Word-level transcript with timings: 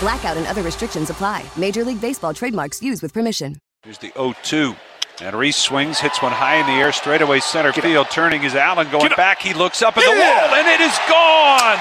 Blackout 0.00 0.36
and 0.36 0.46
other 0.46 0.62
restrictions 0.62 1.10
apply. 1.10 1.44
Major 1.56 1.84
League 1.84 2.00
Baseball 2.00 2.32
trademarks 2.34 2.82
used 2.82 3.02
with 3.02 3.12
permission. 3.12 3.56
Here's 3.82 3.98
the 3.98 4.12
0 4.16 4.34
2. 4.42 4.74
And 5.22 5.36
Rhys 5.36 5.54
swings, 5.56 5.98
hits 6.00 6.22
one 6.22 6.32
high 6.32 6.56
in 6.56 6.66
the 6.66 6.72
air, 6.72 6.92
straightaway 6.92 7.40
center 7.40 7.74
field. 7.74 8.08
Turning 8.10 8.42
is 8.42 8.54
Allen 8.54 8.90
going 8.90 9.10
back. 9.16 9.42
He 9.42 9.52
looks 9.52 9.82
up 9.82 9.98
at 9.98 10.04
the 10.04 10.16
Yeah. 10.16 10.46
wall, 10.46 10.54
and 10.54 10.66
it 10.66 10.80
is 10.80 10.98
gone. 11.06 11.78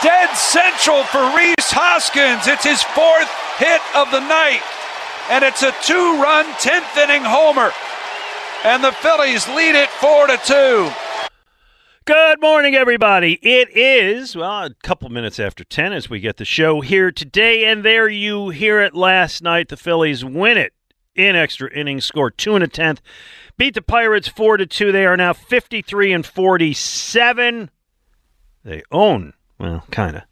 Dead 0.00 0.30
central 0.36 1.02
for 1.04 1.18
Rhys 1.34 1.54
Hoskins. 1.72 2.46
It's 2.46 2.62
his 2.62 2.82
fourth 2.82 3.28
hit 3.58 3.82
of 3.96 4.10
the 4.12 4.20
night. 4.20 4.62
And 5.30 5.42
it's 5.42 5.64
a 5.64 5.72
two 5.82 6.22
run 6.22 6.46
10th 6.60 6.96
inning 6.96 7.24
homer. 7.24 7.72
And 8.62 8.84
the 8.84 8.92
Phillies 8.92 9.48
lead 9.48 9.74
it 9.74 9.90
4 9.90 10.28
to 10.28 10.36
2. 10.36 10.92
Good 12.06 12.40
morning, 12.40 12.76
everybody. 12.76 13.32
It 13.42 13.76
is, 13.76 14.36
well, 14.36 14.66
a 14.66 14.74
couple 14.84 15.08
minutes 15.08 15.40
after 15.40 15.64
10 15.64 15.92
as 15.92 16.08
we 16.08 16.20
get 16.20 16.36
the 16.36 16.44
show 16.44 16.80
here 16.80 17.10
today. 17.10 17.64
And 17.64 17.84
there 17.84 18.08
you 18.08 18.50
hear 18.50 18.80
it 18.80 18.94
last 18.94 19.42
night. 19.42 19.70
The 19.70 19.76
Phillies 19.76 20.24
win 20.24 20.56
it 20.56 20.72
in 21.16 21.34
extra 21.34 21.68
innings, 21.72 22.04
score 22.04 22.30
two 22.30 22.54
and 22.54 22.62
a 22.62 22.68
tenth, 22.68 23.02
beat 23.56 23.74
the 23.74 23.82
Pirates 23.82 24.28
4 24.28 24.58
to 24.58 24.66
2. 24.66 24.92
They 24.92 25.04
are 25.04 25.16
now 25.16 25.32
53 25.32 26.12
and 26.12 26.24
47. 26.24 27.70
They 28.62 28.84
own, 28.92 29.32
well, 29.58 29.84
kind 29.90 30.18
of, 30.18 30.22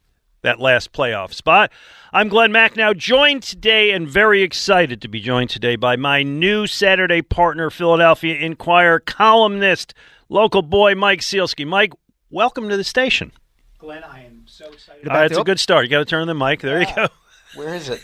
that 0.43 0.61
last 0.61 0.93
playoff 0.93 1.33
spot. 1.33 1.73
I'm 2.13 2.29
Glenn 2.29 2.53
Macnow, 2.53 2.95
joined 2.95 3.43
today 3.43 3.91
and 3.91 4.07
very 4.07 4.43
excited 4.43 5.01
to 5.01 5.09
be 5.09 5.19
joined 5.19 5.49
today 5.49 5.75
by 5.75 5.97
my 5.97 6.23
new 6.23 6.67
Saturday 6.67 7.21
partner, 7.21 7.69
Philadelphia 7.69 8.35
Inquirer 8.35 9.01
columnist, 9.01 9.93
local 10.29 10.61
boy 10.61 10.95
Mike 10.95 11.21
Sielski. 11.21 11.65
Mike, 11.65 11.93
welcome 12.29 12.69
to 12.69 12.77
the 12.77 12.83
station. 12.83 13.31
Glenn, 13.77 14.03
I 14.03 14.25
am 14.25 14.43
so 14.47 14.65
excited 14.71 15.07
Uh, 15.07 15.11
about 15.11 15.25
it's 15.27 15.37
a 15.37 15.43
good 15.43 15.59
start. 15.59 15.85
You 15.85 15.91
got 15.91 15.99
to 15.99 16.05
turn 16.05 16.21
on 16.21 16.27
the 16.27 16.33
mic. 16.35 16.61
There 16.61 16.79
you 16.79 16.87
go. 16.95 17.07
Where 17.55 17.73
is 17.75 17.89
it? 17.89 18.01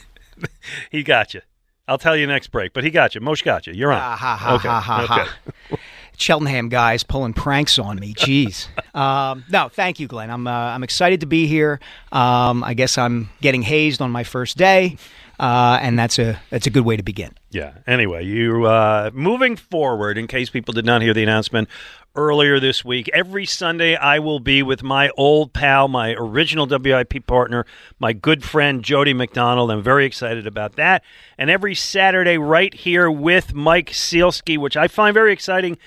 He 0.90 1.04
got 1.04 1.34
you. 1.34 1.42
I'll 1.88 1.98
tell 1.98 2.16
you 2.16 2.26
next 2.28 2.48
break, 2.48 2.74
but 2.74 2.84
he 2.84 2.90
got 2.90 3.16
you. 3.16 3.22
Mosh 3.22 3.42
got 3.42 3.68
you. 3.68 3.74
You're 3.74 3.92
on. 3.92 4.00
Ah, 4.02 4.16
ha, 4.16 4.36
ha, 4.38 4.56
okay. 4.56 4.68
ha, 4.68 4.80
ha, 4.80 5.04
okay. 5.04 5.30
ha. 5.72 5.78
Cheltenham 6.18 6.70
guys 6.70 7.04
pulling 7.04 7.34
pranks 7.34 7.80
on 7.80 8.00
me. 8.00 8.14
Jeez. 8.14 8.68
um, 8.96 9.44
no, 9.50 9.70
thank 9.70 10.00
you, 10.00 10.08
Glenn. 10.08 10.30
I'm 10.30 10.46
uh, 10.46 10.52
I'm 10.52 10.84
excited 10.84 11.22
to 11.22 11.26
be 11.26 11.48
here. 11.48 11.80
Um, 12.12 12.64
I 12.64 12.76
guess 12.76 12.98
I'm 12.98 13.30
getting 13.42 13.64
hazed 13.64 14.02
on 14.02 14.12
my 14.12 14.24
first 14.24 14.56
day, 14.58 14.98
uh, 15.42 15.80
and 15.82 15.98
that's 15.98 16.20
a 16.20 16.40
that's 16.52 16.68
a 16.68 16.70
good 16.70 16.86
way 16.86 16.96
to 16.96 17.02
begin. 17.02 17.32
Yeah. 17.50 17.74
Anyway, 17.88 18.24
you 18.24 18.66
uh, 18.66 19.10
moving 19.12 19.56
forward. 19.56 20.20
In 20.20 20.28
case 20.28 20.52
people 20.52 20.72
did 20.72 20.86
not 20.86 21.02
hear 21.02 21.16
the 21.16 21.24
announcement 21.24 21.68
earlier 22.16 22.60
this 22.60 22.86
week, 22.86 23.10
every 23.12 23.48
Sunday 23.48 23.96
I 23.96 24.20
will 24.20 24.40
be 24.40 24.62
with 24.62 24.84
my 24.84 25.10
old 25.18 25.52
pal, 25.52 25.88
my 25.88 26.14
original 26.14 26.68
WIP 26.68 27.26
partner, 27.26 27.66
my 27.98 28.14
good 28.14 28.44
friend 28.44 28.84
Jody 28.84 29.16
McDonald. 29.16 29.72
I'm 29.72 29.82
very 29.82 30.06
excited 30.06 30.46
about 30.46 30.76
that. 30.76 31.04
And 31.40 31.50
every 31.50 31.74
Saturday, 31.74 32.38
right 32.38 32.74
here 32.74 33.10
with 33.10 33.56
Mike 33.56 33.90
Sielski, 33.90 34.60
which 34.60 34.78
I 34.78 34.88
find 34.88 35.12
very 35.12 35.34
exciting. 35.34 35.80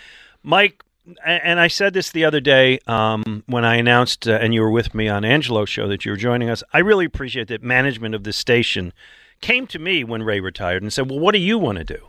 Mike, 0.43 0.83
and 1.25 1.61
I 1.61 1.69
said 1.69 1.95
this 1.95 2.11
the 2.11 2.25
other 2.25 2.41
day 2.41 2.81
um, 2.89 3.45
when 3.47 3.65
I 3.65 3.77
announced, 3.77 4.27
uh, 4.27 4.33
and 4.33 4.53
you 4.53 4.63
were 4.63 4.71
with 4.71 4.97
me 4.97 5.09
on 5.09 5.25
Angelo's 5.25 5.69
show 5.69 5.87
that 5.87 6.05
you 6.05 6.11
were 6.11 6.17
joining 6.17 6.51
us. 6.51 6.65
I 6.73 6.79
really 6.81 7.05
appreciate 7.05 7.47
that 7.49 7.63
management 7.63 8.17
of 8.17 8.25
this 8.25 8.37
station 8.37 8.93
came 9.45 9.67
to 9.67 9.79
me 9.79 10.05
when 10.05 10.23
Ray 10.23 10.41
retired 10.41 10.83
and 10.83 10.91
said, 10.91 11.11
"Well, 11.11 11.21
what 11.21 11.33
do 11.33 11.39
you 11.39 11.59
want 11.59 11.77
to 11.77 11.85
do?" 11.85 12.09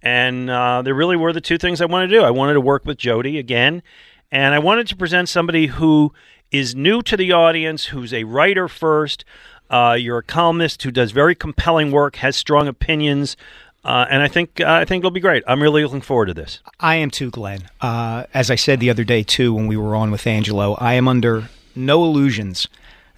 And 0.00 0.48
uh, 0.48 0.80
there 0.82 0.94
really 0.94 1.16
were 1.16 1.32
the 1.32 1.40
two 1.40 1.58
things 1.58 1.82
I 1.82 1.84
wanted 1.84 2.06
to 2.08 2.16
do. 2.16 2.22
I 2.22 2.30
wanted 2.30 2.54
to 2.54 2.62
work 2.62 2.86
with 2.86 2.96
Jody 2.96 3.38
again, 3.38 3.82
and 4.30 4.54
I 4.54 4.58
wanted 4.58 4.86
to 4.88 4.96
present 4.96 5.28
somebody 5.28 5.66
who 5.66 6.14
is 6.50 6.74
new 6.74 7.02
to 7.02 7.16
the 7.16 7.30
audience, 7.30 7.86
who's 7.86 8.14
a 8.14 8.24
writer 8.24 8.68
first. 8.68 9.26
Uh, 9.68 9.96
you're 9.98 10.18
a 10.18 10.22
columnist 10.22 10.82
who 10.82 10.90
does 10.90 11.12
very 11.12 11.34
compelling 11.34 11.92
work, 11.92 12.16
has 12.16 12.36
strong 12.36 12.66
opinions, 12.66 13.36
uh, 13.84 14.06
and 14.10 14.22
I 14.22 14.28
think 14.28 14.58
uh, 14.58 14.72
I 14.72 14.86
think 14.86 15.02
it'll 15.02 15.10
be 15.10 15.20
great. 15.20 15.44
I'm 15.46 15.62
really 15.62 15.84
looking 15.84 16.00
forward 16.00 16.26
to 16.26 16.34
this. 16.34 16.60
I 16.80 16.96
am 16.96 17.10
too, 17.10 17.30
Glenn. 17.30 17.68
Uh, 17.82 18.24
as 18.32 18.50
I 18.50 18.54
said 18.54 18.80
the 18.80 18.88
other 18.88 19.04
day 19.04 19.22
too, 19.22 19.52
when 19.52 19.66
we 19.66 19.76
were 19.76 19.94
on 19.94 20.10
with 20.10 20.26
Angelo, 20.26 20.74
I 20.80 20.94
am 20.94 21.06
under 21.06 21.50
no 21.76 22.02
illusions 22.02 22.66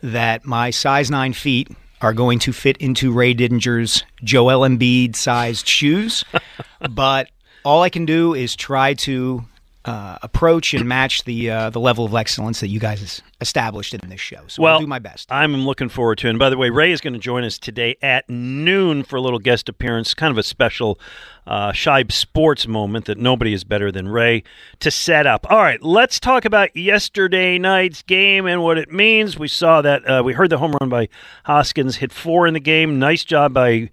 that 0.03 0.45
my 0.45 0.71
size 0.71 1.09
nine 1.09 1.33
feet 1.33 1.69
are 2.05 2.13
going 2.13 2.39
to 2.39 2.53
fit 2.53 2.77
into 2.77 3.11
Ray 3.11 3.35
Didinger's 3.35 4.05
Joel 4.23 4.69
Embiid 4.69 5.17
sized 5.17 5.67
shoes. 5.67 6.23
but 6.91 7.31
all 7.65 7.81
I 7.81 7.89
can 7.89 8.05
do 8.05 8.35
is 8.35 8.55
try 8.55 8.93
to 8.93 9.43
uh, 9.85 10.19
approach 10.23 10.73
and 10.73 10.89
match 10.89 11.25
the 11.25 11.51
uh, 11.51 11.71
the 11.71 11.81
level 11.81 12.05
of 12.05 12.15
excellence 12.15 12.61
that 12.61 12.69
you 12.69 12.81
guys 12.81 13.23
established 13.41 13.93
in 13.93 14.09
this 14.09 14.21
show. 14.21 14.41
So 14.47 14.63
well, 14.63 14.75
I'll 14.75 14.81
do 14.81 14.87
my 14.87 14.99
best. 14.99 15.31
I'm 15.31 15.55
looking 15.67 15.91
forward 15.91 16.19
to 16.19 16.27
it. 16.27 16.31
And 16.31 16.39
by 16.39 16.49
the 16.49 16.57
way, 16.57 16.71
Ray 16.71 16.91
is 16.93 17.03
going 17.03 17.13
to 17.13 17.19
join 17.19 17.45
us 17.45 17.59
today 17.59 17.97
at 18.01 18.29
noon 18.31 19.03
for 19.03 19.17
a 19.17 19.21
little 19.21 19.39
guest 19.39 19.69
appearance, 19.69 20.15
kind 20.15 20.31
of 20.31 20.39
a 20.39 20.43
special 20.43 20.99
uh, 21.47 21.73
Shibe 21.73 22.13
Sports 22.13 22.67
moment 22.67 23.05
that 23.05 23.19
nobody 23.19 23.53
is 23.53 23.65
better 23.65 23.93
than 23.93 24.09
Ray 24.09 24.43
to 24.81 24.91
set 24.91 25.27
up. 25.27 25.47
All 25.51 25.59
right, 25.59 25.83
let's 25.83 26.19
talk 26.19 26.47
about 26.47 26.75
yesterday 26.75 27.59
night's 27.59 28.01
game 28.03 28.47
and 28.47 28.63
what 28.63 28.79
it 28.79 28.91
means. 28.91 29.39
We 29.39 29.49
saw 29.49 29.83
that, 29.83 30.09
uh, 30.09 30.23
we 30.25 30.33
heard 30.33 30.49
the 30.49 30.59
home 30.59 30.75
run 30.81 30.89
by 30.89 31.09
Hoskins, 31.45 31.97
hit 31.97 32.13
four 32.13 32.47
in 32.47 32.55
the 32.55 32.61
game. 32.61 32.99
Nice 32.99 33.25
job 33.25 33.53
by 33.53 33.91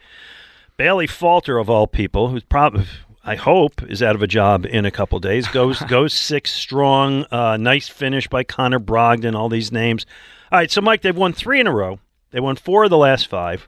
Bailey 0.78 1.08
Falter, 1.08 1.58
of 1.58 1.70
all 1.70 1.88
people, 1.88 2.30
who's 2.30 2.44
probably. 2.44 2.86
I 3.24 3.36
hope 3.36 3.84
is 3.84 4.02
out 4.02 4.16
of 4.16 4.24
a 4.24 4.28
job 4.28 4.66
in 4.66 4.86
a 4.86 4.92
couple 4.92 5.20
days. 5.20 5.48
Goes 5.48 5.80
goes 5.88 6.14
six 6.14 6.52
strong. 6.52 7.26
Uh, 7.32 7.58
nice 7.58 7.88
finish 7.88 8.28
by 8.28 8.44
Connor 8.44 8.80
Brogdon. 8.80 9.36
All 9.36 9.50
these 9.50 9.72
names. 9.72 10.06
All 10.52 10.60
right, 10.60 10.72
so 10.72 10.82
Mike, 10.82 11.02
they've 11.02 11.16
won 11.16 11.34
three 11.34 11.60
in 11.60 11.68
a 11.68 11.74
row. 11.74 12.00
They 12.32 12.40
won 12.40 12.56
four 12.56 12.84
of 12.84 12.90
the 12.90 12.98
last 12.98 13.28
five. 13.28 13.68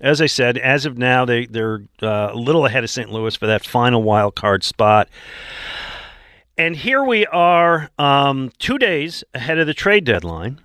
As 0.00 0.20
I 0.20 0.26
said, 0.26 0.58
as 0.58 0.86
of 0.86 0.98
now, 0.98 1.24
they 1.24 1.46
they're 1.46 1.82
uh, 2.02 2.30
a 2.32 2.36
little 2.36 2.66
ahead 2.66 2.84
of 2.84 2.90
St. 2.90 3.10
Louis 3.10 3.34
for 3.34 3.46
that 3.46 3.64
final 3.64 4.02
wild 4.02 4.34
card 4.34 4.62
spot. 4.62 5.08
And 6.56 6.74
here 6.74 7.04
we 7.04 7.24
are, 7.26 7.88
um, 8.00 8.50
two 8.58 8.78
days 8.78 9.22
ahead 9.32 9.58
of 9.58 9.68
the 9.68 9.74
trade 9.74 10.04
deadline. 10.04 10.60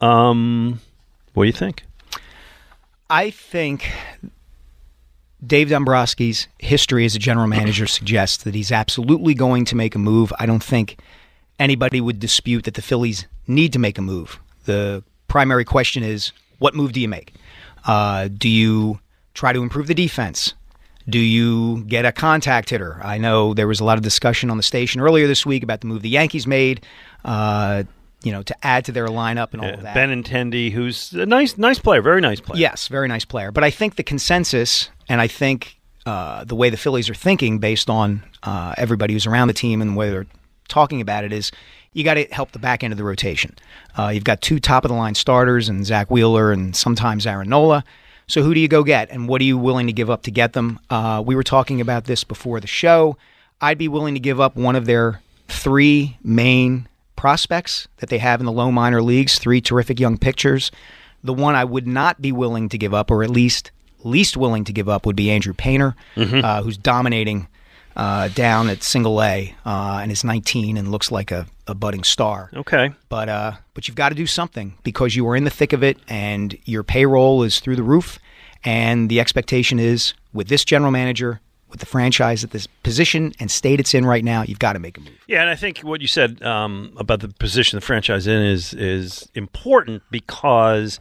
Um, 0.00 0.80
what 1.34 1.42
do 1.42 1.46
you 1.48 1.52
think? 1.52 1.84
I 3.08 3.30
think 3.30 3.90
Dave 5.44 5.68
Dombrowski's 5.68 6.48
history 6.58 7.04
as 7.04 7.14
a 7.14 7.18
general 7.18 7.46
manager 7.46 7.86
suggests 7.86 8.44
that 8.44 8.54
he's 8.54 8.70
absolutely 8.70 9.34
going 9.34 9.64
to 9.66 9.76
make 9.76 9.94
a 9.94 9.98
move. 9.98 10.32
I 10.38 10.46
don't 10.46 10.62
think 10.62 11.00
anybody 11.58 12.00
would 12.00 12.18
dispute 12.18 12.64
that 12.64 12.74
the 12.74 12.82
Phillies 12.82 13.26
need 13.46 13.72
to 13.72 13.78
make 13.78 13.96
a 13.96 14.02
move. 14.02 14.38
The 14.66 15.02
primary 15.28 15.64
question 15.64 16.02
is 16.02 16.32
what 16.58 16.74
move 16.74 16.92
do 16.92 17.00
you 17.00 17.08
make? 17.08 17.32
Uh, 17.86 18.28
do 18.28 18.48
you 18.48 19.00
try 19.32 19.52
to 19.52 19.62
improve 19.62 19.86
the 19.86 19.94
defense? 19.94 20.54
Do 21.08 21.18
you 21.18 21.84
get 21.84 22.04
a 22.04 22.12
contact 22.12 22.70
hitter? 22.70 23.00
I 23.02 23.16
know 23.16 23.54
there 23.54 23.66
was 23.66 23.80
a 23.80 23.84
lot 23.84 23.96
of 23.96 24.04
discussion 24.04 24.50
on 24.50 24.58
the 24.58 24.62
station 24.62 25.00
earlier 25.00 25.26
this 25.26 25.46
week 25.46 25.62
about 25.62 25.80
the 25.80 25.86
move 25.86 26.02
the 26.02 26.10
Yankees 26.10 26.46
made. 26.46 26.84
Uh, 27.24 27.84
you 28.22 28.32
know, 28.32 28.42
to 28.42 28.54
add 28.66 28.84
to 28.84 28.92
their 28.92 29.06
lineup 29.06 29.52
and 29.52 29.62
all 29.62 29.70
of 29.70 29.82
that. 29.82 29.96
Benintendi, 29.96 30.70
who's 30.72 31.12
a 31.12 31.26
nice, 31.26 31.56
nice 31.56 31.78
player, 31.78 32.02
very 32.02 32.20
nice 32.20 32.40
player. 32.40 32.60
Yes, 32.60 32.88
very 32.88 33.08
nice 33.08 33.24
player. 33.24 33.50
But 33.50 33.64
I 33.64 33.70
think 33.70 33.96
the 33.96 34.02
consensus, 34.02 34.90
and 35.08 35.20
I 35.20 35.26
think 35.26 35.78
uh, 36.06 36.44
the 36.44 36.54
way 36.54 36.70
the 36.70 36.76
Phillies 36.76 37.08
are 37.08 37.14
thinking, 37.14 37.58
based 37.58 37.88
on 37.88 38.22
uh, 38.42 38.74
everybody 38.76 39.14
who's 39.14 39.26
around 39.26 39.48
the 39.48 39.54
team 39.54 39.80
and 39.80 39.92
the 39.92 39.94
way 39.96 40.10
they're 40.10 40.26
talking 40.68 41.00
about 41.00 41.24
it, 41.24 41.32
is 41.32 41.50
you 41.92 42.04
got 42.04 42.14
to 42.14 42.24
help 42.26 42.52
the 42.52 42.58
back 42.58 42.84
end 42.84 42.92
of 42.92 42.98
the 42.98 43.04
rotation. 43.04 43.56
Uh, 43.98 44.08
you've 44.08 44.24
got 44.24 44.40
two 44.42 44.60
top 44.60 44.84
of 44.84 44.90
the 44.90 44.94
line 44.96 45.14
starters 45.14 45.68
and 45.68 45.84
Zack 45.86 46.10
Wheeler 46.10 46.52
and 46.52 46.76
sometimes 46.76 47.26
Aaron 47.26 47.48
Nola. 47.48 47.84
So 48.26 48.42
who 48.42 48.54
do 48.54 48.60
you 48.60 48.68
go 48.68 48.84
get, 48.84 49.10
and 49.10 49.28
what 49.28 49.40
are 49.40 49.44
you 49.44 49.58
willing 49.58 49.88
to 49.88 49.92
give 49.92 50.08
up 50.08 50.22
to 50.22 50.30
get 50.30 50.52
them? 50.52 50.78
Uh, 50.88 51.22
we 51.24 51.34
were 51.34 51.42
talking 51.42 51.80
about 51.80 52.04
this 52.04 52.22
before 52.22 52.60
the 52.60 52.68
show. 52.68 53.16
I'd 53.60 53.78
be 53.78 53.88
willing 53.88 54.14
to 54.14 54.20
give 54.20 54.40
up 54.40 54.54
one 54.54 54.76
of 54.76 54.86
their 54.86 55.20
three 55.48 56.16
main 56.22 56.86
prospects 57.20 57.86
that 57.98 58.08
they 58.08 58.16
have 58.16 58.40
in 58.40 58.46
the 58.46 58.52
low 58.52 58.72
minor 58.72 59.02
leagues, 59.02 59.38
three 59.38 59.60
terrific 59.60 60.00
young 60.00 60.16
pitchers. 60.16 60.70
The 61.22 61.34
one 61.34 61.54
I 61.54 61.64
would 61.64 61.86
not 61.86 62.22
be 62.22 62.32
willing 62.32 62.70
to 62.70 62.78
give 62.78 62.94
up, 62.94 63.10
or 63.10 63.22
at 63.22 63.28
least 63.28 63.70
least 64.02 64.38
willing 64.38 64.64
to 64.64 64.72
give 64.72 64.88
up, 64.88 65.04
would 65.04 65.16
be 65.16 65.30
Andrew 65.30 65.52
Painter, 65.52 65.94
uh, 66.16 66.62
who's 66.62 66.78
dominating 66.78 67.46
uh, 67.94 68.28
down 68.28 68.70
at 68.70 68.82
Single 68.82 69.22
A 69.22 69.54
uh, 69.66 69.98
and 70.02 70.10
is 70.10 70.24
19 70.24 70.78
and 70.78 70.90
looks 70.90 71.12
like 71.12 71.30
a, 71.30 71.46
a 71.66 71.74
budding 71.74 72.04
star. 72.04 72.48
Okay. 72.56 72.90
But 73.10 73.28
uh, 73.28 73.52
but 73.74 73.86
you've 73.86 73.96
got 73.96 74.08
to 74.08 74.14
do 74.14 74.26
something 74.26 74.72
because 74.82 75.14
you 75.14 75.28
are 75.28 75.36
in 75.36 75.44
the 75.44 75.50
thick 75.50 75.74
of 75.74 75.82
it, 75.82 75.98
and 76.08 76.56
your 76.64 76.82
payroll 76.82 77.42
is 77.42 77.60
through 77.60 77.76
the 77.76 77.82
roof, 77.82 78.18
and 78.64 79.10
the 79.10 79.20
expectation 79.20 79.78
is 79.78 80.14
with 80.32 80.48
this 80.48 80.64
general 80.64 80.90
manager, 80.90 81.42
with 81.70 81.80
the 81.80 81.86
franchise 81.86 82.44
at 82.44 82.50
this 82.50 82.66
position 82.66 83.32
and 83.40 83.50
state 83.50 83.80
it's 83.80 83.94
in 83.94 84.04
right 84.04 84.24
now, 84.24 84.42
you've 84.42 84.58
got 84.58 84.74
to 84.74 84.78
make 84.78 84.98
a 84.98 85.00
move. 85.00 85.18
Yeah, 85.26 85.40
and 85.40 85.50
I 85.50 85.56
think 85.56 85.78
what 85.78 86.00
you 86.00 86.06
said 86.06 86.42
um, 86.42 86.92
about 86.96 87.20
the 87.20 87.28
position 87.28 87.76
the 87.76 87.80
franchise 87.80 88.26
in 88.26 88.42
is 88.42 88.74
is 88.74 89.28
important 89.34 90.02
because 90.10 91.00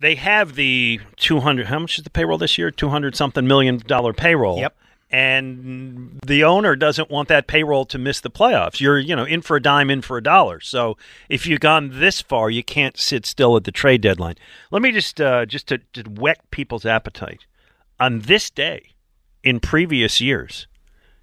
they 0.00 0.14
have 0.16 0.54
the 0.54 1.00
two 1.16 1.40
hundred. 1.40 1.66
How 1.66 1.78
much 1.78 1.98
is 1.98 2.04
the 2.04 2.10
payroll 2.10 2.38
this 2.38 2.58
year? 2.58 2.70
Two 2.70 2.88
hundred 2.88 3.16
something 3.16 3.46
million 3.46 3.78
dollar 3.86 4.12
payroll. 4.12 4.58
Yep. 4.58 4.76
And 5.08 6.18
the 6.26 6.42
owner 6.42 6.74
doesn't 6.74 7.10
want 7.10 7.28
that 7.28 7.46
payroll 7.46 7.84
to 7.86 7.96
miss 7.96 8.20
the 8.20 8.28
playoffs. 8.28 8.80
You're, 8.80 8.98
you 8.98 9.14
know, 9.14 9.22
in 9.24 9.40
for 9.40 9.56
a 9.56 9.62
dime, 9.62 9.88
in 9.88 10.02
for 10.02 10.16
a 10.16 10.22
dollar. 10.22 10.58
So 10.58 10.98
if 11.28 11.46
you've 11.46 11.60
gone 11.60 12.00
this 12.00 12.20
far, 12.20 12.50
you 12.50 12.64
can't 12.64 12.98
sit 12.98 13.24
still 13.24 13.56
at 13.56 13.62
the 13.62 13.70
trade 13.70 14.00
deadline. 14.00 14.34
Let 14.72 14.82
me 14.82 14.90
just, 14.90 15.20
uh, 15.20 15.46
just 15.46 15.68
to, 15.68 15.78
to 15.92 16.02
whet 16.02 16.50
people's 16.50 16.84
appetite. 16.84 17.46
On 18.00 18.18
this 18.22 18.50
day, 18.50 18.94
in 19.46 19.60
previous 19.60 20.20
years, 20.20 20.66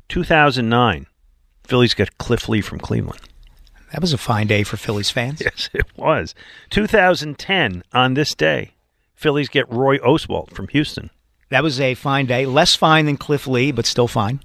2009, 0.08 1.08
Phillies 1.66 1.94
got 1.94 2.18
Cliff 2.18 2.48
Lee 2.48 2.62
from 2.62 2.80
Cleveland. 2.80 3.20
That 3.92 4.00
was 4.00 4.14
a 4.14 4.18
fine 4.18 4.48
day 4.48 4.64
for 4.64 4.78
Phillies 4.78 5.10
fans. 5.10 5.42
Yes, 5.46 5.70
it 5.74 5.86
was. 5.98 6.34
2010, 6.70 7.84
on 7.92 8.14
this 8.14 8.34
day, 8.34 8.76
Phillies 9.14 9.50
get 9.50 9.70
Roy 9.70 9.98
Oswalt 9.98 10.52
from 10.52 10.70
Houston. 10.70 11.10
That 11.50 11.64
was 11.64 11.82
a 11.82 11.96
fine 11.96 12.26
day. 12.26 12.46
Less 12.46 12.76
fine 12.76 13.08
than 13.08 13.18
Cliff 13.18 13.46
Lee, 13.46 13.74
but 13.74 13.86
still 13.86 14.08
fine. 14.08 14.40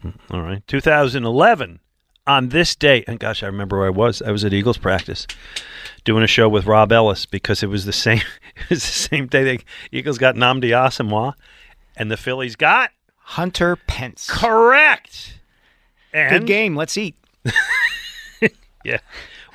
Hmm, 0.00 0.10
all 0.30 0.40
right. 0.40 0.64
2011, 0.68 1.80
on 2.28 2.50
this 2.50 2.76
day, 2.76 3.02
and 3.08 3.18
gosh, 3.18 3.42
I 3.42 3.46
remember 3.46 3.78
where 3.78 3.88
I 3.88 3.90
was. 3.90 4.22
I 4.22 4.30
was 4.30 4.44
at 4.44 4.52
Eagles 4.54 4.78
practice 4.78 5.26
doing 6.04 6.22
a 6.22 6.28
show 6.28 6.48
with 6.48 6.66
Rob 6.66 6.92
Ellis 6.92 7.26
because 7.26 7.64
it 7.64 7.68
was 7.68 7.84
the 7.84 7.92
same. 8.06 8.22
It 8.56 8.70
was 8.70 8.82
the 8.82 8.92
same 8.92 9.26
day 9.26 9.42
the 9.42 9.64
Eagles 9.90 10.18
got 10.18 10.36
Nnamdi 10.36 10.70
Asomugha, 10.70 11.34
and 11.96 12.12
the 12.12 12.16
Phillies 12.16 12.54
got 12.54 12.92
Hunter 13.24 13.76
Pence. 13.76 14.28
correct. 14.30 15.38
And 16.12 16.30
Good 16.30 16.46
game. 16.46 16.76
Let's 16.76 16.96
eat. 16.96 17.16
Yeah, 18.84 18.98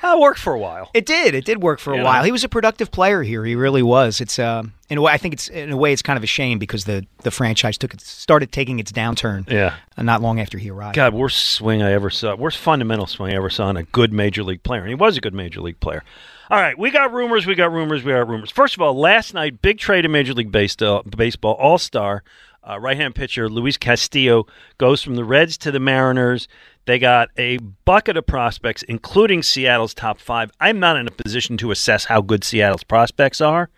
well, 0.02 0.16
it 0.16 0.20
worked 0.20 0.40
for 0.40 0.52
a 0.54 0.58
while. 0.58 0.90
It 0.92 1.06
did. 1.06 1.34
It 1.36 1.44
did 1.44 1.62
work 1.62 1.78
for 1.78 1.92
a 1.92 2.02
while. 2.02 2.20
know. 2.20 2.24
He 2.24 2.32
was 2.32 2.42
a 2.42 2.48
productive 2.48 2.90
player 2.90 3.22
here. 3.22 3.44
He 3.44 3.54
really 3.54 3.82
was. 3.82 4.20
It's 4.20 4.40
um, 4.40 4.72
in 4.88 4.98
a 4.98 5.00
way. 5.00 5.12
I 5.12 5.18
think 5.18 5.34
it's 5.34 5.46
in 5.46 5.70
a 5.70 5.76
way. 5.76 5.92
It's 5.92 6.02
kind 6.02 6.16
of 6.16 6.24
a 6.24 6.26
shame 6.26 6.58
because 6.58 6.84
the 6.84 7.06
the 7.22 7.30
franchise 7.30 7.78
took 7.78 7.94
it 7.94 8.00
started 8.00 8.50
taking 8.50 8.80
its 8.80 8.90
downturn. 8.90 9.48
Yeah. 9.48 9.76
uh, 9.96 10.02
not 10.02 10.20
long 10.20 10.40
after 10.40 10.58
he 10.58 10.70
arrived. 10.70 10.96
God, 10.96 11.14
worst 11.14 11.52
swing 11.52 11.80
I 11.80 11.92
ever 11.92 12.10
saw. 12.10 12.34
Worst 12.34 12.58
fundamental 12.58 13.06
swing 13.06 13.32
I 13.32 13.36
ever 13.36 13.50
saw 13.50 13.70
in 13.70 13.76
a 13.76 13.84
good 13.84 14.12
major 14.12 14.42
league 14.42 14.64
player. 14.64 14.80
And 14.80 14.88
he 14.88 14.96
was 14.96 15.16
a 15.16 15.20
good 15.20 15.34
major 15.34 15.60
league 15.60 15.78
player. 15.78 16.02
All 16.50 16.60
right, 16.60 16.76
we 16.76 16.90
got 16.90 17.12
rumors, 17.12 17.46
we 17.46 17.54
got 17.54 17.70
rumors, 17.70 18.02
we 18.02 18.10
got 18.10 18.26
rumors. 18.26 18.50
First 18.50 18.74
of 18.74 18.82
all, 18.82 18.98
last 18.98 19.34
night, 19.34 19.62
big 19.62 19.78
trade 19.78 20.04
in 20.04 20.10
Major 20.10 20.34
League 20.34 20.50
Baseball, 20.50 21.04
baseball 21.04 21.52
All 21.54 21.78
Star, 21.78 22.24
uh, 22.70 22.78
right 22.78 22.96
hand 22.96 23.14
pitcher 23.14 23.48
Luis 23.48 23.76
Castillo 23.76 24.46
goes 24.78 25.02
from 25.02 25.16
the 25.16 25.24
Reds 25.24 25.58
to 25.58 25.70
the 25.70 25.80
Mariners. 25.80 26.48
They 26.86 26.98
got 26.98 27.28
a 27.36 27.58
bucket 27.58 28.16
of 28.16 28.26
prospects, 28.26 28.82
including 28.84 29.42
Seattle's 29.42 29.94
top 29.94 30.20
five. 30.20 30.50
I'm 30.60 30.78
not 30.78 30.96
in 30.96 31.06
a 31.06 31.10
position 31.10 31.56
to 31.58 31.70
assess 31.70 32.06
how 32.06 32.20
good 32.20 32.44
Seattle's 32.44 32.84
prospects 32.84 33.40
are. 33.40 33.70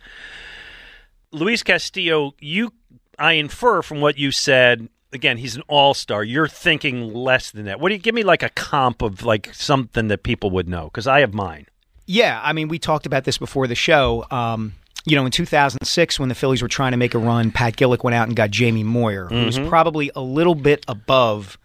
Luis 1.30 1.62
Castillo, 1.62 2.34
you, 2.40 2.72
I 3.18 3.32
infer 3.32 3.82
from 3.82 4.00
what 4.00 4.18
you 4.18 4.30
said. 4.30 4.88
Again, 5.12 5.38
he's 5.38 5.56
an 5.56 5.62
all-star. 5.68 6.24
You're 6.24 6.48
thinking 6.48 7.12
less 7.12 7.50
than 7.50 7.64
that. 7.66 7.80
What 7.80 7.88
do 7.88 7.94
you 7.94 8.00
give 8.00 8.14
me 8.14 8.22
like 8.22 8.42
a 8.42 8.48
comp 8.50 9.02
of 9.02 9.24
like 9.24 9.52
something 9.54 10.08
that 10.08 10.22
people 10.22 10.50
would 10.50 10.68
know? 10.68 10.84
Because 10.84 11.06
I 11.06 11.20
have 11.20 11.34
mine. 11.34 11.66
Yeah, 12.06 12.40
I 12.42 12.52
mean, 12.52 12.68
we 12.68 12.78
talked 12.78 13.06
about 13.06 13.24
this 13.24 13.38
before 13.38 13.66
the 13.66 13.74
show. 13.74 14.24
Um, 14.30 14.74
you 15.04 15.16
know, 15.16 15.24
in 15.24 15.30
2006, 15.32 16.20
when 16.20 16.28
the 16.28 16.34
Phillies 16.34 16.62
were 16.62 16.68
trying 16.68 16.92
to 16.92 16.96
make 16.98 17.14
a 17.14 17.18
run, 17.18 17.50
Pat 17.50 17.76
Gillick 17.76 18.04
went 18.04 18.14
out 18.14 18.28
and 18.28 18.36
got 18.36 18.50
Jamie 18.50 18.84
Moyer, 18.84 19.26
who 19.26 19.34
Mm-hmm. 19.34 19.46
was 19.46 19.58
probably 19.68 20.10
a 20.14 20.20
little 20.20 20.54
bit 20.54 20.84
above 20.88 21.58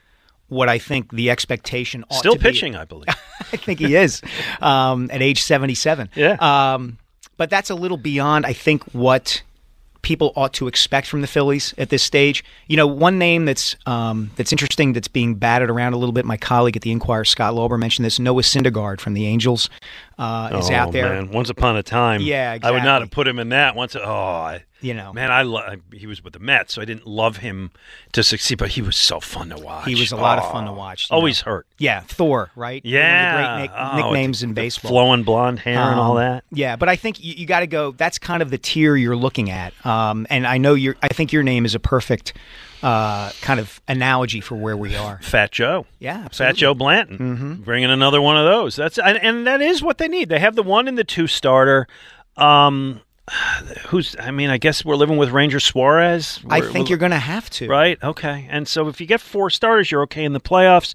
what 0.48 0.70
I 0.70 0.78
think 0.80 1.12
the 1.12 1.30
expectation 1.30 2.04
ought 2.10 2.20
Still 2.20 2.34
to 2.34 2.40
be. 2.40 2.44
pitching, 2.44 2.76
I 2.76 2.86
believe. 2.86 3.08
I 3.40 3.58
think 3.58 3.80
he 3.80 3.96
is 3.96 4.22
um, 4.62 5.10
at 5.12 5.22
age 5.22 5.42
77. 5.44 6.10
Yeah. 6.16 6.38
Um, 6.40 6.98
but 7.36 7.50
that's 7.50 7.70
a 7.70 7.76
little 7.76 7.98
beyond, 7.98 8.46
I 8.46 8.54
think, 8.54 8.84
what 8.94 9.44
people 10.02 10.34
ought 10.36 10.54
to 10.54 10.68
expect 10.68 11.08
from 11.08 11.22
the 11.22 11.28
Phillies 11.28 11.74
at 11.78 11.90
this 11.90 12.04
stage. 12.04 12.44
You 12.68 12.78
know, 12.78 12.88
one 12.88 13.18
name 13.18 13.46
that's 13.46 13.76
um, 13.86 14.32
that's 14.36 14.52
interesting 14.52 14.94
that's 14.94 15.08
being 15.08 15.36
batted 15.36 15.70
around 15.70 15.94
a 15.94 15.98
little 15.98 16.14
bit. 16.14 16.26
My 16.26 16.38
colleague 16.38 16.76
at 16.76 16.82
the 16.82 16.92
Inquirer, 16.92 17.26
Scott 17.26 17.54
Lauber, 17.54 17.78
mentioned 17.78 18.06
this. 18.06 18.20
Noah 18.20 18.42
Syndergaard 18.42 19.00
from 19.00 19.14
the 19.14 19.26
Angels 19.26 19.70
uh, 20.18 20.50
is 20.54 20.70
oh, 20.70 20.74
out 20.74 20.92
there. 20.92 21.10
Man. 21.10 21.32
Once 21.32 21.50
upon 21.50 21.78
a 21.78 21.84
time. 21.84 22.22
Yeah, 22.22 22.58
I 22.62 22.72
would 22.72 22.84
not 22.84 23.02
have 23.02 23.12
put 23.12 23.28
him 23.28 23.40
in 23.40 23.50
that. 23.50 23.76
Once, 23.76 23.96
oh, 23.96 24.02
I, 24.04 24.64
You 24.80 24.94
know, 24.94 25.12
man, 25.12 25.32
I 25.32 25.42
lo- 25.42 25.76
he 25.92 26.06
was 26.06 26.24
with 26.24 26.34
the 26.34 26.40
Mets, 26.40 26.74
so 26.76 26.82
I 26.82 26.86
didn't 26.86 27.08
love 27.08 27.38
him 27.38 27.72
to 28.12 28.22
succeed, 28.22 28.60
but 28.60 28.70
he 28.70 28.82
was 28.84 28.96
so 28.96 29.20
fun 29.20 29.50
to 29.50 29.58
watch. 29.58 29.88
he 29.88 29.96
was 29.96 30.12
a 30.12 30.16
lot 30.16 30.38
of 30.38 30.52
fun 30.52 30.66
to 30.68 30.72
watch. 30.72 31.08
Always 31.10 31.44
know. 31.44 31.52
hurt. 31.54 31.68
Yeah, 31.80 32.02
Thor, 32.02 32.52
right? 32.56 32.76
One 32.76 32.78
of 32.78 32.84
the 32.84 32.90
Yeah, 32.90 33.56
great 33.58 33.62
nick- 33.64 33.72
Oh, 33.76 33.96
nicknames 33.98 34.44
in 34.44 34.50
the 34.50 34.54
baseball. 34.56 34.90
flowing 34.92 35.24
blonde 35.24 35.60
hair 35.60 35.80
and 35.80 36.00
all 36.00 36.12
Um, 36.12 36.24
that. 36.24 36.44
Yeah, 36.52 36.76
but 36.76 36.90
I 36.90 36.96
think 36.96 37.24
you, 37.24 37.34
you 37.36 37.48
got 37.48 37.62
to 37.62 37.68
go. 37.68 37.92
That's 37.92 38.20
kind 38.20 38.44
of 38.44 38.52
the 38.52 38.58
tier 38.60 38.96
you're 38.96 39.16
looking 39.16 39.50
at. 39.50 39.74
Um, 39.86 40.28
and 40.30 40.46
I 40.46 40.60
know 40.60 40.76
you're. 40.76 40.96
I 41.02 41.08
think 41.08 41.34
your 41.34 41.42
name 41.44 41.66
is 41.66 41.74
a 41.74 41.80
perfect 41.80 42.34
uh, 42.84 43.32
kind 43.42 43.60
of 43.60 43.82
analogy 43.88 44.42
for 44.42 44.54
where 44.56 44.78
we 44.78 44.96
are. 44.96 45.20
Fat 45.24 45.52
Joe. 45.52 45.88
Yeah, 45.98 46.28
Fat. 46.28 46.56
Joe 46.56 46.76
Blanton, 46.76 47.18
mm-hmm. 47.18 47.54
bringing 47.64 47.90
another 47.90 48.22
one 48.22 48.38
of 48.38 48.46
those. 48.46 48.76
That's 48.76 49.00
and, 49.00 49.18
and 49.18 49.48
that 49.48 49.60
is 49.64 49.82
what 49.82 49.98
they 49.98 50.08
need. 50.08 50.30
They 50.30 50.38
have 50.40 50.56
the 50.56 50.62
one 50.62 50.88
and 50.88 50.98
the 51.00 51.04
two 51.04 51.26
starter. 51.26 51.88
Um, 52.36 53.02
who's? 53.88 54.16
I 54.20 54.32
mean, 54.32 54.50
I 54.50 54.58
guess 54.58 54.84
we're 54.86 54.96
living 54.96 55.18
with 55.18 55.30
Ranger 55.32 55.60
Suarez. 55.60 56.40
I 56.50 56.60
We're- 56.60 56.72
think 56.72 56.90
you're 56.90 56.98
going 56.98 57.12
to 57.12 57.20
have 57.20 57.50
to. 57.52 57.68
right. 57.68 57.98
Okay, 58.02 58.48
and 58.50 58.68
so 58.68 58.88
if 58.88 59.02
you 59.02 59.08
get 59.08 59.22
four 59.22 59.50
starters, 59.50 59.92
you're 59.92 60.04
okay 60.04 60.24
in 60.24 60.34
the 60.34 60.40
playoffs. 60.40 60.94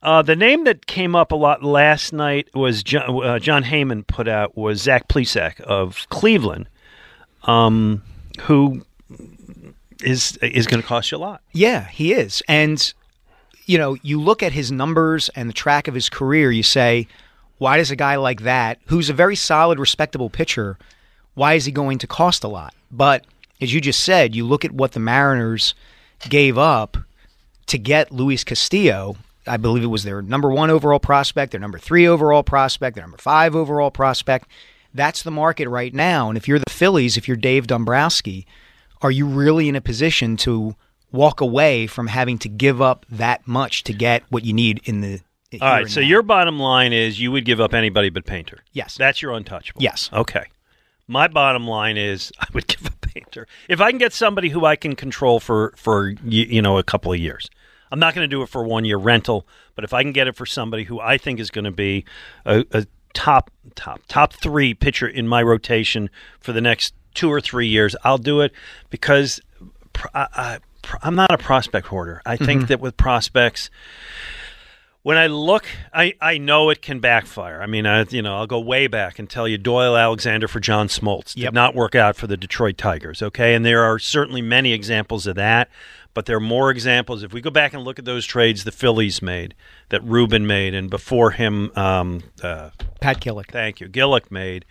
Uh, 0.00 0.22
the 0.22 0.36
name 0.36 0.62
that 0.64 0.86
came 0.86 1.16
up 1.16 1.32
a 1.32 1.36
lot 1.36 1.64
last 1.64 2.12
night 2.12 2.48
was 2.54 2.84
John, 2.84 3.24
uh, 3.24 3.38
Jon 3.40 3.64
Heyman 3.64 4.06
put 4.06 4.28
out 4.28 4.56
was 4.56 4.80
Zach 4.82 5.08
Plesac 5.08 5.60
of 5.62 6.06
Cleveland, 6.08 6.68
um, 7.44 8.02
who 8.42 8.84
is 10.04 10.36
is 10.40 10.68
going 10.68 10.80
to 10.80 10.86
cost 10.86 11.10
you 11.10 11.18
a 11.18 11.18
lot. 11.18 11.42
Yeah, 11.52 11.88
he 11.88 12.12
is. 12.12 12.42
And 12.46 12.92
you 13.66 13.76
know, 13.76 13.96
you 14.02 14.20
look 14.20 14.42
at 14.42 14.52
his 14.52 14.70
numbers 14.70 15.28
and 15.30 15.48
the 15.48 15.52
track 15.52 15.88
of 15.88 15.94
his 15.94 16.08
career, 16.08 16.52
you 16.52 16.62
say, 16.62 17.08
why 17.58 17.76
does 17.76 17.90
a 17.90 17.96
guy 17.96 18.14
like 18.16 18.42
that, 18.42 18.78
who's 18.86 19.10
a 19.10 19.12
very 19.12 19.34
solid, 19.36 19.78
respectable 19.80 20.30
pitcher, 20.30 20.78
why 21.38 21.54
is 21.54 21.64
he 21.64 21.72
going 21.72 21.98
to 21.98 22.06
cost 22.08 22.42
a 22.42 22.48
lot? 22.48 22.74
But 22.90 23.24
as 23.60 23.72
you 23.72 23.80
just 23.80 24.00
said, 24.04 24.34
you 24.34 24.44
look 24.44 24.64
at 24.64 24.72
what 24.72 24.92
the 24.92 25.00
Mariners 25.00 25.72
gave 26.28 26.58
up 26.58 26.96
to 27.66 27.78
get 27.78 28.10
Luis 28.10 28.42
Castillo. 28.42 29.16
I 29.46 29.56
believe 29.56 29.84
it 29.84 29.86
was 29.86 30.02
their 30.02 30.20
number 30.20 30.50
one 30.50 30.68
overall 30.68 30.98
prospect, 30.98 31.52
their 31.52 31.60
number 31.60 31.78
three 31.78 32.08
overall 32.08 32.42
prospect, 32.42 32.96
their 32.96 33.04
number 33.04 33.18
five 33.18 33.54
overall 33.54 33.92
prospect. 33.92 34.48
That's 34.92 35.22
the 35.22 35.30
market 35.30 35.68
right 35.68 35.94
now. 35.94 36.28
And 36.28 36.36
if 36.36 36.48
you're 36.48 36.58
the 36.58 36.70
Phillies, 36.70 37.16
if 37.16 37.28
you're 37.28 37.36
Dave 37.36 37.68
Dombrowski, 37.68 38.44
are 39.00 39.12
you 39.12 39.26
really 39.26 39.68
in 39.68 39.76
a 39.76 39.80
position 39.80 40.36
to 40.38 40.74
walk 41.12 41.40
away 41.40 41.86
from 41.86 42.08
having 42.08 42.38
to 42.38 42.48
give 42.48 42.82
up 42.82 43.06
that 43.08 43.46
much 43.46 43.84
to 43.84 43.92
get 43.92 44.24
what 44.28 44.44
you 44.44 44.52
need 44.52 44.80
in 44.84 45.02
the 45.02 45.20
All 45.60 45.68
right. 45.68 45.88
So 45.88 46.00
now? 46.00 46.06
your 46.08 46.22
bottom 46.22 46.58
line 46.58 46.92
is 46.92 47.20
you 47.20 47.30
would 47.30 47.44
give 47.44 47.60
up 47.60 47.74
anybody 47.74 48.10
but 48.10 48.26
Painter. 48.26 48.58
Yes. 48.72 48.96
That's 48.96 49.22
your 49.22 49.32
untouchable. 49.32 49.82
Yes. 49.82 50.10
Okay. 50.12 50.44
My 51.08 51.26
bottom 51.26 51.66
line 51.66 51.96
is 51.96 52.30
I 52.40 52.46
would 52.52 52.66
give 52.66 52.86
a 52.86 52.90
Painter 53.08 53.48
if 53.68 53.80
I 53.80 53.90
can 53.90 53.98
get 53.98 54.12
somebody 54.12 54.50
who 54.50 54.64
I 54.64 54.76
can 54.76 54.94
control 54.94 55.40
for 55.40 55.72
for 55.76 56.14
you 56.24 56.62
know 56.62 56.78
a 56.78 56.84
couple 56.84 57.12
of 57.12 57.18
years. 57.18 57.50
I'm 57.90 57.98
not 57.98 58.14
going 58.14 58.28
to 58.28 58.28
do 58.28 58.42
it 58.42 58.48
for 58.50 58.62
one 58.62 58.84
year 58.84 58.98
rental, 58.98 59.46
but 59.74 59.82
if 59.82 59.94
I 59.94 60.02
can 60.02 60.12
get 60.12 60.28
it 60.28 60.36
for 60.36 60.44
somebody 60.44 60.84
who 60.84 61.00
I 61.00 61.16
think 61.16 61.40
is 61.40 61.50
going 61.50 61.64
to 61.64 61.70
be 61.70 62.04
a, 62.44 62.64
a 62.72 62.86
top 63.14 63.50
top 63.74 64.02
top 64.08 64.32
three 64.34 64.74
pitcher 64.74 65.08
in 65.08 65.26
my 65.26 65.42
rotation 65.42 66.10
for 66.38 66.52
the 66.52 66.60
next 66.60 66.94
two 67.14 67.30
or 67.30 67.40
three 67.40 67.66
years, 67.66 67.96
I'll 68.04 68.18
do 68.18 68.40
it 68.42 68.52
because 68.90 69.40
pr- 69.92 70.08
I, 70.14 70.26
I, 70.34 70.58
pr- 70.82 70.98
I'm 71.02 71.14
not 71.14 71.32
a 71.32 71.38
prospect 71.38 71.86
hoarder. 71.86 72.22
I 72.26 72.36
think 72.36 72.60
mm-hmm. 72.60 72.66
that 72.68 72.80
with 72.80 72.96
prospects 72.96 73.70
when 75.08 75.16
I 75.16 75.28
look, 75.28 75.64
I, 75.90 76.12
I 76.20 76.36
know 76.36 76.68
it 76.68 76.82
can 76.82 77.00
backfire. 77.00 77.62
I 77.62 77.66
mean, 77.66 77.86
I, 77.86 78.04
you 78.10 78.20
know, 78.20 78.36
I'll 78.36 78.46
go 78.46 78.60
way 78.60 78.88
back 78.88 79.18
and 79.18 79.26
tell 79.30 79.48
you 79.48 79.56
Doyle 79.56 79.96
Alexander 79.96 80.46
for 80.48 80.60
John 80.60 80.86
Smoltz 80.88 81.32
did 81.32 81.44
Yep. 81.44 81.54
not 81.54 81.74
work 81.74 81.94
out 81.94 82.14
for 82.14 82.26
the 82.26 82.36
Detroit 82.36 82.76
Tigers. 82.76 83.22
Okay, 83.22 83.54
and 83.54 83.64
there 83.64 83.84
are 83.84 83.98
certainly 83.98 84.42
many 84.42 84.74
examples 84.74 85.26
of 85.26 85.34
that, 85.36 85.70
but 86.12 86.26
there 86.26 86.36
are 86.36 86.40
more 86.40 86.70
examples. 86.70 87.22
If 87.22 87.32
we 87.32 87.40
go 87.40 87.48
back 87.48 87.72
and 87.72 87.84
look 87.84 87.98
at 87.98 88.04
those 88.04 88.26
trades 88.26 88.64
the 88.64 88.70
Phillies 88.70 89.22
made, 89.22 89.54
that 89.88 90.04
Ruben 90.04 90.46
made, 90.46 90.74
and 90.74 90.90
before 90.90 91.30
him, 91.30 91.72
um, 91.74 92.22
uh, 92.42 92.68
Pat 93.00 93.18
Killick. 93.18 93.50
thank 93.50 93.80
you, 93.80 93.88
Gillick 93.88 94.30
made. 94.30 94.66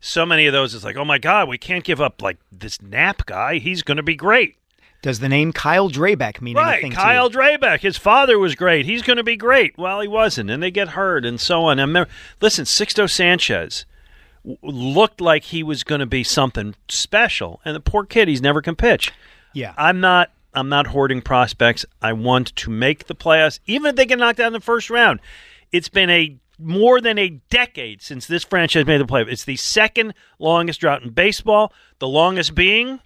So 0.00 0.26
many 0.26 0.48
of 0.48 0.52
those, 0.52 0.74
it's 0.74 0.84
like, 0.84 0.96
oh 0.96 1.04
my 1.04 1.18
God, 1.18 1.48
we 1.48 1.58
can't 1.58 1.84
give 1.84 2.00
up 2.00 2.20
like 2.20 2.38
this 2.50 2.82
Nap 2.82 3.24
guy. 3.24 3.58
He's 3.58 3.84
going 3.84 3.98
to 3.98 4.02
be 4.02 4.16
great. 4.16 4.56
Does 5.02 5.20
the 5.20 5.28
name 5.28 5.52
Kyle 5.52 5.88
Drabek 5.90 6.40
mean 6.40 6.56
Right, 6.56 6.74
anything 6.74 6.92
Kyle 6.92 7.30
to 7.30 7.38
you? 7.38 7.58
Drabek. 7.58 7.80
His 7.80 7.96
father 7.96 8.38
was 8.38 8.54
great. 8.54 8.86
He's 8.86 9.02
going 9.02 9.18
to 9.18 9.22
be 9.22 9.36
great. 9.36 9.76
Well, 9.78 10.00
he 10.00 10.08
wasn't, 10.08 10.50
and 10.50 10.62
they 10.62 10.70
get 10.70 10.88
hurt 10.88 11.24
and 11.24 11.40
so 11.40 11.64
on. 11.64 11.78
I 11.78 11.82
remember, 11.82 12.10
listen, 12.40 12.64
Sixto 12.64 13.08
Sanchez 13.08 13.86
w- 14.44 14.58
looked 14.62 15.20
like 15.20 15.44
he 15.44 15.62
was 15.62 15.84
going 15.84 16.00
to 16.00 16.06
be 16.06 16.24
something 16.24 16.74
special, 16.88 17.60
and 17.64 17.76
the 17.76 17.80
poor 17.80 18.04
kid, 18.04 18.26
he's 18.28 18.42
never 18.42 18.60
can 18.62 18.74
pitch. 18.76 19.12
Yeah. 19.52 19.74
I'm 19.76 20.00
not. 20.00 20.30
I'm 20.54 20.70
not 20.70 20.86
hoarding 20.88 21.20
prospects. 21.20 21.84
I 22.00 22.14
want 22.14 22.56
to 22.56 22.70
make 22.70 23.06
the 23.08 23.14
playoffs, 23.14 23.60
even 23.66 23.90
if 23.90 23.96
they 23.96 24.06
get 24.06 24.18
knocked 24.18 24.40
out 24.40 24.46
in 24.46 24.52
the 24.54 24.60
first 24.60 24.88
round. 24.88 25.20
It's 25.70 25.90
been 25.90 26.08
a 26.08 26.36
more 26.58 27.02
than 27.02 27.18
a 27.18 27.28
decade 27.50 28.00
since 28.00 28.26
this 28.26 28.42
franchise 28.44 28.86
made 28.86 28.98
the 28.98 29.04
playoffs. 29.04 29.30
It's 29.30 29.44
the 29.44 29.56
second 29.56 30.14
longest 30.38 30.80
drought 30.80 31.02
in 31.02 31.10
baseball. 31.10 31.74
The 31.98 32.08
longest 32.08 32.54
being 32.54 33.00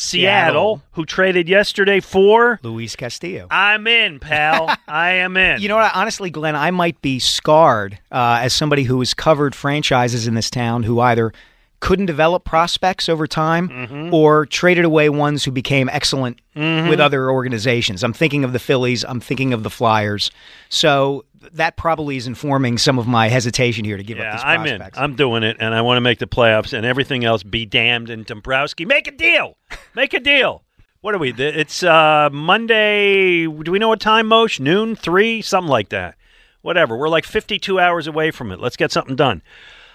Seattle, 0.00 0.76
Seattle. 0.76 0.82
who 0.92 1.04
traded 1.04 1.46
yesterday 1.48 2.00
for. 2.00 2.58
Luis 2.62 2.96
Castillo. 2.96 3.46
I'm 3.50 3.86
in, 3.86 4.18
pal. 4.18 4.74
I 4.88 5.10
am 5.12 5.36
in. 5.36 5.60
You 5.60 5.68
know 5.68 5.76
what? 5.76 5.92
Honestly, 5.94 6.30
Glenn, 6.30 6.56
I 6.56 6.70
might 6.70 7.00
be 7.02 7.18
scarred 7.18 7.98
uh, 8.10 8.38
as 8.40 8.54
somebody 8.54 8.84
who 8.84 8.98
has 9.00 9.12
covered 9.12 9.54
franchises 9.54 10.26
in 10.26 10.34
this 10.34 10.48
town 10.48 10.84
who 10.84 11.00
either 11.00 11.32
couldn't 11.80 12.06
develop 12.06 12.44
prospects 12.44 13.08
over 13.08 13.26
time 13.26 13.68
Mm-hmm. 13.68 14.14
or 14.14 14.46
traded 14.46 14.84
away 14.84 15.08
ones 15.10 15.44
who 15.44 15.50
became 15.50 15.88
excellent 15.90 16.40
with 16.54 17.00
other 17.00 17.30
organizations. 17.30 18.02
I'm 18.04 18.12
thinking 18.12 18.44
of 18.44 18.52
the 18.52 18.58
Phillies. 18.58 19.02
I'm 19.04 19.20
thinking 19.20 19.52
of 19.54 19.62
the 19.62 19.70
Flyers. 19.70 20.30
So 20.68 21.24
that 21.54 21.76
probably 21.76 22.16
is 22.16 22.26
informing 22.26 22.78
some 22.78 22.98
of 22.98 23.06
my 23.06 23.28
hesitation 23.28 23.84
here 23.84 23.96
to 23.96 24.02
give 24.02 24.18
yeah, 24.18 24.30
up 24.30 24.36
these 24.36 24.44
I'm 24.44 24.66
in. 24.66 24.78
prospects. 24.78 24.98
I'm 24.98 25.16
doing 25.16 25.42
it, 25.42 25.56
and 25.60 25.74
I 25.74 25.82
want 25.82 25.96
to 25.96 26.00
make 26.00 26.18
the 26.18 26.26
playoffs, 26.26 26.72
and 26.72 26.86
everything 26.86 27.24
else 27.24 27.42
be 27.42 27.66
damned. 27.66 28.10
And 28.10 28.24
Dombrowski, 28.24 28.84
make 28.84 29.06
a 29.06 29.12
deal. 29.12 29.56
Make 29.94 30.14
a 30.14 30.20
deal. 30.20 30.62
What 31.00 31.14
are 31.14 31.18
we? 31.18 31.32
It's 31.32 31.82
uh, 31.82 32.28
Monday. 32.30 33.46
Do 33.46 33.72
we 33.72 33.78
know 33.78 33.88
what 33.88 34.00
time, 34.00 34.26
Mosh? 34.26 34.60
Noon, 34.60 34.94
three, 34.94 35.40
something 35.40 35.70
like 35.70 35.88
that. 35.88 36.16
Whatever. 36.62 36.96
We're 36.96 37.08
like 37.08 37.24
52 37.24 37.80
hours 37.80 38.06
away 38.06 38.30
from 38.30 38.52
it. 38.52 38.60
Let's 38.60 38.76
get 38.76 38.92
something 38.92 39.16
done. 39.16 39.42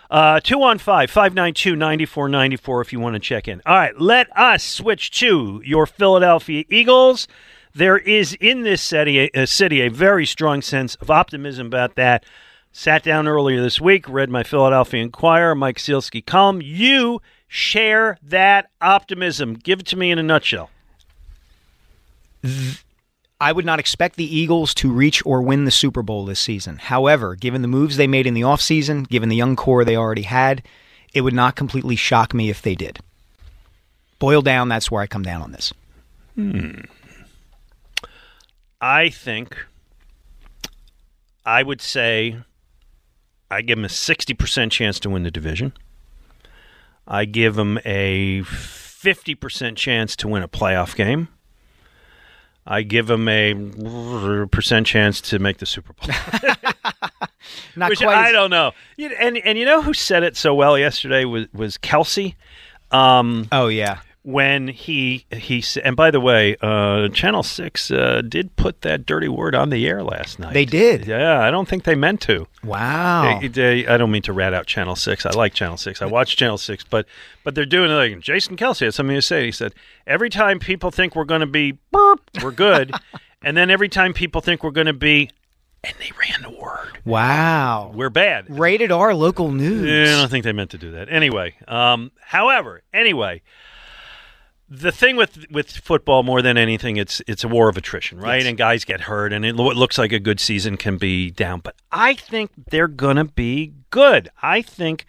Uh, 0.09 0.39
215 0.39 1.07
592 1.07 1.75
9494 1.75 2.81
if 2.81 2.93
you 2.93 2.99
want 2.99 3.13
to 3.13 3.19
check 3.19 3.47
in. 3.47 3.61
All 3.65 3.75
right, 3.75 3.99
let 3.99 4.27
us 4.37 4.63
switch 4.63 5.11
to 5.19 5.61
your 5.65 5.85
Philadelphia 5.85 6.63
Eagles. 6.69 7.27
There 7.75 7.97
is 7.97 8.37
in 8.39 8.61
this 8.61 8.81
city, 8.81 9.33
uh, 9.33 9.45
city 9.45 9.81
a 9.81 9.89
very 9.89 10.25
strong 10.25 10.61
sense 10.61 10.95
of 10.95 11.11
optimism 11.11 11.67
about 11.67 11.95
that. 11.95 12.23
Sat 12.71 13.03
down 13.03 13.27
earlier 13.27 13.61
this 13.61 13.81
week, 13.81 14.07
read 14.07 14.29
my 14.29 14.43
Philadelphia 14.43 15.01
Inquirer, 15.01 15.55
Mike 15.55 15.77
Sielski 15.77 16.25
column. 16.25 16.61
You 16.61 17.21
share 17.49 18.17
that 18.23 18.69
optimism. 18.79 19.55
Give 19.55 19.81
it 19.81 19.85
to 19.87 19.97
me 19.97 20.09
in 20.09 20.19
a 20.19 20.23
nutshell. 20.23 20.69
I 23.41 23.51
would 23.51 23.65
not 23.65 23.79
expect 23.79 24.15
the 24.15 24.37
Eagles 24.37 24.73
to 24.75 24.91
reach 24.91 25.25
or 25.25 25.41
win 25.41 25.65
the 25.65 25.71
Super 25.71 26.01
Bowl 26.01 26.25
this 26.25 26.39
season. 26.39 26.77
However, 26.77 27.35
given 27.35 27.61
the 27.61 27.67
moves 27.67 27.97
they 27.97 28.07
made 28.07 28.25
in 28.25 28.33
the 28.33 28.41
offseason, 28.41 29.07
given 29.07 29.27
the 29.27 29.35
young 29.35 29.57
core 29.57 29.83
they 29.83 29.97
already 29.97 30.21
had, 30.21 30.63
it 31.13 31.21
would 31.21 31.33
not 31.33 31.57
completely 31.57 31.97
shock 31.97 32.33
me 32.33 32.49
if 32.49 32.61
they 32.61 32.75
did. 32.75 32.99
Boil 34.19 34.41
down, 34.41 34.69
that's 34.69 34.89
where 34.89 35.01
I 35.01 35.07
come 35.07 35.23
down 35.23 35.41
on 35.41 35.51
this. 35.51 35.73
I 38.87 39.09
think 39.09 39.65
I 41.43 41.63
would 41.63 41.81
say 41.81 42.37
I 43.49 43.61
give 43.63 43.77
them 43.79 43.85
a 43.85 43.87
60% 43.87 44.69
chance 44.71 44.99
to 44.99 45.09
win 45.09 45.23
the 45.23 45.31
division. 45.31 45.73
I 47.07 47.25
give 47.25 47.55
them 47.55 47.79
a 47.83 48.41
50% 48.41 49.75
chance 49.75 50.15
to 50.17 50.27
win 50.27 50.43
a 50.43 50.47
playoff 50.47 50.95
game. 50.95 51.29
I 52.67 52.83
give 52.83 53.07
them 53.07 53.27
a 53.27 54.45
percent 54.51 54.85
chance 54.85 55.19
to 55.21 55.39
make 55.39 55.57
the 55.57 55.65
Super 55.65 55.93
Bowl. 55.93 56.09
Not 57.75 57.89
Which 57.89 57.99
quite 58.01 58.17
I 58.17 58.27
as- 58.27 58.33
don't 58.33 58.49
know. 58.51 58.71
And 58.99 59.37
and 59.37 59.57
you 59.57 59.65
know 59.65 59.81
who 59.81 59.93
said 59.93 60.21
it 60.23 60.37
so 60.37 60.53
well 60.53 60.77
yesterday 60.77 61.25
was 61.25 61.47
was 61.53 61.77
Kelce. 61.79 62.35
Um, 62.91 63.47
Oh 63.51 63.67
yeah. 63.67 63.99
When 64.27 64.69
he 64.69 65.23
he 65.31 65.63
and 65.83 65.95
by 65.95 66.09
the 66.09 66.19
way, 66.19 66.57
uh, 66.59 67.09
Channel 67.09 67.43
Six 67.43 67.91
uh, 67.91 68.23
did 68.27 68.55
put 68.55 68.81
that 68.81 69.05
dirty 69.05 69.27
word 69.27 69.53
on 69.53 69.69
the 69.69 69.85
air 69.87 70.01
last 70.01 70.39
night. 70.39 70.55
They 70.55 70.65
did. 70.65 71.05
Yeah, 71.05 71.39
I 71.41 71.51
don't 71.51 71.67
think 71.67 71.83
they 71.83 71.93
meant 71.93 72.21
to. 72.21 72.47
Wow. 72.63 73.37
They- 73.39 73.47
they- 73.49 73.87
I 73.87 73.97
don't 73.97 74.09
mean 74.09 74.23
to 74.23 74.33
rat 74.33 74.51
out 74.51 74.65
Channel 74.65 74.95
Six. 74.95 75.27
I 75.27 75.29
like 75.29 75.53
Channel 75.53 75.77
Six. 75.77 76.01
I 76.01 76.07
watch 76.07 76.35
Channel 76.37 76.57
Six, 76.57 76.83
but 76.83 77.05
but 77.43 77.53
they're 77.53 77.67
doing 77.67 77.91
it 77.91 77.93
like 77.93 78.19
Jason 78.19 78.57
Kelce 78.57 78.79
had 78.85 78.95
something 78.95 79.15
to 79.15 79.21
say. 79.21 79.45
He 79.45 79.51
said 79.51 79.75
every 80.07 80.31
time 80.31 80.57
people 80.57 80.89
think 80.89 81.15
we're 81.15 81.23
going 81.25 81.41
to 81.41 81.45
be 81.45 81.77
burp, 81.91 82.21
we're 82.41 82.49
good, 82.49 82.95
and 83.43 83.55
then 83.55 83.69
every 83.69 83.89
time 83.89 84.11
people 84.11 84.41
think 84.41 84.63
we're 84.63 84.71
going 84.71 84.87
to 84.87 84.93
be, 84.93 85.29
and 85.83 85.93
they 85.99 86.11
ran 86.19 86.41
the 86.41 86.49
word, 86.59 86.97
wow. 87.05 87.91
we're 87.93 88.09
bad. 88.09 88.45
Rated 88.49 88.91
R 88.91 89.13
local 89.13 89.51
news. 89.51 89.87
Yeah, 89.87 90.15
I 90.17 90.19
don't 90.21 90.31
think 90.31 90.45
they 90.45 90.51
meant 90.51 90.71
to 90.71 90.79
do 90.79 90.89
that. 90.93 91.09
Anyway, 91.11 91.53
um, 91.67 92.11
however, 92.19 92.81
anyway, 92.91 93.43
the 94.69 94.91
thing 94.91 95.15
with 95.15 95.45
with 95.51 95.69
football 95.69 96.23
more 96.23 96.41
than 96.41 96.57
anything, 96.57 96.97
it's 96.97 97.21
it's 97.27 97.43
a 97.43 97.47
war 97.47 97.69
of 97.69 97.77
attrition, 97.77 98.19
right? 98.19 98.37
Yes. 98.41 98.47
And 98.47 98.57
guys 98.57 98.83
get 98.85 99.01
hurt, 99.01 99.31
and 99.31 99.45
it 99.45 99.55
lo- 99.55 99.69
it 99.69 99.77
looks 99.77 99.97
like 99.97 100.11
a 100.11 100.19
good 100.19 100.39
season 100.39 100.77
can 100.77 100.97
be 100.97 101.31
down. 101.31 101.59
But 101.59 101.75
I 101.91 102.15
think 102.15 102.51
they're 102.71 102.87
gonna 102.87 103.25
be 103.25 103.73
good. 103.91 104.29
I 104.41 104.61
think 104.61 105.05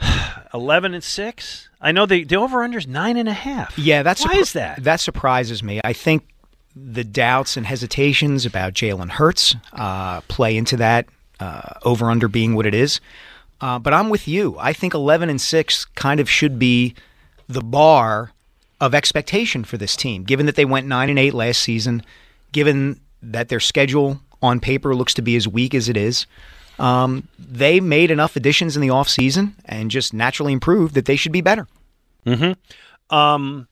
eleven 0.54 0.94
and 0.94 1.04
six. 1.04 1.68
I 1.80 1.92
know 1.92 2.06
the 2.06 2.24
the 2.24 2.36
over 2.36 2.62
under 2.62 2.78
is 2.78 2.86
nine 2.86 3.16
and 3.16 3.28
a 3.28 3.34
half. 3.34 3.78
Yeah, 3.78 4.02
that's 4.02 4.24
why 4.24 4.34
surpri- 4.36 4.40
is 4.40 4.52
that? 4.54 4.84
That 4.84 5.00
surprises 5.00 5.62
me. 5.62 5.80
I 5.84 5.92
think 5.92 6.26
the 6.74 7.04
doubts 7.04 7.56
and 7.56 7.66
hesitations 7.66 8.44
about 8.44 8.74
Jalen 8.74 9.10
Hurts 9.10 9.54
uh, 9.72 10.20
play 10.22 10.56
into 10.56 10.76
that 10.78 11.06
uh, 11.40 11.74
over 11.82 12.10
under 12.10 12.28
being 12.28 12.54
what 12.54 12.66
it 12.66 12.74
is. 12.74 13.00
Uh, 13.60 13.78
but 13.78 13.94
I'm 13.94 14.10
with 14.10 14.28
you. 14.28 14.56
I 14.58 14.74
think 14.74 14.92
11 14.92 15.30
and 15.30 15.40
six 15.40 15.86
kind 15.86 16.20
of 16.20 16.28
should 16.28 16.58
be 16.58 16.94
the 17.48 17.62
bar 17.62 18.32
of 18.80 18.94
expectation 18.94 19.64
for 19.64 19.76
this 19.76 19.96
team, 19.96 20.24
given 20.24 20.46
that 20.46 20.56
they 20.56 20.64
went 20.64 20.86
nine 20.86 21.10
and 21.10 21.18
eight 21.18 21.34
last 21.34 21.62
season, 21.62 22.02
given 22.52 23.00
that 23.22 23.48
their 23.48 23.60
schedule 23.60 24.20
on 24.42 24.60
paper 24.60 24.94
looks 24.94 25.14
to 25.14 25.22
be 25.22 25.36
as 25.36 25.48
weak 25.48 25.74
as 25.74 25.88
it 25.88 25.96
is. 25.96 26.26
Um, 26.78 27.28
they 27.38 27.80
made 27.80 28.10
enough 28.10 28.36
additions 28.36 28.76
in 28.76 28.82
the 28.82 28.88
offseason 28.88 29.54
and 29.64 29.90
just 29.90 30.12
naturally 30.12 30.52
improved 30.52 30.94
that 30.94 31.06
they 31.06 31.16
should 31.16 31.32
be 31.32 31.40
better. 31.40 31.66
Um, 33.08 33.66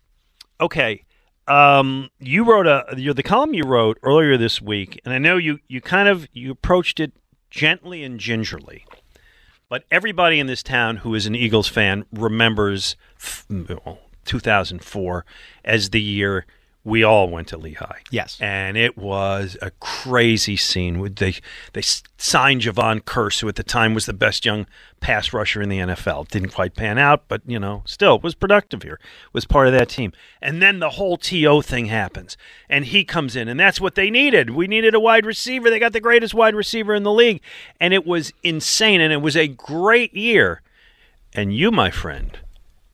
okay. 0.61 1.05
Um, 1.47 2.09
you 2.19 2.45
wrote 2.45 2.67
a 2.67 2.87
the 2.97 3.23
column 3.23 3.53
you 3.53 3.65
wrote 3.65 3.99
earlier 4.03 4.39
this 4.39 4.63
week, 4.63 4.99
and 5.05 5.13
I 5.13 5.19
know 5.19 5.37
you 5.37 5.61
you 5.69 5.83
kind 5.83 6.09
of 6.09 6.27
you 6.33 6.53
approached 6.53 7.01
it 7.01 7.13
gently 7.51 8.03
and 8.03 8.19
gingerly, 8.19 8.87
but 9.69 9.85
everybody 9.91 10.41
in 10.41 10.47
this 10.47 10.63
town 10.63 10.99
who 10.99 11.15
is 11.15 11.27
an 11.27 11.35
Eagles 11.35 11.69
fan 11.69 12.07
remembers 12.11 12.97
well, 13.51 13.99
2004 14.25 15.25
as 15.65 15.91
the 15.91 16.01
year 16.01 16.47
we 16.85 17.03
all 17.03 17.31
went 17.31 17.49
to 17.49 17.57
Lehigh. 17.57 18.01
Yes. 18.11 18.39
and 18.41 18.77
it 18.77 18.97
was 18.97 19.57
a 19.63 19.71
crazy 19.81 20.57
scene. 20.57 21.01
With 21.01 21.17
They 21.17 21.37
they 21.73 21.81
signed 21.81 22.61
Jevon 22.61 23.01
Kearse, 23.01 23.41
who 23.41 23.49
at 23.49 23.57
the 23.57 23.63
time 23.63 23.95
was 23.95 24.05
the 24.05 24.13
best 24.13 24.45
young 24.45 24.67
pass 25.01 25.33
rusher 25.33 25.63
in 25.63 25.71
the 25.71 25.79
NFL. 25.79 26.29
Didn't 26.29 26.51
quite 26.51 26.75
pan 26.75 26.99
out, 26.99 27.25
but 27.27 27.41
you 27.47 27.59
know, 27.59 27.83
still 27.87 28.19
was 28.19 28.35
productive 28.35 28.83
here. 28.83 29.01
Was 29.33 29.47
part 29.47 29.67
of 29.67 29.73
that 29.73 29.89
team. 29.89 30.13
And 30.43 30.61
then 30.61 30.79
the 30.79 30.91
whole 30.91 31.17
To 31.17 31.63
thing 31.63 31.87
happens, 31.87 32.37
and 32.69 32.85
he 32.85 33.03
comes 33.03 33.35
in, 33.35 33.49
and 33.49 33.59
that's 33.59 33.81
what 33.81 33.95
they 33.95 34.11
needed. 34.11 34.51
We 34.51 34.67
needed 34.67 34.95
a 34.95 35.01
wide 35.01 35.25
receiver. 35.25 35.71
They 35.71 35.79
got 35.79 35.95
the 35.95 36.01
greatest 36.01 36.35
wide 36.35 36.55
receiver 36.55 36.95
in 36.95 37.03
the 37.03 37.13
league, 37.13 37.41
and 37.81 37.95
it 37.95 38.07
was 38.07 38.33
insane. 38.43 39.01
And 39.01 39.13
it 39.13 39.23
was 39.23 39.37
a 39.37 39.49
great 39.49 40.15
year. 40.15 40.61
And 41.33 41.57
you, 41.57 41.71
my 41.71 41.91
friend. 41.91 42.39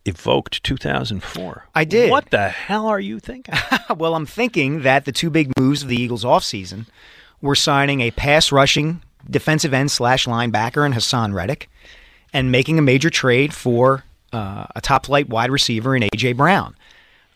Evoked 0.05 0.63
2004. 0.65 1.67
I 1.75 1.85
did. 1.85 2.11
What 2.11 2.31
the 2.31 2.49
hell 2.49 2.87
are 2.87 3.01
you 3.01 3.21
thinking? 3.21 3.55
well, 3.97 4.15
I'm 4.15 4.27
thinking 4.27 4.83
that 4.83 5.05
the 5.05 5.13
two 5.13 5.31
big 5.31 5.53
moves 5.59 5.83
of 5.83 5.89
the 5.89 6.01
Eagles 6.01 6.25
offseason 6.25 6.87
were 7.43 7.55
signing 7.55 8.01
a 8.01 8.11
pass 8.11 8.51
rushing 8.51 9.03
defensive 9.29 9.75
end 9.75 9.91
slash 9.91 10.27
linebacker 10.27 10.87
in 10.87 10.93
Haason 10.93 11.35
Reddick 11.35 11.69
and 12.33 12.51
making 12.51 12.79
a 12.79 12.83
major 12.83 13.11
trade 13.11 13.53
for 13.53 14.05
uh, 14.33 14.67
a 14.75 14.81
top 14.81 15.07
flight 15.07 15.29
wide 15.29 15.51
receiver 15.51 15.95
in 15.95 16.05
A.J. 16.05 16.35
Brown. 16.35 16.75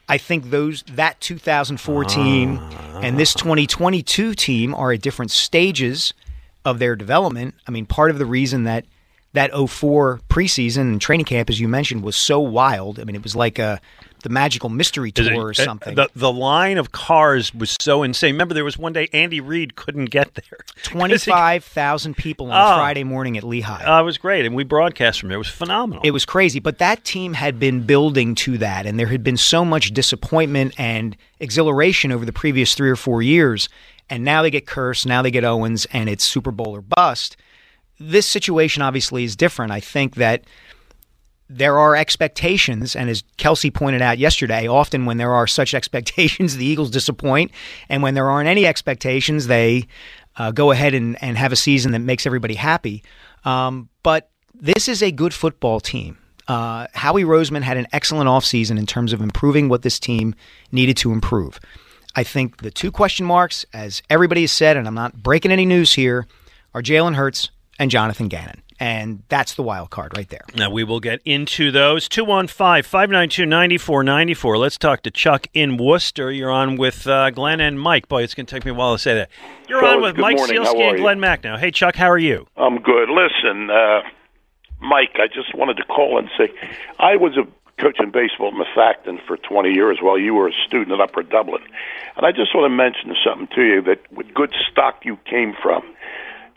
I 0.08 0.18
think 0.18 0.50
those 0.50 0.82
that 0.82 1.20
2014 1.20 2.58
and 3.02 3.18
this 3.18 3.32
2022 3.34 4.34
team 4.34 4.74
are 4.74 4.92
at 4.92 5.00
different 5.00 5.30
stages 5.30 6.12
of 6.64 6.78
their 6.78 6.94
development. 6.94 7.54
I 7.66 7.70
mean, 7.70 7.86
part 7.86 8.10
of 8.10 8.18
the 8.18 8.26
reason 8.26 8.64
that 8.64 8.84
that 9.34 9.50
04 9.52 10.20
preseason 10.28 10.80
and 10.82 11.00
training 11.00 11.26
camp, 11.26 11.50
as 11.50 11.60
you 11.60 11.68
mentioned, 11.68 12.02
was 12.02 12.16
so 12.16 12.40
wild. 12.40 12.98
I 12.98 13.04
mean, 13.04 13.14
it 13.14 13.22
was 13.22 13.36
like 13.36 13.58
a 13.58 13.80
the 14.22 14.30
magical 14.30 14.70
mystery 14.70 15.12
tour 15.12 15.26
it- 15.32 15.36
or 15.36 15.50
uh, 15.50 15.52
something. 15.52 15.94
The 15.96 16.08
the 16.16 16.32
line 16.32 16.78
of 16.78 16.92
cars 16.92 17.52
was 17.54 17.76
so 17.78 18.02
insane. 18.02 18.32
Remember, 18.34 18.54
there 18.54 18.64
was 18.64 18.78
one 18.78 18.94
day 18.94 19.06
Andy 19.12 19.40
Reid 19.42 19.76
couldn't 19.76 20.06
get 20.06 20.32
there. 20.34 20.60
he- 20.82 20.88
25,000 20.88 22.16
people 22.16 22.50
on 22.50 22.72
Oh. 22.72 22.76
Friday 22.78 23.04
morning 23.04 23.36
at 23.36 23.44
Lehigh. 23.44 23.84
Uh, 23.84 24.00
it 24.00 24.04
was 24.04 24.16
great, 24.16 24.46
and 24.46 24.54
we 24.54 24.64
broadcast 24.64 25.20
from 25.20 25.28
there. 25.28 25.36
It 25.36 25.38
was 25.38 25.48
phenomenal. 25.48 26.00
It 26.04 26.12
was 26.12 26.24
crazy, 26.24 26.58
but 26.58 26.78
that 26.78 27.04
team 27.04 27.34
had 27.34 27.58
been 27.60 27.82
building 27.82 28.34
to 28.36 28.56
that, 28.58 28.86
and 28.86 28.98
there 28.98 29.08
had 29.08 29.22
been 29.22 29.36
so 29.36 29.62
much 29.64 29.90
disappointment 29.92 30.74
and 30.78 31.16
exhilaration 31.40 32.10
over 32.10 32.24
the 32.24 32.32
previous 32.32 32.74
three 32.74 32.88
or 32.90 32.96
four 32.96 33.20
years. 33.20 33.68
And 34.10 34.22
now 34.24 34.42
they 34.42 34.50
get 34.50 34.66
cursed, 34.66 35.06
now 35.06 35.22
they 35.22 35.30
get 35.30 35.44
Owens, 35.44 35.86
and 35.92 36.08
it's 36.08 36.24
Super 36.24 36.50
Bowl 36.50 36.74
or 36.76 36.82
bust. 36.82 37.36
This 37.98 38.26
situation 38.26 38.82
obviously 38.82 39.24
is 39.24 39.36
different. 39.36 39.72
I 39.72 39.80
think 39.80 40.16
that 40.16 40.44
there 41.48 41.78
are 41.78 41.94
expectations, 41.94 42.96
and 42.96 43.10
as 43.10 43.22
Kelce 43.38 43.72
pointed 43.72 44.02
out 44.02 44.18
yesterday, 44.18 44.66
often 44.66 45.04
when 45.04 45.18
there 45.18 45.32
are 45.32 45.46
such 45.46 45.74
expectations, 45.74 46.56
the 46.56 46.64
Eagles 46.66 46.90
disappoint, 46.90 47.50
and 47.88 48.02
when 48.02 48.14
there 48.14 48.30
aren't 48.30 48.48
any 48.48 48.66
expectations, 48.66 49.46
they 49.46 49.86
uh, 50.36 50.50
go 50.50 50.70
ahead 50.70 50.94
and, 50.94 51.22
and 51.22 51.38
have 51.38 51.52
a 51.52 51.56
season 51.56 51.92
that 51.92 52.00
makes 52.00 52.26
everybody 52.26 52.54
happy. 52.54 53.02
Um, 53.44 53.88
but 54.02 54.30
this 54.54 54.88
is 54.88 55.02
a 55.02 55.12
good 55.12 55.34
football 55.34 55.80
team. 55.80 56.18
Uh, 56.48 56.86
Howie 56.92 57.24
Roseman 57.24 57.62
had 57.62 57.76
an 57.76 57.86
excellent 57.92 58.28
offseason 58.28 58.78
in 58.78 58.86
terms 58.86 59.12
of 59.12 59.20
improving 59.20 59.68
what 59.68 59.82
this 59.82 59.98
team 59.98 60.34
needed 60.72 60.96
to 60.98 61.12
improve. 61.12 61.58
I 62.16 62.22
think 62.22 62.58
the 62.58 62.70
two 62.70 62.92
question 62.92 63.26
marks, 63.26 63.64
as 63.72 64.02
everybody 64.10 64.42
has 64.42 64.52
said, 64.52 64.76
and 64.76 64.86
I'm 64.86 64.94
not 64.94 65.22
breaking 65.22 65.52
any 65.52 65.66
news 65.66 65.94
here, 65.94 66.26
are 66.74 66.82
Jalen 66.82 67.14
Hurts 67.14 67.50
and 67.78 67.90
Jonathan 67.90 68.28
Gannon. 68.28 68.62
And 68.80 69.22
that's 69.28 69.54
the 69.54 69.62
wild 69.62 69.90
card 69.90 70.16
right 70.16 70.28
there. 70.28 70.44
Now, 70.56 70.68
we 70.68 70.82
will 70.82 70.98
get 70.98 71.20
into 71.24 71.70
those. 71.70 72.08
215 72.08 72.82
592 72.82 73.46
9494. 73.46 74.58
Let's 74.58 74.76
talk 74.78 75.02
to 75.02 75.10
Chuck 75.12 75.46
in 75.54 75.76
Worcester. 75.76 76.32
You're 76.32 76.50
on 76.50 76.76
with 76.76 77.06
uh, 77.06 77.30
Glenn 77.30 77.60
and 77.60 77.80
Mike. 77.80 78.08
Boy, 78.08 78.24
it's 78.24 78.34
going 78.34 78.46
to 78.46 78.54
take 78.54 78.64
me 78.64 78.72
a 78.72 78.74
while 78.74 78.94
to 78.94 78.98
say 78.98 79.14
that. 79.14 79.30
You're 79.68 79.80
Fellas, 79.80 79.96
on 79.96 80.02
with 80.02 80.16
Mike 80.16 80.36
morning. 80.36 80.56
Sielski 80.56 80.88
and 80.88 80.98
you? 80.98 81.04
Glenn 81.04 81.20
Macnow. 81.20 81.56
Hey, 81.58 81.70
Chuck, 81.70 81.94
how 81.94 82.10
are 82.10 82.18
you? 82.18 82.46
I'm 82.56 82.78
good. 82.82 83.08
Listen, 83.10 83.70
uh, 83.70 84.02
Mike, 84.80 85.14
I 85.14 85.28
just 85.28 85.54
wanted 85.54 85.76
to 85.76 85.84
call 85.84 86.18
and 86.18 86.28
say 86.36 86.52
I 86.98 87.14
was 87.14 87.36
a 87.36 87.46
coach 87.80 87.96
in 88.00 88.10
baseball 88.10 88.48
at 88.48 88.54
Methacton 88.54 89.24
for 89.26 89.36
20 89.36 89.70
years 89.70 89.98
while 90.00 90.18
you 90.18 90.34
were 90.34 90.48
a 90.48 90.52
student 90.66 90.92
at 90.92 91.00
Upper 91.00 91.22
Dublin. 91.22 91.62
And 92.16 92.26
I 92.26 92.32
just 92.32 92.54
want 92.54 92.64
to 92.70 92.74
mention 92.74 93.14
something 93.24 93.48
to 93.54 93.62
you 93.62 93.82
that 93.82 94.00
with 94.12 94.32
good 94.34 94.52
stock 94.70 95.04
you 95.04 95.16
came 95.28 95.54
from. 95.62 95.82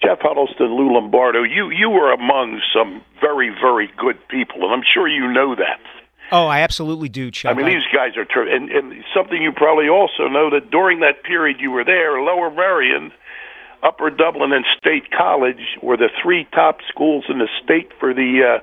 Jeff 0.03 0.19
Huddleston, 0.21 0.75
Lou 0.75 0.93
Lombardo, 0.93 1.43
you, 1.43 1.69
you 1.71 1.89
were 1.89 2.11
among 2.13 2.61
some 2.73 3.01
very, 3.19 3.49
very 3.49 3.89
good 3.97 4.17
people, 4.27 4.63
and 4.63 4.73
I'm 4.73 4.83
sure 4.93 5.07
you 5.07 5.31
know 5.31 5.55
that. 5.55 5.79
Oh, 6.31 6.47
I 6.47 6.59
absolutely 6.61 7.09
do, 7.09 7.31
Chuck. 7.31 7.51
I 7.51 7.55
mean, 7.55 7.65
these 7.65 7.85
guys 7.93 8.17
are 8.17 8.25
ter- 8.25 8.47
and, 8.47 8.69
and 8.69 9.03
something 9.15 9.41
you 9.41 9.51
probably 9.53 9.87
also 9.89 10.27
know 10.27 10.49
that 10.51 10.69
during 10.69 10.99
that 10.99 11.23
period 11.23 11.57
you 11.59 11.71
were 11.71 11.85
there, 11.85 12.21
Lower 12.21 12.51
Merion, 12.51 13.11
Upper 13.81 14.09
Dublin, 14.09 14.51
and 14.51 14.65
State 14.77 15.09
College 15.11 15.77
were 15.81 15.95
the 15.97 16.09
three 16.21 16.45
top 16.53 16.79
schools 16.89 17.25
in 17.29 17.39
the 17.39 17.47
state 17.63 17.91
for 17.99 18.13
the 18.13 18.59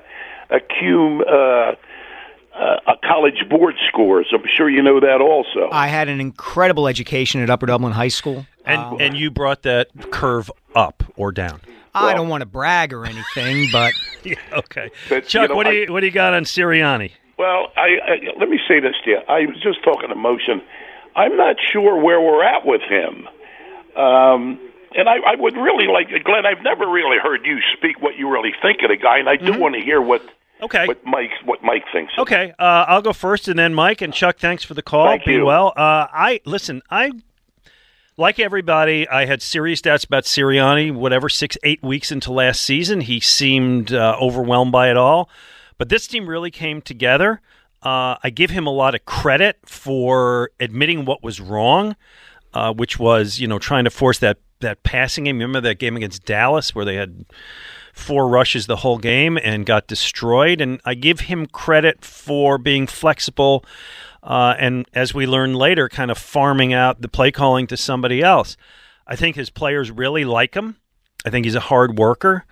uh, 0.51 0.55
ACUME 0.55 1.21
uh, 1.21 1.75
uh, 2.55 2.95
college 3.03 3.49
board 3.49 3.75
scores. 3.87 4.27
I'm 4.33 4.43
sure 4.55 4.69
you 4.69 4.81
know 4.83 4.99
that 4.99 5.19
also. 5.21 5.69
I 5.71 5.87
had 5.87 6.07
an 6.07 6.21
incredible 6.21 6.87
education 6.87 7.41
at 7.41 7.49
Upper 7.49 7.65
Dublin 7.65 7.93
High 7.93 8.07
School. 8.09 8.45
And, 8.65 8.79
Uh, 8.79 8.95
and 8.99 9.17
you 9.17 9.29
brought 9.31 9.63
that 9.63 9.87
curve 10.11 10.51
up 10.75 11.03
or 11.17 11.31
down. 11.31 11.61
I 11.93 12.13
don't 12.13 12.27
want 12.27 12.41
to 12.41 12.45
brag 12.45 12.91
or 12.91 13.05
anything, 13.05 13.69
but 13.71 13.93
Yeah, 14.23 14.35
okay. 14.51 14.91
But, 15.07 15.27
Chuck, 15.27 15.43
you 15.43 15.47
know, 15.49 15.55
what, 15.55 15.65
do 15.65 15.73
you, 15.73 15.93
what 15.93 16.01
do 16.01 16.05
you 16.07 16.11
got 16.11 16.33
on 16.33 16.43
Sirianni? 16.43 17.11
Well, 17.37 17.71
I, 17.77 17.87
I 18.05 18.39
let 18.39 18.49
me 18.49 18.59
say 18.67 18.79
this 18.79 18.95
to 19.05 19.11
you. 19.11 19.17
I 19.29 19.45
was 19.45 19.55
just 19.61 19.83
talking 19.83 20.09
to 20.09 20.15
Motion. 20.15 20.61
I'm 21.15 21.37
not 21.37 21.55
sure 21.71 21.95
where 22.01 22.19
we're 22.19 22.43
at 22.43 22.65
with 22.65 22.81
him. 22.81 23.27
Um, 23.95 24.59
and 24.97 25.07
I, 25.09 25.15
I 25.25 25.35
would 25.37 25.55
really 25.55 25.87
like, 25.87 26.07
Glenn. 26.23 26.45
I've 26.45 26.63
never 26.63 26.89
really 26.89 27.17
heard 27.21 27.45
you 27.45 27.59
speak 27.77 28.01
what 28.01 28.17
you 28.17 28.29
really 28.29 28.53
think 28.61 28.79
of 28.83 28.89
the 28.89 28.97
guy, 28.97 29.19
and 29.19 29.29
I 29.29 29.35
do 29.37 29.57
want 29.59 29.75
to 29.75 29.81
hear 29.81 30.01
what 30.01 30.21
Okay. 30.61 30.87
what 30.87 31.05
Mike 31.05 31.31
what 31.43 31.61
Mike 31.63 31.83
thinks. 31.91 32.13
of. 32.17 32.21
Okay, 32.21 32.53
uh, 32.57 32.85
I'll 32.87 33.01
go 33.01 33.11
first, 33.11 33.49
and 33.49 33.59
then 33.59 33.73
Mike 33.73 34.01
and 34.01 34.13
Chuck. 34.13 34.37
Thanks 34.37 34.63
for 34.63 34.73
the 34.73 34.81
call. 34.81 35.07
Thank 35.07 35.25
Be 35.25 35.33
you. 35.33 35.45
well. 35.45 35.73
Uh, 35.75 36.07
I 36.11 36.39
listen. 36.45 36.81
I 36.89 37.11
like 38.17 38.39
everybody. 38.39 39.07
I 39.07 39.25
had 39.25 39.41
serious 39.41 39.81
doubts 39.81 40.03
about 40.03 40.23
Sirianni. 40.23 40.93
Whatever, 40.93 41.29
six 41.29 41.57
eight 41.63 41.83
weeks 41.83 42.11
into 42.11 42.31
last 42.31 42.61
season, 42.61 43.01
he 43.01 43.19
seemed 43.19 43.93
uh, 43.93 44.17
overwhelmed 44.19 44.71
by 44.71 44.89
it 44.89 44.97
all. 44.97 45.29
But 45.77 45.89
this 45.89 46.07
team 46.07 46.27
really 46.27 46.51
came 46.51 46.81
together. 46.81 47.41
Uh, 47.83 48.15
I 48.23 48.29
give 48.31 48.49
him 48.49 48.65
a 48.65 48.71
lot 48.71 48.95
of 48.95 49.05
credit 49.05 49.57
for 49.65 50.51
admitting 50.59 51.05
what 51.05 51.23
was 51.23 51.39
wrong, 51.39 51.95
uh, 52.53 52.73
which 52.73 52.97
was 52.97 53.39
you 53.39 53.47
know 53.47 53.59
trying 53.59 53.83
to 53.83 53.91
force 53.91 54.19
that 54.19 54.37
that 54.61 54.83
passing 54.83 55.25
game. 55.25 55.39
Remember 55.39 55.61
that 55.61 55.79
game 55.79 55.97
against 55.97 56.25
Dallas 56.25 56.73
where 56.73 56.85
they 56.85 56.95
had 56.95 57.25
four 57.93 58.27
rushes 58.27 58.67
the 58.67 58.75
whole 58.77 58.97
game 58.97 59.37
and 59.41 59.65
got 59.65 59.87
destroyed. 59.87 60.59
And 60.59 60.81
I 60.83 60.95
give 60.95 61.21
him 61.21 61.45
credit 61.45 62.03
for 62.03 62.57
being 62.57 62.87
flexible 62.87 63.63
uh, 64.25 64.55
and, 64.57 64.85
as 64.93 65.13
we 65.13 65.27
learned 65.27 65.55
later, 65.55 65.87
kind 65.87 66.11
of 66.11 66.17
farming 66.17 66.73
out 66.73 67.01
the 67.01 67.07
play 67.07 67.31
calling 67.31 67.67
to 67.67 67.77
somebody 67.77 68.21
else. 68.21 68.57
I 69.07 69.15
think 69.15 69.35
his 69.35 69.51
players 69.51 69.91
really 69.91 70.25
like 70.25 70.55
him. 70.55 70.77
I 71.25 71.29
think 71.29 71.45
he's 71.45 71.55
a 71.55 71.59
hard 71.59 71.97
worker. 71.97 72.45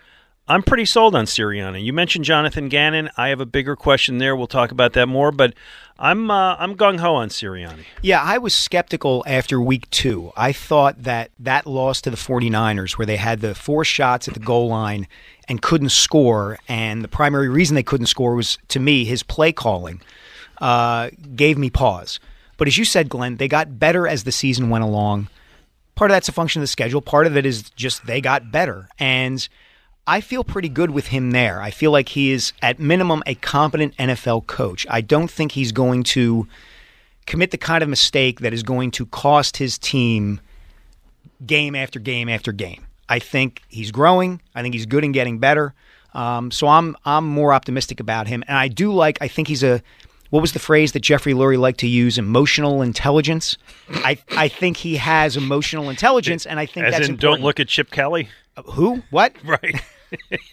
I'm 0.48 0.62
pretty 0.62 0.86
sold 0.86 1.16
on 1.16 1.26
Sirianni. 1.26 1.84
You 1.84 1.94
mentioned 1.94 2.26
Jonathan 2.26 2.68
Gannon. 2.68 3.10
I 3.16 3.30
have 3.30 3.40
a 3.40 3.46
bigger 3.46 3.78
question 3.78 4.18
there. 4.18 4.36
We'll 4.36 4.48
talk 4.48 4.72
about 4.72 4.92
that 4.94 5.08
more, 5.08 5.32
but 5.32 5.54
I'm 5.98 6.30
uh, 6.30 6.58
I'm 6.58 6.76
gung 6.76 7.00
ho 7.00 7.16
on 7.16 7.30
Sirianni. 7.30 7.86
yeah, 8.02 8.22
I 8.22 8.40
was 8.40 8.54
skeptical 8.54 9.24
after 9.26 9.62
week 9.62 9.90
two. 9.90 10.34
I 10.36 10.52
thought 10.52 11.04
that 11.04 11.32
that 11.40 11.66
loss 11.66 12.02
to 12.02 12.10
the 12.10 12.18
49ers, 12.18 12.98
where 12.98 13.06
they 13.06 13.16
had 13.18 13.40
the 13.40 13.56
four 13.56 13.86
shots 13.86 14.28
at 14.28 14.34
the 14.34 14.40
goal 14.42 14.68
line 14.68 15.08
and 15.48 15.62
couldn't 15.62 15.90
score, 15.90 16.60
and 16.68 17.04
the 17.04 17.08
primary 17.08 17.48
reason 17.48 17.76
they 17.76 17.84
couldn't 17.84 18.08
score 18.08 18.36
was, 18.36 18.58
to 18.68 18.80
me, 18.80 19.06
his 19.06 19.24
play 19.24 19.54
calling, 19.54 20.02
uh, 20.64 21.10
gave 21.36 21.58
me 21.58 21.70
pause. 21.70 22.22
But 22.56 22.70
as 22.70 22.78
you 22.78 22.86
said, 22.86 23.10
Glenn, 23.10 23.36
they 23.36 23.50
got 23.50 23.80
better 23.80 24.08
as 24.08 24.24
the 24.24 24.32
season 24.32 24.70
went 24.70 24.86
along. 24.86 25.28
Part 25.96 26.10
of 26.10 26.16
that's 26.16 26.30
a 26.30 26.32
function 26.32 26.62
of 26.62 26.64
the 26.64 26.68
schedule. 26.68 27.02
Part 27.02 27.28
of 27.28 27.36
it 27.36 27.46
is 27.46 27.70
just 27.72 28.06
they 28.08 28.22
got 28.22 28.50
better. 28.50 28.88
And 28.98 29.46
I 30.08 30.22
feel 30.22 30.46
pretty 30.46 30.70
good 30.70 30.92
with 30.92 31.08
him 31.08 31.32
there. 31.32 31.62
I 31.62 31.70
feel 31.70 31.92
like 31.92 32.10
he 32.10 32.32
is, 32.32 32.54
at 32.62 32.80
minimum, 32.80 33.24
a 33.26 33.36
competent 33.36 33.96
NFL 33.98 34.48
coach. 34.48 34.88
I 34.90 35.02
don't 35.02 35.30
think 35.30 35.52
he's 35.52 35.74
going 35.74 36.04
to 36.04 36.48
commit 37.26 37.52
the 37.52 37.58
kind 37.58 37.84
of 37.84 37.90
mistake 37.90 38.40
that 38.40 38.54
is 38.54 38.64
going 38.64 38.92
to 38.92 39.06
cost 39.08 39.58
his 39.58 39.78
team 39.78 40.40
game 41.46 41.76
after 41.76 42.00
game 42.00 42.30
after 42.30 42.54
game. 42.54 42.86
I 43.10 43.20
think 43.20 43.64
he's 43.68 43.92
growing. 43.92 44.40
I 44.56 44.62
think 44.62 44.74
he's 44.74 44.86
good 44.86 45.04
and 45.04 45.14
getting 45.14 45.40
better. 45.40 45.74
Um, 46.14 46.52
so 46.52 46.68
I'm 46.68 46.96
I'm 47.04 47.28
more 47.28 47.54
optimistic 47.54 48.00
about 48.00 48.28
him, 48.28 48.46
and 48.48 48.58
I 48.58 48.70
do 48.70 48.94
like. 48.94 49.18
I 49.20 49.28
think 49.28 49.50
he's 49.50 49.64
a 49.64 49.82
what 50.34 50.42
was 50.42 50.54
the 50.54 50.60
phrase 50.60 50.94
that 50.94 51.02
Jeffrey 51.02 51.34
Lurie 51.36 51.60
liked 51.60 51.80
to 51.82 51.88
use? 51.88 52.18
Emotional 52.18 52.82
intelligence. 52.82 53.56
I 53.90 54.18
I 54.32 54.48
think 54.48 54.78
he 54.78 54.96
has 54.96 55.38
emotional 55.38 55.92
intelligence, 55.92 56.48
and 56.48 56.60
I 56.60 56.66
think 56.66 56.88
As 56.88 56.94
that's 56.94 57.06
in, 57.08 57.14
important. 57.14 57.38
don't 57.42 57.46
look 57.46 57.60
at 57.60 57.68
Chip 57.68 57.92
Kelly. 57.92 58.30
who 58.74 59.04
what? 59.12 59.36
Right. 59.46 59.80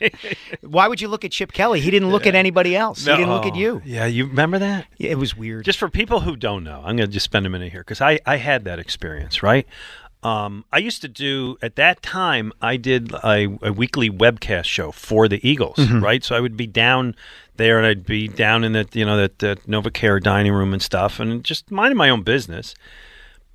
Why 0.61 0.87
would 0.87 1.01
you 1.01 1.09
look 1.09 1.25
at 1.25 1.33
Chip 1.33 1.53
Kelly? 1.53 1.81
He 1.81 1.90
didn't 1.90 2.11
look 2.11 2.27
at 2.27 2.35
anybody 2.35 2.77
else. 2.77 3.05
He 3.07 3.11
didn't 3.11 3.31
look 3.31 3.47
at 3.47 3.57
you. 3.57 3.81
Yeah, 3.85 4.05
you 4.07 4.27
remember 4.27 4.59
that? 4.59 4.87
Yeah, 4.99 5.11
It 5.12 5.19
was 5.19 5.35
weird. 5.37 5.64
just 5.64 5.79
for 5.79 5.88
people 5.88 6.21
who 6.21 6.37
don't 6.37 6.62
know, 6.64 6.79
I'm 6.85 6.97
going 6.97 7.09
to 7.09 7.12
just 7.12 7.25
spend 7.25 7.47
a 7.47 7.51
minute 7.51 7.73
here 7.73 7.81
because 7.81 8.01
I, 8.01 8.21
I 8.27 8.37
had 8.37 8.64
that 8.64 8.79
experience, 8.79 9.43
right? 9.43 9.66
Um, 10.23 10.64
I 10.73 10.79
used 10.79 11.01
to 11.03 11.09
do, 11.09 11.57
at 11.62 11.77
that 11.77 12.03
time, 12.03 12.53
I 12.61 12.77
did 12.77 13.12
a, 13.25 13.49
a 13.62 13.73
weekly 13.73 14.11
webcast 14.11 14.64
show 14.64 14.93
for 14.93 15.29
the 15.29 15.47
Eagles, 15.47 15.79
right? 15.90 16.23
So 16.25 16.35
I 16.37 16.40
would 16.40 16.57
be 16.57 16.66
down 16.66 17.14
there 17.61 17.79
and 17.79 17.87
I'd 17.87 18.05
be 18.05 18.27
down 18.27 18.64
in 18.64 18.73
that, 18.73 18.94
you 18.96 19.05
know, 19.05 19.16
that, 19.16 19.38
that 19.38 19.64
NovaCare 19.66 20.20
dining 20.20 20.53
room 20.53 20.73
and 20.73 20.83
stuff 20.83 21.20
and 21.20 21.44
just 21.44 21.70
minding 21.70 21.96
my 21.96 22.11
own 22.11 22.23
business. 22.23 22.75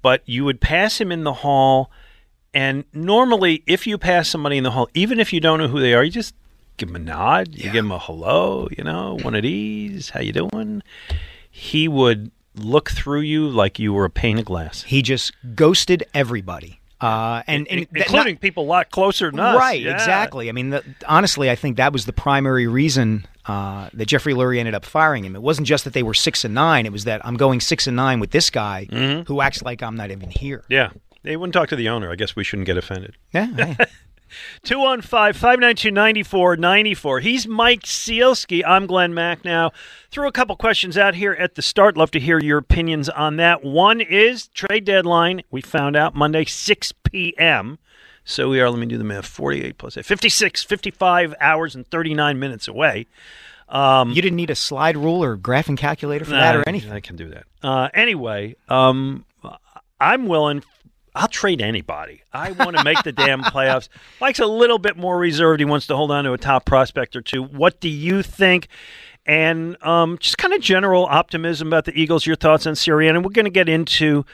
But 0.02 0.22
you 0.26 0.46
would 0.46 0.62
pass 0.62 1.02
him 1.02 1.12
in 1.12 1.24
the 1.24 1.34
hall. 1.34 1.92
And 2.54 2.86
normally, 2.94 3.64
if 3.68 3.86
you 3.86 3.98
pass 3.98 4.30
somebody 4.30 4.58
in 4.58 4.64
the 4.64 4.72
hall, 4.72 4.88
even 4.94 5.20
if 5.20 5.34
you 5.34 5.40
don't 5.42 5.60
know 5.60 5.68
who 5.68 5.82
they 5.82 5.94
are, 5.94 6.04
you 6.04 6.12
just 6.12 6.34
give 6.78 6.88
them 6.90 6.96
a 6.96 7.00
nod, 7.00 7.50
you 7.54 7.64
give 7.64 7.84
them 7.84 7.92
a 7.92 8.00
hello, 8.00 8.68
you 8.78 8.84
know, 8.84 9.18
one 9.22 9.36
of 9.36 9.44
these, 9.44 10.10
how 10.12 10.20
you 10.22 10.32
doing? 10.32 10.82
He 11.50 11.88
would 11.88 12.32
look 12.56 12.90
through 12.92 13.22
you 13.22 13.48
like 13.50 13.80
you 13.80 13.92
were 13.94 14.06
a 14.06 14.10
pane 14.10 14.38
of 14.40 14.46
glass, 14.46 14.84
he 14.84 15.02
just 15.02 15.34
ghosted 15.56 16.04
everybody. 16.14 16.80
Uh, 17.02 17.44
and, 17.48 17.68
and 17.68 17.88
including 17.94 18.38
people 18.38 18.64
a 18.64 18.66
lot 18.66 18.90
closer 18.90 19.30
than 19.30 19.40
us. 19.40 19.58
Right, 19.60 19.82
Yeah. 19.82 19.94
exactly. 19.94 20.48
I 20.50 20.54
mean, 20.54 20.70
the, 20.70 20.84
honestly, 21.08 21.50
I 21.50 21.56
think 21.56 21.76
that 21.78 21.92
was 21.92 22.06
the 22.06 22.14
primary 22.14 22.68
reason 22.68 23.26
uh, 23.48 23.90
that 23.94 24.06
Jeffrey 24.06 24.34
Lurie 24.34 24.60
ended 24.60 24.76
up 24.76 24.86
firing 24.86 25.24
him. 25.26 25.36
It 25.36 25.42
wasn't 25.42 25.68
just 25.68 25.84
that 25.84 25.94
they 25.94 26.04
were 26.04 26.14
six 26.14 26.44
and 26.46 26.54
nine; 26.54 26.86
it 26.86 26.92
was 26.92 27.04
that 27.06 27.26
I'm 27.26 27.38
going 27.38 27.60
six 27.60 27.88
and 27.88 27.96
nine 27.96 28.20
with 28.20 28.32
this 28.32 28.50
guy 28.50 28.86
who 29.28 29.42
acts 29.42 29.62
like 29.62 29.82
I'm 29.84 29.96
not 29.96 30.12
even 30.12 30.30
here. 30.30 30.64
Yeah. 30.70 30.92
They 31.26 31.38
wouldn't 31.38 31.56
talk 31.56 31.70
to 31.70 31.76
the 31.76 31.90
owner. 31.90 32.12
I 32.12 32.16
guess 32.16 32.36
we 32.36 32.44
shouldn't 32.44 32.68
get 32.68 32.78
offended. 32.78 33.18
Yeah, 33.34 33.48
hey. 33.56 33.86
215 34.64 35.34
592 35.34 35.90
9494. 35.92 37.20
He's 37.22 37.48
Mike 37.48 37.82
Sielski. 37.82 38.64
I'm 38.66 38.86
Glenn 38.86 39.14
Macnow. 39.14 39.72
Threw 40.12 40.28
a 40.28 40.32
couple 40.32 40.56
questions 40.56 40.98
out 40.98 41.16
here 41.16 41.34
at 41.34 41.56
the 41.56 41.62
start. 41.64 41.98
Love 41.98 42.12
to 42.12 42.20
hear 42.20 42.40
your 42.40 42.60
opinions 42.60 43.10
on 43.10 43.38
that. 43.38 43.64
One 43.64 44.02
is 44.02 44.50
trade 44.50 44.86
deadline. 44.86 45.42
We 45.50 45.62
found 45.62 45.96
out 45.96 46.16
Monday, 46.16 46.46
6 46.46 46.92
p.m. 47.04 47.80
So 48.26 48.50
we 48.50 48.60
are, 48.60 48.70
let 48.70 48.80
me 48.80 48.88
do 48.88 48.98
the 48.98 49.04
math, 49.04 49.28
48 49.28 49.78
plus 49.78 49.98
8, 49.98 50.06
56, 50.06 50.64
55 50.64 51.36
hours 51.40 51.76
and 51.76 51.88
39 51.88 52.40
minutes 52.40 52.68
away. 52.68 53.06
you 53.70 54.22
didn't 54.22 54.36
need 54.36 54.50
a 54.50 54.56
slide 54.56 54.98
rule 54.98 55.24
or 55.24 55.38
graphing 55.38 55.78
calculator 55.78 56.26
for 56.26 56.32
that 56.32 56.56
or 56.56 56.64
anything. 56.68 56.92
I 56.92 57.00
can 57.00 57.16
do 57.16 57.30
that. 57.30 57.44
Uh, 57.64 57.90
anyway, 57.94 58.56
um, 58.68 59.26
I'm 60.00 60.28
willing. 60.28 60.64
I'll 61.14 61.28
trade 61.30 61.62
anybody. 61.62 62.24
I 62.34 62.52
want 62.52 62.76
to 62.78 62.84
make 62.84 63.02
the 63.04 63.12
damn 63.14 63.42
playoffs. 63.44 63.88
Mike's 64.20 64.40
a 64.40 64.46
little 64.46 64.80
bit 64.80 64.98
more 64.98 65.18
reserved. 65.18 65.62
He 65.62 65.66
wants 65.66 65.88
to 65.88 65.96
hold 65.96 66.12
on 66.12 66.26
to 66.26 66.34
a 66.34 66.38
top 66.38 66.66
prospect 66.66 67.16
or 67.16 67.22
two. 67.22 67.42
What 67.44 67.80
do 67.80 67.88
you 67.90 68.22
think? 68.22 68.68
And 69.26 69.82
um, 69.84 70.18
just 70.20 70.38
kind 70.38 70.54
of 70.54 70.62
general 70.62 71.06
optimism 71.06 71.68
about 71.70 71.86
the 71.86 72.00
Eagles. 72.00 72.26
Your 72.26 72.36
thoughts 72.36 72.68
on 72.68 72.74
Sirianni? 72.74 73.16
And 73.16 73.26
we're 73.26 73.32
going 73.32 73.46
to 73.46 73.52
get 73.52 73.70
into 73.70 74.26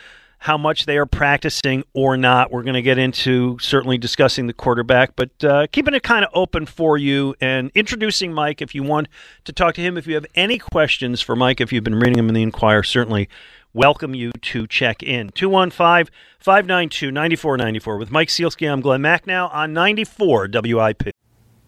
how 0.41 0.57
much 0.57 0.87
they 0.87 0.97
are 0.97 1.05
practicing 1.05 1.83
or 1.93 2.17
not. 2.17 2.51
We're 2.51 2.63
going 2.63 2.73
to 2.73 2.81
get 2.81 2.97
into 2.97 3.59
certainly 3.59 3.99
discussing 3.99 4.47
the 4.47 4.53
quarterback, 4.53 5.15
but 5.15 5.29
uh, 5.43 5.67
keeping 5.71 5.93
it 5.93 6.01
kind 6.01 6.25
of 6.25 6.31
open 6.33 6.65
for 6.65 6.97
you 6.97 7.35
and 7.39 7.69
introducing 7.75 8.33
Mike 8.33 8.59
if 8.59 8.73
you 8.73 8.81
want 8.81 9.07
to 9.45 9.53
talk 9.53 9.75
to 9.75 9.81
him. 9.81 9.99
If 9.99 10.07
you 10.07 10.15
have 10.15 10.25
any 10.33 10.57
questions 10.57 11.21
for 11.21 11.35
Mike, 11.35 11.61
if 11.61 11.71
you've 11.71 11.83
been 11.83 11.99
reading 11.99 12.17
him 12.17 12.27
in 12.27 12.33
the 12.33 12.41
Inquirer, 12.41 12.81
certainly 12.81 13.29
welcome 13.71 14.15
you 14.15 14.31
to 14.31 14.65
check 14.65 15.03
in. 15.03 15.29
215 15.29 16.11
592 16.39 17.11
9494. 17.11 17.97
With 17.97 18.09
Mike 18.09 18.29
Sielski, 18.29 18.71
I'm 18.71 18.81
Glenn 18.81 19.01
Macnow 19.01 19.53
on 19.53 19.73
94 19.73 20.49
WIP. 20.51 21.13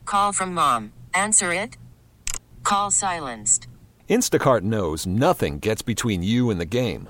Call 0.06 0.34
from 0.34 0.52
mom. 0.52 0.94
Answer 1.14 1.54
it. 1.54 1.78
Call 2.64 2.90
silenced. 2.90 3.68
Instacart 4.10 4.62
knows 4.62 5.06
nothing 5.06 5.60
gets 5.60 5.84
between 5.84 6.24
you 6.24 6.50
and 6.50 6.60
the 6.60 6.66
game. 6.66 7.10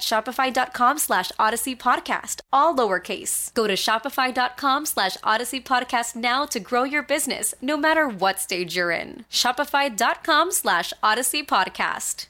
shopify.com 0.00 0.98
slash 0.98 1.30
odyssey 1.38 1.74
podcast, 1.76 2.40
all 2.52 2.74
lowercase. 2.74 3.52
Go 3.54 3.66
to 3.66 3.74
shopify.com 3.74 4.86
slash 4.86 5.16
odyssey 5.22 5.60
podcast 5.60 6.16
now 6.16 6.44
to 6.46 6.60
grow 6.60 6.84
your 6.84 7.02
business, 7.02 7.54
no 7.60 7.76
matter 7.76 8.08
what 8.08 8.38
stage 8.40 8.76
you're 8.76 8.90
in. 8.90 9.24
Shopify.com 9.30 10.52
slash 10.52 10.92
odyssey 11.02 11.42
podcast. 11.42 12.26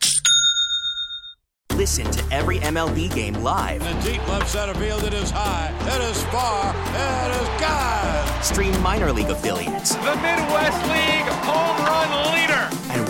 Listen 1.76 2.11
to 2.11 2.24
every 2.35 2.59
MLB 2.61 3.14
game 3.14 3.35
live. 3.35 3.83
In 3.83 3.96
the 3.98 4.12
deep 4.12 4.29
left 4.29 4.48
center 4.48 4.74
field, 4.74 5.02
it 5.05 5.12
is 5.12 5.31
high, 5.31 5.70
it 5.83 6.02
is 6.11 6.22
far, 6.33 6.70
it 6.72 7.42
is 7.42 7.61
God. 7.61 8.42
Stream 8.42 8.81
minor 8.83 9.12
league 9.12 9.29
affiliates 9.29 9.94
The 9.96 10.16
Midwest 10.16 10.83
League 10.88 11.29
home 11.44 11.85
run 11.85 12.33
leader. 12.33 12.55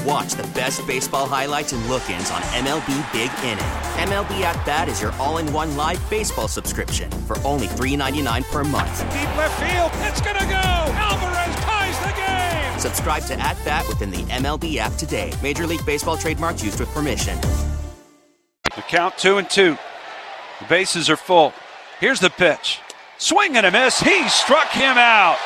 And 0.07 0.13
watch 0.13 0.33
the 0.33 0.43
best 0.55 0.87
baseball 0.87 1.27
highlights 1.27 1.73
and 1.73 1.85
look-ins 1.89 2.31
on 2.31 2.41
MLB 2.43 3.13
Big 3.13 3.31
Inning. 3.45 3.65
MLB 4.09 4.43
At 4.43 4.65
Bat 4.67 4.89
is 4.89 5.01
your 5.01 5.13
all-in-one 5.15 5.77
live 5.77 6.11
baseball 6.11 6.49
subscription 6.49 7.11
for 7.11 7.39
only 7.45 7.67
$3.99 7.67 8.45
per 8.51 8.65
month. 8.65 9.01
Deep 9.13 9.37
left 9.37 9.59
field. 9.61 9.91
It's 10.07 10.21
going 10.21 10.37
to 10.37 10.45
go. 10.45 10.55
Alvarez 10.55 11.57
ties 11.57 11.99
the 12.01 12.13
game. 12.17 12.79
Subscribe 12.79 13.25
to 13.25 13.35
At 13.41 13.57
Bat 13.65 13.89
within 13.89 14.11
the 14.11 14.23
MLB 14.25 14.77
app 14.77 14.95
today. 14.95 15.33
Major 15.43 15.67
League 15.67 15.85
Baseball 15.85 16.17
trademarks 16.17 16.63
used 16.63 16.81
with 16.81 16.89
permission. 16.91 17.39
The 18.65 18.83
count 18.83 19.17
two 19.19 19.39
and 19.39 19.49
two. 19.49 19.77
The 20.61 20.67
bases 20.69 21.11
are 21.11 21.17
full. 21.17 21.53
Here's 22.01 22.21
the 22.21 22.31
pitch. 22.31 22.81
Swing 23.19 23.57
and 23.57 23.65
a 23.65 23.71
miss. 23.71 23.99
He 24.01 24.29
struck 24.29 24.69
him 24.71 24.99
out. 24.99 25.39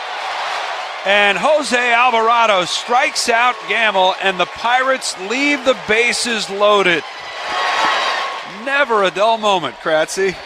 And 1.06 1.38
Jose 1.38 1.92
Alvarado 1.92 2.66
strikes 2.66 3.30
out 3.30 3.54
Gamble, 3.68 4.14
and 4.22 4.38
the 4.38 4.46
Pirates 4.46 5.18
leave 5.30 5.64
the 5.64 5.78
bases 5.88 6.50
loaded. 6.50 7.02
Never 8.64 9.04
a 9.04 9.10
dull 9.10 9.38
moment, 9.38 9.76
Kratzy. 9.76 10.36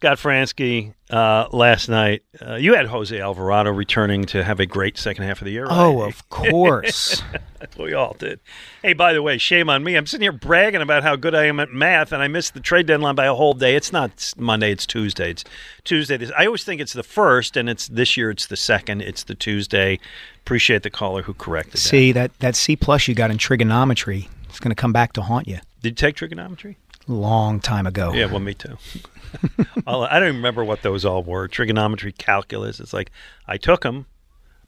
Scott 0.00 0.16
Franzke 0.16 0.94
uh, 1.10 1.46
last 1.52 1.90
night. 1.90 2.22
Uh, 2.40 2.54
you 2.54 2.72
had 2.72 2.86
Jose 2.86 3.20
Alvarado 3.20 3.70
returning 3.70 4.24
to 4.24 4.42
have 4.42 4.58
a 4.58 4.64
great 4.64 4.96
second 4.96 5.24
half 5.24 5.42
of 5.42 5.44
the 5.44 5.50
year. 5.50 5.66
Right? 5.66 5.78
Oh, 5.78 6.00
of 6.00 6.26
course. 6.30 7.22
we 7.78 7.92
all 7.92 8.16
did. 8.18 8.40
Hey, 8.80 8.94
by 8.94 9.12
the 9.12 9.20
way, 9.20 9.36
shame 9.36 9.68
on 9.68 9.84
me. 9.84 9.96
I'm 9.96 10.06
sitting 10.06 10.22
here 10.22 10.32
bragging 10.32 10.80
about 10.80 11.02
how 11.02 11.16
good 11.16 11.34
I 11.34 11.44
am 11.44 11.60
at 11.60 11.70
math, 11.70 12.12
and 12.12 12.22
I 12.22 12.28
missed 12.28 12.54
the 12.54 12.60
trade 12.60 12.86
deadline 12.86 13.14
by 13.14 13.26
a 13.26 13.34
whole 13.34 13.52
day. 13.52 13.76
It's 13.76 13.92
not 13.92 14.32
Monday; 14.38 14.72
it's 14.72 14.86
Tuesday. 14.86 15.32
It's 15.32 15.44
Tuesday. 15.84 16.16
This, 16.16 16.32
I 16.34 16.46
always 16.46 16.64
think 16.64 16.80
it's 16.80 16.94
the 16.94 17.02
first, 17.02 17.58
and 17.58 17.68
it's 17.68 17.86
this 17.88 18.16
year. 18.16 18.30
It's 18.30 18.46
the 18.46 18.56
second. 18.56 19.02
It's 19.02 19.24
the 19.24 19.34
Tuesday. 19.34 19.98
Appreciate 20.38 20.82
the 20.82 20.88
caller 20.88 21.20
who 21.20 21.34
corrected 21.34 21.74
that. 21.74 21.78
See 21.78 22.12
that 22.12 22.38
that 22.38 22.56
C 22.56 22.74
plus 22.74 23.06
you 23.06 23.14
got 23.14 23.30
in 23.30 23.36
trigonometry. 23.36 24.30
It's 24.48 24.60
going 24.60 24.70
to 24.70 24.80
come 24.80 24.94
back 24.94 25.12
to 25.12 25.20
haunt 25.20 25.46
you. 25.46 25.58
Did 25.82 25.90
you 25.90 25.94
take 25.96 26.16
trigonometry? 26.16 26.78
Long 27.10 27.58
time 27.58 27.86
ago. 27.86 28.12
Yeah, 28.12 28.26
well, 28.26 28.38
me 28.38 28.54
too. 28.54 28.76
I 29.86 30.18
don't 30.18 30.28
even 30.28 30.36
remember 30.36 30.64
what 30.64 30.82
those 30.82 31.04
all 31.04 31.22
were. 31.22 31.48
Trigonometry, 31.48 32.12
calculus. 32.12 32.78
It's 32.78 32.92
like 32.92 33.10
I 33.46 33.56
took 33.56 33.82
them. 33.82 34.06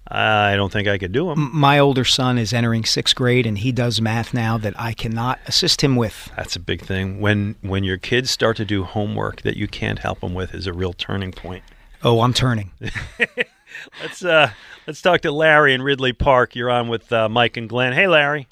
I 0.08 0.56
don't 0.56 0.72
think 0.72 0.88
I 0.88 0.98
could 0.98 1.12
do 1.12 1.28
them. 1.28 1.50
My 1.54 1.78
older 1.78 2.04
son 2.04 2.36
is 2.36 2.52
entering 2.52 2.84
sixth 2.84 3.14
grade, 3.14 3.46
and 3.46 3.58
he 3.58 3.70
does 3.70 4.00
math 4.00 4.34
now 4.34 4.58
that 4.58 4.74
I 4.78 4.92
cannot 4.92 5.38
assist 5.46 5.82
him 5.82 5.94
with. 5.94 6.32
That's 6.36 6.56
a 6.56 6.60
big 6.60 6.82
thing. 6.82 7.20
When 7.20 7.54
when 7.60 7.84
your 7.84 7.98
kids 7.98 8.30
start 8.30 8.56
to 8.56 8.64
do 8.64 8.82
homework 8.82 9.42
that 9.42 9.56
you 9.56 9.68
can't 9.68 10.00
help 10.00 10.20
them 10.20 10.34
with 10.34 10.54
is 10.54 10.66
a 10.66 10.72
real 10.72 10.92
turning 10.92 11.30
point. 11.30 11.62
Oh, 12.02 12.22
I'm 12.22 12.34
turning. 12.34 12.72
Let's 14.02 14.24
uh 14.24 14.50
let's 14.86 15.00
talk 15.00 15.22
to 15.22 15.32
Larry 15.32 15.72
in 15.72 15.82
Ridley 15.82 16.12
Park. 16.12 16.54
You're 16.54 16.68
on 16.70 16.88
with 16.88 17.10
uh, 17.12 17.28
Mike 17.28 17.56
and 17.56 17.68
Glenn. 17.68 17.92
Hey, 17.94 18.06
Larry. 18.06 18.46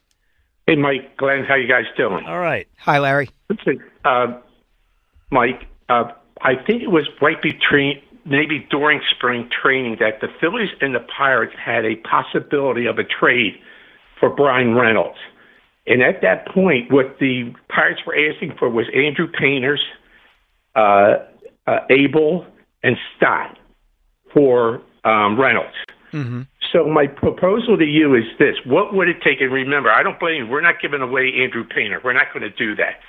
Hey, 0.70 0.76
Mike, 0.76 1.16
Glenn, 1.16 1.44
how 1.48 1.56
you 1.56 1.66
guys 1.66 1.86
doing? 1.96 2.24
All 2.26 2.38
right. 2.38 2.68
Hi, 2.78 3.00
Larry. 3.00 3.28
Listen, 3.48 3.82
uh, 4.04 4.38
Mike, 5.32 5.66
uh, 5.88 6.04
I 6.42 6.54
think 6.64 6.84
it 6.84 6.92
was 6.92 7.08
right 7.20 7.42
between 7.42 8.00
maybe 8.24 8.68
during 8.70 9.00
spring 9.10 9.50
training 9.50 9.96
that 9.98 10.20
the 10.20 10.28
Phillies 10.40 10.68
and 10.80 10.94
the 10.94 11.00
Pirates 11.00 11.54
had 11.58 11.84
a 11.84 11.96
possibility 11.96 12.86
of 12.86 13.00
a 13.00 13.02
trade 13.02 13.54
for 14.20 14.30
Bryan 14.30 14.76
Reynolds. 14.76 15.18
And 15.88 16.04
at 16.04 16.22
that 16.22 16.46
point, 16.46 16.92
what 16.92 17.18
the 17.18 17.52
Pirates 17.68 18.02
were 18.06 18.14
asking 18.14 18.54
for 18.56 18.70
was 18.70 18.86
Andrew 18.94 19.26
Painters, 19.26 19.82
uh, 20.76 21.16
uh, 21.66 21.80
Abel, 21.90 22.46
and 22.84 22.96
Stott 23.16 23.58
for 24.32 24.82
um, 25.02 25.36
Reynolds. 25.36 25.74
Mm-hmm. 26.12 26.42
So 26.72 26.86
my 26.88 27.06
proposal 27.06 27.76
to 27.76 27.84
you 27.84 28.14
is 28.14 28.24
this: 28.38 28.56
What 28.64 28.94
would 28.94 29.08
it 29.08 29.22
take? 29.22 29.40
And 29.40 29.52
remember, 29.52 29.90
I 29.90 30.02
don't 30.02 30.18
blame 30.20 30.44
you. 30.44 30.50
We're 30.50 30.60
not 30.60 30.80
giving 30.80 31.00
away 31.00 31.32
Andrew 31.42 31.64
Painter. 31.64 32.00
We're 32.02 32.12
not 32.12 32.32
going 32.32 32.42
to 32.42 32.50
do 32.50 32.74
that. 32.76 33.00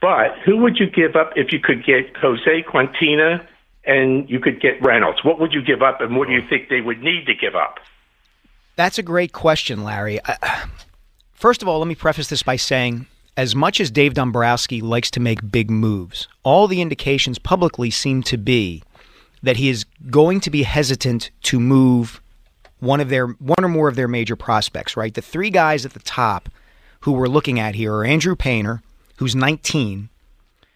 But 0.00 0.38
who 0.44 0.58
would 0.58 0.78
you 0.78 0.86
give 0.88 1.16
up 1.16 1.32
if 1.36 1.52
you 1.52 1.58
could 1.58 1.84
get 1.84 2.16
Jose 2.20 2.62
Quintana 2.68 3.46
and 3.84 4.28
you 4.28 4.40
could 4.40 4.60
get 4.60 4.82
Reynolds? 4.82 5.24
What 5.24 5.40
would 5.40 5.52
you 5.52 5.62
give 5.62 5.82
up, 5.82 6.00
and 6.00 6.16
what 6.16 6.28
do 6.28 6.34
you 6.34 6.42
think 6.48 6.68
they 6.68 6.80
would 6.80 7.02
need 7.02 7.26
to 7.26 7.34
give 7.34 7.54
up? 7.54 7.76
That's 8.76 8.98
a 8.98 9.02
great 9.02 9.32
question, 9.32 9.84
Larry. 9.84 10.20
I, 10.24 10.68
first 11.32 11.62
of 11.62 11.68
all, 11.68 11.78
let 11.78 11.88
me 11.88 11.94
preface 11.94 12.28
this 12.28 12.42
by 12.42 12.56
saying 12.56 13.06
as 13.36 13.54
much 13.54 13.80
as 13.80 13.90
Dave 13.90 14.14
Dombrowski 14.14 14.80
likes 14.80 15.10
to 15.12 15.20
make 15.20 15.50
big 15.50 15.70
moves, 15.70 16.28
all 16.42 16.66
the 16.66 16.80
indications 16.80 17.38
publicly 17.38 17.90
seem 17.90 18.22
to 18.24 18.38
be 18.38 18.82
that 19.42 19.56
he 19.56 19.68
is 19.68 19.84
going 20.10 20.40
to 20.40 20.50
be 20.50 20.62
hesitant 20.62 21.30
to 21.42 21.60
move 21.60 22.20
one 22.80 23.00
of 23.00 23.08
their 23.08 23.26
one 23.26 23.62
or 23.64 23.68
more 23.68 23.88
of 23.88 23.96
their 23.96 24.08
major 24.08 24.36
prospects, 24.36 24.96
right? 24.96 25.12
The 25.14 25.22
three 25.22 25.50
guys 25.50 25.84
at 25.86 25.92
the 25.94 26.00
top 26.00 26.48
who 27.00 27.12
we're 27.12 27.28
looking 27.28 27.58
at 27.60 27.74
here 27.74 27.94
are 27.94 28.04
Andrew 28.04 28.36
Painter, 28.36 28.82
who's 29.16 29.34
19, 29.36 30.08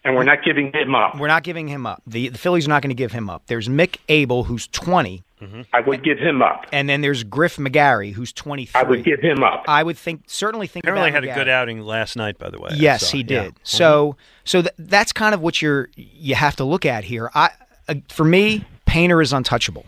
and 0.03 0.15
we're 0.15 0.23
not 0.23 0.43
giving 0.43 0.71
him 0.73 0.95
up. 0.95 1.17
We're 1.19 1.27
not 1.27 1.43
giving 1.43 1.67
him 1.67 1.85
up. 1.85 2.01
The 2.07 2.29
the 2.29 2.37
Phillies 2.37 2.65
are 2.65 2.69
not 2.69 2.81
going 2.81 2.89
to 2.89 2.95
give 2.95 3.11
him 3.11 3.29
up. 3.29 3.43
There's 3.47 3.67
Mick 3.67 3.97
Abel, 4.09 4.45
who's 4.45 4.67
20. 4.67 5.23
Mm-hmm. 5.41 5.61
I 5.73 5.79
would 5.81 6.03
give 6.03 6.19
him 6.19 6.41
up. 6.43 6.67
And 6.71 6.87
then 6.87 7.01
there's 7.01 7.23
Griff 7.23 7.57
McGarry, 7.57 8.13
who's 8.13 8.31
23. 8.31 8.79
I 8.79 8.83
would 8.83 9.03
give 9.03 9.19
him 9.21 9.43
up. 9.43 9.63
I 9.67 9.81
would 9.81 9.97
think 9.97 10.23
certainly 10.27 10.67
think. 10.67 10.85
Apparently 10.85 11.09
about 11.09 11.23
had 11.23 11.29
McGarry. 11.29 11.35
a 11.41 11.45
good 11.45 11.49
outing 11.49 11.81
last 11.81 12.15
night, 12.15 12.37
by 12.37 12.49
the 12.51 12.59
way. 12.59 12.69
Yes, 12.75 13.07
saw. 13.09 13.17
he 13.17 13.23
Yeah. 13.23 13.43
did. 13.43 13.55
So 13.63 14.17
so 14.43 14.61
th- 14.61 14.73
that's 14.77 15.11
kind 15.11 15.33
of 15.33 15.41
what 15.41 15.61
you're 15.61 15.89
you 15.95 16.35
have 16.35 16.55
to 16.57 16.63
look 16.63 16.85
at 16.85 17.03
here. 17.05 17.29
I 17.33 17.49
uh, 17.89 17.95
for 18.09 18.23
me, 18.23 18.65
Painter 18.85 19.19
is 19.21 19.33
untouchable. 19.33 19.85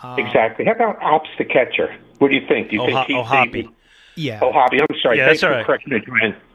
Uh, 0.00 0.14
exactly. 0.18 0.64
How 0.64 0.72
about 0.72 1.02
Ops 1.02 1.28
the 1.38 1.44
catcher? 1.44 1.94
What 2.18 2.28
do 2.28 2.34
you 2.34 2.46
think? 2.46 2.70
Do 2.70 2.76
you 2.76 2.82
Oh, 2.82 2.86
think 2.86 3.06
he's 3.06 3.16
oh, 3.16 3.22
Hoppy. 3.22 3.68
Yeah. 4.16 4.40
Oh, 4.42 4.52
Hobby. 4.52 4.80
I'm 4.80 4.86
sorry. 5.02 5.18
Yeah, 5.18 5.26
Thanks 5.26 5.40
that's 5.40 5.44
all 5.44 5.50
for 5.50 5.56
right. 5.58 5.66
correcting 5.66 5.92
me, 5.94 6.00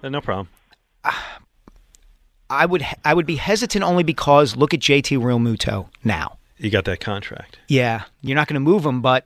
Glenn. 0.01 0.11
No 0.11 0.21
problem. 0.21 0.47
I 2.49 2.65
would 2.65 2.85
I 3.03 3.13
would 3.13 3.25
be 3.25 3.35
hesitant 3.37 3.83
only 3.83 4.03
because 4.03 4.55
look 4.55 4.73
at 4.73 4.79
JT 4.79 5.11
Real 5.23 5.39
Realmuto 5.39 5.89
now. 6.03 6.37
You 6.57 6.69
got 6.69 6.85
that 6.85 6.99
contract. 6.99 7.57
Yeah, 7.67 8.03
you're 8.21 8.35
not 8.35 8.47
going 8.47 8.55
to 8.55 8.59
move 8.59 8.85
him, 8.85 9.01
but 9.01 9.25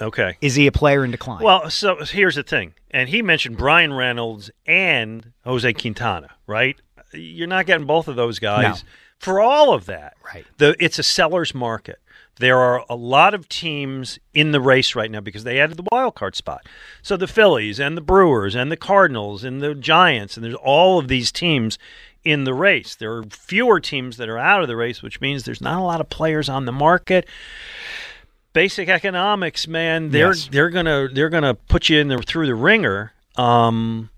Okay. 0.00 0.36
is 0.42 0.54
he 0.56 0.66
a 0.66 0.72
player 0.72 1.04
in 1.04 1.10
decline? 1.12 1.42
Well, 1.42 1.70
so 1.70 2.04
here's 2.04 2.34
the 2.34 2.42
thing, 2.42 2.74
and 2.90 3.08
he 3.08 3.22
mentioned 3.22 3.56
Bryan 3.56 3.94
Reynolds 3.94 4.50
and 4.66 5.32
Jose 5.44 5.72
Quintana, 5.74 6.30
right? 6.46 6.76
You're 7.14 7.46
not 7.46 7.64
getting 7.66 7.86
both 7.86 8.08
of 8.08 8.16
those 8.16 8.38
guys 8.38 8.82
No. 8.82 8.88
for 9.18 9.40
all 9.40 9.72
of 9.72 9.86
that. 9.86 10.14
Right. 10.24 10.44
The 10.58 10.74
it's 10.78 10.98
a 10.98 11.02
seller's 11.02 11.54
market. 11.54 11.98
There 12.38 12.58
are 12.58 12.84
a 12.90 12.94
lot 12.96 13.32
of 13.32 13.48
teams 13.48 14.18
in 14.34 14.52
the 14.52 14.60
race 14.60 14.94
right 14.94 15.10
now 15.10 15.20
because 15.20 15.44
they 15.44 15.58
added 15.58 15.78
the 15.78 15.86
wild 15.90 16.14
card 16.14 16.36
spot. 16.36 16.66
So 17.02 17.16
the 17.16 17.26
Phillies 17.26 17.80
and 17.80 17.96
the 17.96 18.02
Brewers 18.02 18.54
and 18.54 18.70
the 18.70 18.76
Cardinals 18.76 19.42
and 19.42 19.62
the 19.62 19.74
Giants 19.74 20.36
and 20.36 20.44
there's 20.44 20.54
all 20.54 20.98
of 20.98 21.08
these 21.08 21.32
teams 21.32 21.78
in 22.24 22.44
the 22.44 22.52
race. 22.54 22.94
There 22.94 23.12
are 23.16 23.22
fewer 23.24 23.80
teams 23.80 24.16
that 24.18 24.28
are 24.28 24.36
out 24.38 24.60
of 24.60 24.68
the 24.68 24.76
race, 24.76 25.00
which 25.02 25.20
means 25.20 25.44
there's 25.44 25.60
not 25.60 25.78
a 25.78 25.82
lot 25.84 26.00
of 26.00 26.10
players 26.10 26.48
on 26.48 26.64
the 26.66 26.72
market 26.72 27.26
basic 28.52 28.88
economics, 28.88 29.68
man. 29.68 30.10
They're 30.10 30.28
Yes. 30.28 30.48
they're 30.50 30.70
gonna 30.70 31.08
they're 31.12 31.28
gonna 31.28 31.54
put 31.54 31.88
you 31.88 31.98
in 32.00 32.08
the 32.08 32.18
through 32.18 32.46
the 32.46 32.54
ringer. 32.54 33.12
Um, 33.36 34.08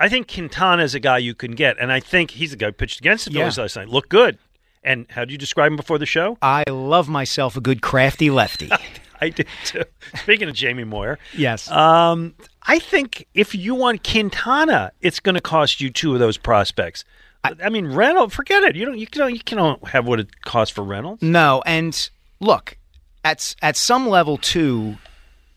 I 0.00 0.08
think 0.08 0.32
Quintana 0.32 0.82
is 0.82 0.94
a 0.96 1.00
guy 1.00 1.18
you 1.18 1.34
can 1.34 1.52
get, 1.52 1.76
and 1.78 1.92
I 1.92 2.00
think 2.00 2.32
he's 2.32 2.50
the 2.50 2.56
guy 2.56 2.66
who 2.66 2.72
pitched 2.72 2.98
against 2.98 3.26
the 3.26 3.30
Yeah. 3.32 3.42
Phillies 3.42 3.58
last 3.58 3.76
night. 3.76 3.88
Looked 3.88 4.08
good. 4.08 4.38
And 4.84 5.06
how 5.10 5.24
do 5.24 5.32
you 5.32 5.38
describe 5.38 5.72
him 5.72 5.76
before 5.76 5.98
the 5.98 6.06
show? 6.06 6.36
I 6.42 6.64
love 6.68 7.08
myself 7.08 7.56
a 7.56 7.60
good 7.60 7.82
crafty 7.82 8.30
lefty. 8.30 8.70
I 9.20 9.30
did 9.30 9.46
too. 9.64 9.84
Speaking 10.16 10.48
of 10.48 10.54
Jamie 10.54 10.84
Moyer, 10.84 11.18
yes. 11.34 11.70
um, 11.70 12.34
I 12.64 12.78
think 12.78 13.26
if 13.32 13.54
you 13.54 13.74
want 13.74 14.04
Quintana, 14.04 14.92
it's 15.00 15.20
going 15.20 15.36
to 15.36 15.40
cost 15.40 15.80
you 15.80 15.90
two 15.90 16.12
of 16.12 16.18
those 16.18 16.36
prospects. 16.36 17.04
I, 17.44 17.68
mean, 17.68 17.88
Reynolds, 17.88 18.34
forget 18.34 18.62
it. 18.64 18.74
You 18.74 18.86
don't. 18.86 18.98
You 18.98 19.06
can. 19.06 19.34
You 19.34 19.40
can 19.40 19.76
have 19.84 20.06
what 20.06 20.18
it 20.18 20.42
costs 20.42 20.74
for 20.74 20.82
Reynolds. 20.82 21.20
No, 21.22 21.62
and 21.66 22.08
look, 22.40 22.78
at 23.22 23.54
at 23.60 23.76
some 23.76 24.08
level 24.08 24.38
too, 24.38 24.96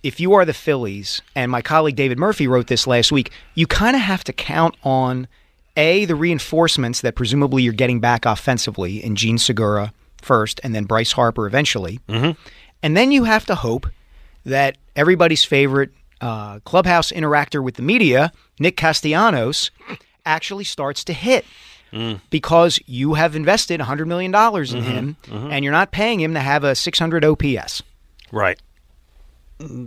if 0.04 0.20
you 0.20 0.34
are 0.34 0.44
the 0.44 0.54
Phillies, 0.54 1.22
and 1.34 1.50
my 1.50 1.62
colleague 1.62 1.96
David 1.96 2.20
Murphy 2.20 2.46
wrote 2.46 2.68
this 2.68 2.88
last 2.88 3.12
week, 3.12 3.32
you 3.56 3.68
kind 3.68 3.96
of 3.96 4.02
have 4.02 4.24
to 4.26 4.34
count 4.34 4.76
on 4.84 5.28
a 5.78 6.04
the 6.06 6.16
reinforcements 6.16 7.02
that 7.02 7.16
presumably 7.16 7.64
you're 7.64 7.72
getting 7.74 8.00
back 8.02 8.26
offensively 8.26 9.02
in 9.04 9.16
Jean 9.16 9.38
Segura 9.38 9.94
first, 10.22 10.60
and 10.64 10.76
then 10.76 10.84
Bryce 10.84 11.14
Harper 11.14 11.48
eventually, 11.48 12.00
mm-hmm. 12.10 12.32
and 12.84 12.98
then 12.98 13.12
you 13.12 13.24
have 13.24 13.46
to 13.46 13.56
hope 13.56 13.88
that 14.44 14.78
everybody's 14.96 15.44
favorite 15.46 15.92
uh, 16.20 16.60
clubhouse 16.62 17.12
interactor 17.12 17.64
with 17.64 17.76
the 17.76 17.82
media, 17.84 18.32
Nick 18.60 18.76
Castellanos, 18.76 19.70
actually 20.26 20.64
starts 20.66 21.04
to 21.06 21.14
hit 21.14 21.46
Mm. 21.94 22.20
because 22.32 22.82
you 22.86 23.14
have 23.14 23.34
invested 23.34 23.80
$100 23.80 24.08
million 24.08 24.32
in 24.36 24.36
Mhm, 24.36 24.84
him 24.84 25.18
mhm. 25.24 25.52
and 25.54 25.64
you're 25.64 25.72
not 25.72 25.92
paying 25.94 26.20
him 26.20 26.34
to 26.34 26.42
have 26.42 26.66
a 26.66 26.76
600 26.76 27.24
OPS. 27.24 27.82
Right. 28.30 28.60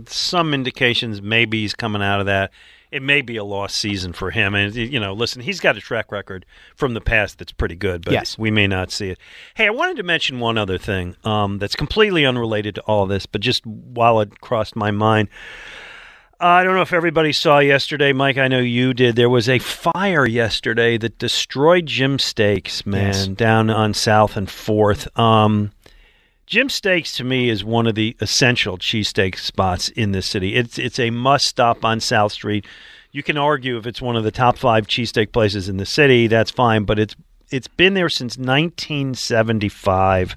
Some 0.07 0.55
indications 0.55 1.21
maybe 1.21 1.61
he's 1.61 1.75
coming 1.75 2.01
out 2.01 2.19
of 2.19 2.25
that. 2.25 2.49
It 2.91 3.01
may 3.01 3.21
be 3.21 3.37
a 3.37 3.43
lost 3.45 3.77
season 3.77 4.11
for 4.11 4.31
him. 4.31 4.53
And, 4.53 4.75
you 4.75 4.99
know, 4.99 5.13
listen, 5.13 5.41
he's 5.41 5.61
got 5.61 5.77
a 5.77 5.79
track 5.79 6.11
record 6.11 6.45
from 6.75 6.93
the 6.93 6.99
past 6.99 7.39
that's 7.39 7.53
pretty 7.53 7.75
good, 7.77 8.03
but 8.03 8.11
Yes. 8.11 8.37
we 8.37 8.51
may 8.51 8.67
not 8.67 8.91
see 8.91 9.09
it. 9.09 9.17
Hey, 9.55 9.67
I 9.67 9.69
wanted 9.69 9.95
to 9.97 10.03
mention 10.03 10.41
one 10.41 10.57
other 10.57 10.77
thing 10.77 11.15
um, 11.23 11.57
that's 11.57 11.75
completely 11.75 12.25
unrelated 12.25 12.75
to 12.75 12.81
all 12.81 13.05
this, 13.05 13.25
but 13.25 13.39
just 13.39 13.65
while 13.65 14.19
it 14.19 14.41
crossed 14.41 14.75
my 14.75 14.91
mind. 14.91 15.29
I 16.39 16.63
don't 16.63 16.73
know 16.75 16.81
if 16.81 16.91
everybody 16.91 17.31
saw 17.33 17.59
yesterday, 17.59 18.13
Mike. 18.13 18.37
I 18.39 18.47
know 18.47 18.59
you 18.59 18.93
did. 18.95 19.15
There 19.15 19.29
was 19.29 19.47
a 19.47 19.59
fire 19.59 20.25
yesterday 20.25 20.97
that 20.97 21.19
destroyed 21.19 21.85
Jim 21.85 22.17
Steaks, 22.17 22.83
man, 22.85 23.07
Yes. 23.13 23.27
down 23.27 23.69
on 23.69 23.93
South 23.93 24.35
and 24.35 24.49
Fourth. 24.49 25.07
Um, 25.19 25.71
Jim 26.51 26.67
Steaks 26.67 27.13
to 27.13 27.23
me 27.23 27.49
is 27.49 27.63
one 27.63 27.87
of 27.87 27.95
the 27.95 28.17
essential 28.19 28.77
cheesesteak 28.77 29.37
spots 29.37 29.87
in 29.87 30.11
this 30.11 30.25
city. 30.25 30.55
It's 30.57 30.77
it's 30.77 30.99
a 30.99 31.09
must 31.09 31.47
stop 31.47 31.85
on 31.85 32.01
South 32.01 32.33
Street. 32.33 32.65
You 33.13 33.23
can 33.23 33.37
argue 33.37 33.77
if 33.77 33.87
it's 33.87 34.01
one 34.01 34.17
of 34.17 34.25
the 34.25 34.31
top 34.31 34.57
five 34.57 34.85
cheesesteak 34.85 35.31
places 35.31 35.69
in 35.69 35.77
the 35.77 35.85
city, 35.85 36.27
that's 36.27 36.51
fine, 36.51 36.83
but 36.83 36.99
it's 36.99 37.15
it's 37.51 37.69
been 37.69 37.93
there 37.93 38.09
since 38.09 38.37
1975. 38.37 40.35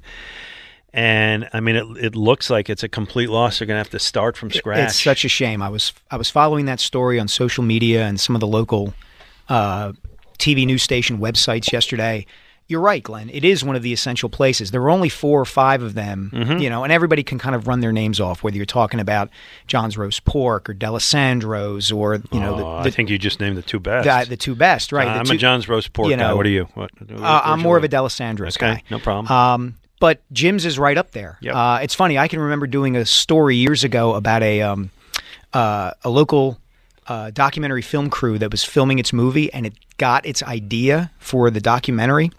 And 0.92 1.48
I 1.52 1.58
mean, 1.58 1.74
it, 1.74 1.84
it 1.96 2.14
looks 2.14 2.48
like 2.48 2.70
it's 2.70 2.84
a 2.84 2.88
complete 2.88 3.28
loss. 3.28 3.58
They're 3.58 3.66
going 3.66 3.74
to 3.74 3.82
have 3.82 3.90
to 3.90 3.98
start 3.98 4.36
from 4.36 4.52
scratch. 4.52 4.90
It's 4.90 5.02
such 5.02 5.24
a 5.24 5.28
shame. 5.28 5.62
I 5.62 5.68
was 5.68 5.92
I 6.12 6.16
was 6.16 6.30
following 6.30 6.66
that 6.66 6.78
story 6.78 7.18
on 7.18 7.26
social 7.26 7.64
media 7.64 8.06
and 8.06 8.20
some 8.20 8.36
of 8.36 8.40
the 8.40 8.46
local 8.46 8.94
uh, 9.48 9.94
TV 10.38 10.64
news 10.64 10.84
station 10.84 11.18
websites 11.18 11.72
yesterday. 11.72 12.24
You're 12.66 12.80
right, 12.80 13.02
Glenn. 13.02 13.28
It 13.28 13.44
is 13.44 13.62
one 13.62 13.76
of 13.76 13.82
the 13.82 13.92
essential 13.92 14.30
places. 14.30 14.70
There 14.70 14.80
are 14.80 14.88
only 14.88 15.10
four 15.10 15.38
or 15.38 15.44
five 15.44 15.82
of 15.82 15.92
them, 15.92 16.30
Mhm. 16.32 16.62
you 16.62 16.70
know, 16.70 16.82
and 16.82 16.90
everybody 16.90 17.22
can 17.22 17.38
kind 17.38 17.54
of 17.54 17.68
run 17.68 17.80
their 17.80 17.92
names 17.92 18.20
off. 18.20 18.42
Whether 18.42 18.56
you're 18.56 18.64
talking 18.64 19.00
about 19.00 19.28
John's 19.66 19.98
Roast 19.98 20.24
Pork 20.24 20.70
or 20.70 20.74
Dalessandro's, 20.74 21.92
or 21.92 22.22
you 22.32 22.40
know, 22.40 22.54
Oh, 22.54 22.82
the, 22.82 22.88
I 22.88 22.90
think 22.90 23.10
you 23.10 23.18
just 23.18 23.38
named 23.38 23.58
the 23.58 23.62
two 23.62 23.78
best. 23.80 24.08
the, 24.08 24.30
the 24.30 24.36
two 24.38 24.54
best, 24.54 24.92
right? 24.92 25.06
Uh, 25.06 25.12
the 25.14 25.18
I'm 25.20 25.26
two- 25.26 25.32
a 25.34 25.36
John's 25.36 25.68
roast 25.68 25.92
pork 25.92 26.08
you 26.10 26.16
guy. 26.16 26.32
What 26.32 26.46
are 26.46 26.50
you? 26.50 26.66
What, 26.74 26.90
Uh, 27.20 27.40
I'm 27.44 27.60
more 27.60 27.76
of 27.76 27.84
a 27.84 27.88
Dalessandro's 27.88 28.56
Okay, 28.56 28.74
guy. 28.76 28.82
no 28.90 28.98
problem. 28.98 29.30
Um, 29.30 29.74
but 30.00 30.22
Jim's 30.32 30.64
is 30.64 30.78
right 30.78 30.96
up 30.96 31.12
there. 31.12 31.36
Yep. 31.42 31.54
Uh, 31.54 31.78
it's 31.82 31.94
funny. 31.94 32.16
I 32.18 32.28
can 32.28 32.40
remember 32.40 32.66
doing 32.66 32.96
a 32.96 33.04
story 33.04 33.56
years 33.56 33.84
ago 33.84 34.14
about 34.14 34.42
a 34.42 34.62
um, 34.62 34.90
uh, 35.52 35.90
a 36.02 36.08
local 36.08 36.58
uh, 37.08 37.30
documentary 37.30 37.82
film 37.82 38.08
crew 38.08 38.38
that 38.38 38.50
was 38.50 38.64
filming 38.64 38.98
its 38.98 39.12
movie, 39.12 39.52
and 39.52 39.66
it 39.66 39.74
got 39.98 40.24
its 40.24 40.42
idea 40.42 41.10
for 41.18 41.50
the 41.50 41.60
documentary 41.60 42.30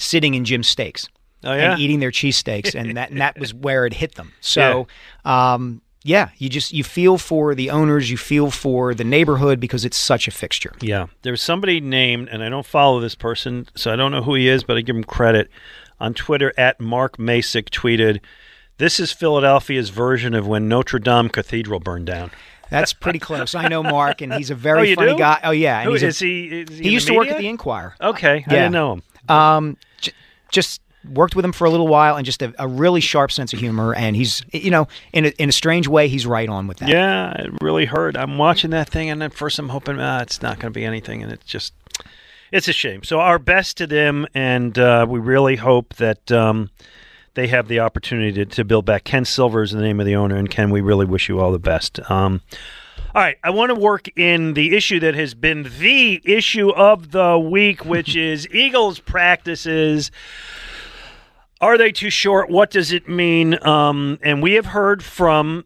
sitting 0.00 0.34
in 0.34 0.44
Jim's 0.44 0.68
Steaks. 0.68 1.08
Oh, 1.42 1.54
yeah? 1.54 1.72
and 1.72 1.80
eating 1.80 2.00
their 2.00 2.10
cheesesteaks, 2.10 2.74
and 2.74 2.98
that 2.98 3.10
and 3.10 3.20
that 3.22 3.38
was 3.38 3.54
where 3.66 3.86
it 3.86 3.94
hit 3.94 4.16
them. 4.16 4.32
So, 4.42 4.86
um, 5.24 5.80
yeah, 6.02 6.28
you 6.36 6.50
just 6.50 6.70
you 6.72 6.84
feel 6.84 7.16
for 7.16 7.54
the 7.54 7.70
owners, 7.70 8.10
you 8.10 8.18
feel 8.18 8.50
for 8.50 8.94
the 8.94 9.04
neighborhood 9.04 9.58
because 9.58 9.86
it's 9.86 9.96
such 9.96 10.28
a 10.28 10.30
fixture. 10.32 10.72
Yeah, 10.82 11.06
there's 11.22 11.40
somebody 11.40 11.80
named, 11.80 12.28
and 12.30 12.42
I 12.42 12.50
don't 12.50 12.66
follow 12.66 13.00
this 13.00 13.14
person, 13.14 13.68
so 13.74 13.90
I 13.90 13.96
don't 13.96 14.12
know 14.12 14.22
who 14.22 14.34
he 14.34 14.48
is, 14.48 14.64
but 14.64 14.76
I 14.76 14.82
give 14.82 14.94
him 14.96 15.04
credit. 15.04 15.48
On 15.98 16.12
Twitter, 16.12 16.52
at 16.58 16.78
Mark 16.78 17.16
Masick 17.16 17.70
tweeted, 17.70 18.20
"This 18.76 19.00
is 19.00 19.10
Philadelphia's 19.10 19.88
version 19.88 20.34
of 20.34 20.46
when 20.46 20.68
Notre 20.68 20.98
Dame 20.98 21.30
Cathedral 21.30 21.80
burned 21.80 22.04
down." 22.06 22.30
That's 22.68 22.92
pretty 22.92 23.18
close. 23.28 23.54
I 23.54 23.68
know 23.68 23.82
Mark, 23.82 24.20
and 24.20 24.34
he's 24.34 24.50
a 24.50 24.54
very 24.54 24.92
Oh, 24.92 24.94
funny 24.94 25.12
do? 25.12 25.18
guy. 25.18 25.40
Oh 25.42 25.52
yeah, 25.52 25.78
and 25.80 25.86
Who- 25.86 25.92
he's 25.94 26.02
a- 26.02 26.06
is 26.08 26.18
he? 26.18 26.44
Is 26.48 26.68
he, 26.76 26.82
he 26.84 26.90
used 26.90 27.06
the 27.08 27.12
to 27.12 27.18
work 27.18 27.28
at 27.28 27.38
the 27.38 27.48
Inquirer. 27.48 27.94
Okay, 27.98 28.32
I 28.32 28.34
Yeah. 28.36 28.44
didn't 28.48 28.72
know 28.72 28.92
him. 28.92 29.02
Um, 29.28 29.76
just 30.50 30.80
worked 31.08 31.34
with 31.34 31.44
him 31.44 31.52
for 31.52 31.64
a 31.64 31.70
little 31.70 31.88
while, 31.88 32.16
and 32.16 32.26
just 32.26 32.42
a, 32.42 32.52
a 32.58 32.68
really 32.68 33.00
sharp 33.00 33.32
sense 33.32 33.52
of 33.52 33.58
humor. 33.58 33.94
And 33.94 34.14
he's, 34.14 34.44
you 34.52 34.70
know, 34.70 34.86
in 35.12 35.26
a, 35.26 35.28
in 35.38 35.48
a 35.48 35.52
strange 35.52 35.88
way, 35.88 36.08
he's 36.08 36.26
right 36.26 36.48
on 36.48 36.66
with 36.66 36.78
that. 36.78 36.90
Yeah, 36.90 37.32
it 37.32 37.52
really 37.62 37.86
hurt. 37.86 38.16
I'm 38.16 38.36
watching 38.38 38.70
that 38.70 38.90
thing, 38.90 39.08
and 39.10 39.22
at 39.22 39.32
first 39.32 39.58
I'm 39.58 39.70
hoping 39.70 39.98
ah, 39.98 40.20
it's 40.20 40.42
not 40.42 40.58
going 40.58 40.72
to 40.72 40.78
be 40.78 40.84
anything, 40.84 41.22
and 41.22 41.32
it's 41.32 41.46
just, 41.46 41.72
it's 42.52 42.68
a 42.68 42.72
shame. 42.72 43.02
So 43.02 43.20
our 43.20 43.38
best 43.38 43.78
to 43.78 43.86
them, 43.86 44.26
and 44.34 44.78
uh, 44.78 45.06
we 45.08 45.20
really 45.20 45.56
hope 45.56 45.94
that 45.94 46.30
um, 46.30 46.70
they 47.34 47.46
have 47.46 47.68
the 47.68 47.80
opportunity 47.80 48.32
to, 48.32 48.44
to 48.44 48.64
build 48.64 48.84
back. 48.84 49.04
Ken 49.04 49.24
Silver 49.24 49.62
is 49.62 49.70
the 49.70 49.80
name 49.80 50.00
of 50.00 50.06
the 50.06 50.16
owner, 50.16 50.36
and 50.36 50.50
Ken, 50.50 50.70
we 50.70 50.82
really 50.82 51.06
wish 51.06 51.28
you 51.28 51.40
all 51.40 51.52
the 51.52 51.58
best. 51.58 51.98
Um, 52.10 52.42
all 53.12 53.22
right, 53.22 53.38
I 53.42 53.50
want 53.50 53.70
to 53.70 53.74
work 53.74 54.06
in 54.16 54.54
the 54.54 54.76
issue 54.76 55.00
that 55.00 55.16
has 55.16 55.34
been 55.34 55.68
the 55.80 56.20
issue 56.24 56.70
of 56.70 57.10
the 57.10 57.36
week, 57.38 57.84
which 57.84 58.14
is 58.16 58.46
Eagles 58.52 59.00
practices. 59.00 60.12
Are 61.60 61.76
they 61.76 61.90
too 61.90 62.10
short? 62.10 62.50
What 62.50 62.70
does 62.70 62.92
it 62.92 63.08
mean? 63.08 63.62
Um, 63.66 64.18
and 64.22 64.40
we 64.40 64.52
have 64.52 64.66
heard 64.66 65.02
from 65.02 65.64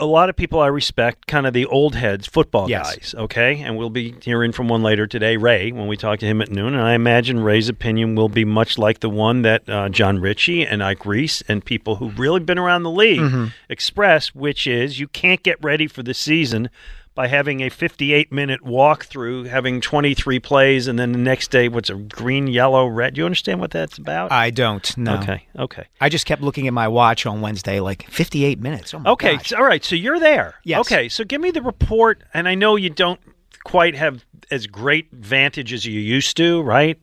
a 0.00 0.06
lot 0.06 0.28
of 0.28 0.34
people 0.36 0.60
I 0.60 0.66
respect, 0.66 1.26
kind 1.26 1.46
of 1.46 1.52
the 1.52 1.66
old 1.66 1.94
heads, 1.94 2.26
football 2.26 2.68
Yes. 2.68 2.94
guys, 2.96 3.14
okay? 3.16 3.60
And 3.60 3.76
we'll 3.76 3.90
be 3.90 4.14
hearing 4.22 4.50
from 4.52 4.68
one 4.68 4.82
later 4.82 5.06
today, 5.06 5.36
Ray, 5.36 5.70
when 5.72 5.86
we 5.86 5.96
talk 5.96 6.18
to 6.18 6.26
him 6.26 6.40
at 6.42 6.50
noon. 6.50 6.74
And 6.74 6.82
I 6.82 6.94
imagine 6.94 7.40
Ray's 7.40 7.68
opinion 7.68 8.14
will 8.16 8.28
be 8.28 8.44
much 8.44 8.76
like 8.76 9.00
the 9.00 9.08
one 9.10 9.42
that 9.42 9.68
uh, 9.68 9.88
Jon 9.88 10.18
Ritchie 10.18 10.66
and 10.66 10.82
Ike 10.82 11.06
Reese 11.06 11.42
and 11.46 11.64
people 11.64 11.96
who've 11.96 12.18
really 12.18 12.40
been 12.40 12.58
around 12.58 12.82
the 12.82 12.90
league 12.90 13.20
Mhm. 13.20 13.52
express, 13.68 14.34
which 14.34 14.66
is 14.66 14.98
you 14.98 15.06
can't 15.08 15.42
get 15.42 15.62
ready 15.62 15.86
for 15.86 16.02
the 16.02 16.14
season 16.14 16.70
by 17.14 17.28
having 17.28 17.60
a 17.60 17.68
58 17.68 18.32
minute 18.32 18.62
walkthrough, 18.64 19.46
having 19.46 19.80
23 19.80 20.40
plays, 20.40 20.86
and 20.88 20.98
then 20.98 21.12
the 21.12 21.18
next 21.18 21.50
day, 21.50 21.68
what's 21.68 21.90
a 21.90 21.94
green, 21.94 22.46
yellow, 22.48 22.86
red? 22.86 23.14
Do 23.14 23.20
you 23.20 23.24
understand 23.24 23.60
what 23.60 23.70
that's 23.70 23.98
about? 23.98 24.32
I 24.32 24.50
don't. 24.50 24.96
No. 24.96 25.16
Okay. 25.18 25.46
Okay. 25.56 25.86
I 26.00 26.08
just 26.08 26.26
kept 26.26 26.42
looking 26.42 26.66
at 26.66 26.72
my 26.72 26.88
watch 26.88 27.24
on 27.26 27.40
Wednesday, 27.40 27.80
like 27.80 28.08
58 28.10 28.58
minutes. 28.60 28.92
Oh 28.94 28.98
my 28.98 29.10
Okay, 29.10 29.36
gosh. 29.36 29.52
all 29.52 29.64
right. 29.64 29.84
So 29.84 29.94
you're 29.94 30.18
there. 30.18 30.56
Yes. 30.64 30.80
Okay, 30.80 31.08
so 31.08 31.24
give 31.24 31.40
me 31.40 31.50
the 31.52 31.62
report, 31.62 32.22
and 32.34 32.48
I 32.48 32.54
know 32.56 32.76
you 32.76 32.90
don't 32.90 33.20
quite 33.62 33.94
have 33.94 34.24
as 34.50 34.66
great 34.66 35.10
vantage 35.12 35.72
as 35.72 35.86
you 35.86 35.98
used 36.00 36.36
to, 36.36 36.62
right? 36.62 36.98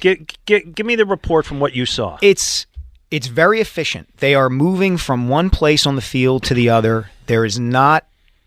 Give, 0.00 0.18
give, 0.44 0.74
give 0.74 0.86
me 0.86 0.94
the 0.94 1.06
report 1.06 1.46
from 1.46 1.58
what 1.58 1.74
you 1.74 1.86
saw. 1.86 2.18
It's 2.20 2.66
it's 3.10 3.28
very 3.28 3.60
efficient. 3.60 4.08
They 4.18 4.34
are 4.34 4.50
moving 4.50 4.96
from 4.98 5.28
one 5.28 5.48
place 5.48 5.86
on 5.86 5.96
the 5.96 6.02
field 6.02 6.42
to 6.44 6.54
the 6.54 6.68
other. 6.68 7.10
There 7.26 7.44
is 7.44 7.58
not 7.58 8.04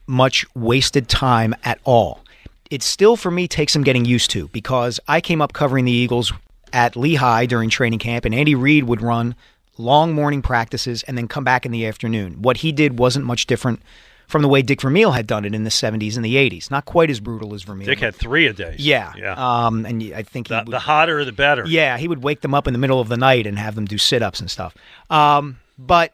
much 0.10 0.44
wasted 0.56 1.08
time 1.08 1.54
at 1.64 1.80
all. 1.84 2.24
It 2.72 2.82
still 2.82 3.16
for 3.16 3.30
me 3.30 3.48
takes 3.48 3.74
some 3.74 3.84
getting 3.84 4.06
used 4.06 4.32
to 4.32 4.48
because 4.50 5.00
I 5.08 5.22
came 5.22 5.40
up 5.40 5.54
covering 5.54 5.86
the 5.86 5.92
Eagles 5.92 6.34
at 6.74 6.96
Lehigh 6.96 7.46
during 7.46 7.70
training 7.70 8.00
camp 8.00 8.26
and 8.26 8.34
Andy 8.34 8.56
Reid 8.56 8.86
would 8.86 9.02
run 9.02 9.36
long 9.78 10.14
morning 10.14 10.42
practices 10.42 11.04
and 11.04 11.16
then 11.18 11.28
come 11.28 11.44
back 11.44 11.64
in 11.66 11.72
the 11.72 11.86
afternoon. 11.86 12.42
What 12.42 12.58
he 12.58 12.72
did 12.72 12.98
wasn't 12.98 13.26
much 13.26 13.46
different 13.46 13.82
from 14.28 14.42
the 14.42 14.48
way 14.48 14.62
Dick 14.62 14.82
Vermeil 14.82 15.12
had 15.12 15.26
done 15.26 15.46
it 15.46 15.54
in 15.56 15.64
the 15.64 15.70
70s 15.72 16.16
and 16.16 16.24
the 16.26 16.36
80s. 16.36 16.70
Not 16.70 16.86
quite 16.86 17.10
as 17.10 17.20
brutal 17.20 17.54
as 17.54 17.64
Vermeil. 17.64 17.86
Dick 17.88 18.00
had 18.00 18.14
three 18.16 18.46
a 18.48 18.54
day. 18.54 18.76
Yeah. 18.78 19.14
Yeah. 19.18 19.34
Um, 19.34 19.86
and 19.86 20.02
I 20.16 20.22
think 20.24 20.48
he 20.48 20.54
the, 20.56 20.62
would- 20.66 20.72
the 20.74 20.80
hotter, 20.80 21.24
the 21.26 21.32
better. 21.32 21.66
yeah, 21.68 21.98
he 21.98 22.08
would 22.08 22.24
wake 22.24 22.42
them 22.42 22.54
up 22.54 22.68
in 22.68 22.74
the 22.74 22.80
middle 22.80 23.00
of 23.00 23.10
the 23.10 23.18
night 23.18 23.48
and 23.48 23.58
have 23.60 23.76
them 23.76 23.86
do 23.86 23.98
sit 23.98 24.22
ups 24.24 24.40
and 24.40 24.50
stuff. 24.50 24.76
Um, 25.10 25.60
but 25.80 26.14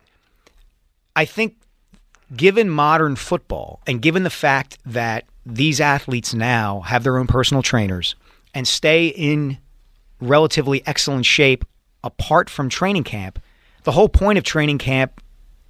I 1.16 1.26
think, 1.26 1.56
given 2.36 2.70
modern 2.70 3.16
football 3.16 3.82
and 3.86 4.02
given 4.02 4.24
the 4.24 4.30
fact 4.30 4.78
that 4.86 5.26
these 5.46 5.80
athletes 5.80 6.34
now 6.34 6.82
have 6.82 7.04
their 7.04 7.18
own 7.18 7.28
personal 7.28 7.62
trainers 7.62 8.16
and 8.54 8.68
stay 8.68 9.08
in 9.08 9.58
relatively 10.20 10.82
excellent 10.88 11.26
shape 11.26 11.66
apart 12.04 12.50
from 12.50 12.70
training 12.70 13.04
camp, 13.04 13.40
the 13.84 13.92
whole 13.92 14.10
point 14.10 14.38
of 14.38 14.44
training 14.44 14.78
camp 14.78 15.22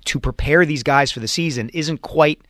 to 0.06 0.20
prepare 0.20 0.66
these 0.66 0.84
guys 0.84 1.12
for 1.12 1.20
the 1.20 1.28
season 1.28 1.70
isn't 1.70 2.02
quite 2.02 2.42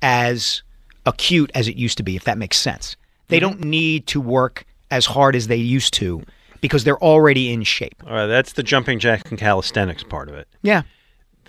as 0.00 0.62
acute 1.06 1.50
as 1.54 1.68
it 1.68 1.76
used 1.76 1.96
to 1.98 2.02
be, 2.02 2.16
if 2.16 2.24
that 2.24 2.38
makes 2.38 2.56
sense. 2.56 2.96
They 3.28 3.38
mm-hmm. 3.38 3.58
don't 3.58 3.64
need 3.64 4.06
to 4.08 4.20
work 4.20 4.64
as 4.90 5.06
hard 5.06 5.36
as 5.36 5.46
they 5.46 5.56
used 5.56 5.94
to 5.94 6.22
because 6.60 6.84
they're 6.84 7.02
already 7.02 7.52
in 7.52 7.62
shape. 7.62 8.02
All 8.06 8.12
right, 8.12 8.26
that's 8.26 8.52
the 8.54 8.62
jumping 8.62 8.98
jack 8.98 9.30
and 9.30 9.38
calisthenics 9.38 10.02
part 10.02 10.28
of 10.28 10.34
it. 10.34 10.48
Yeah. 10.62 10.82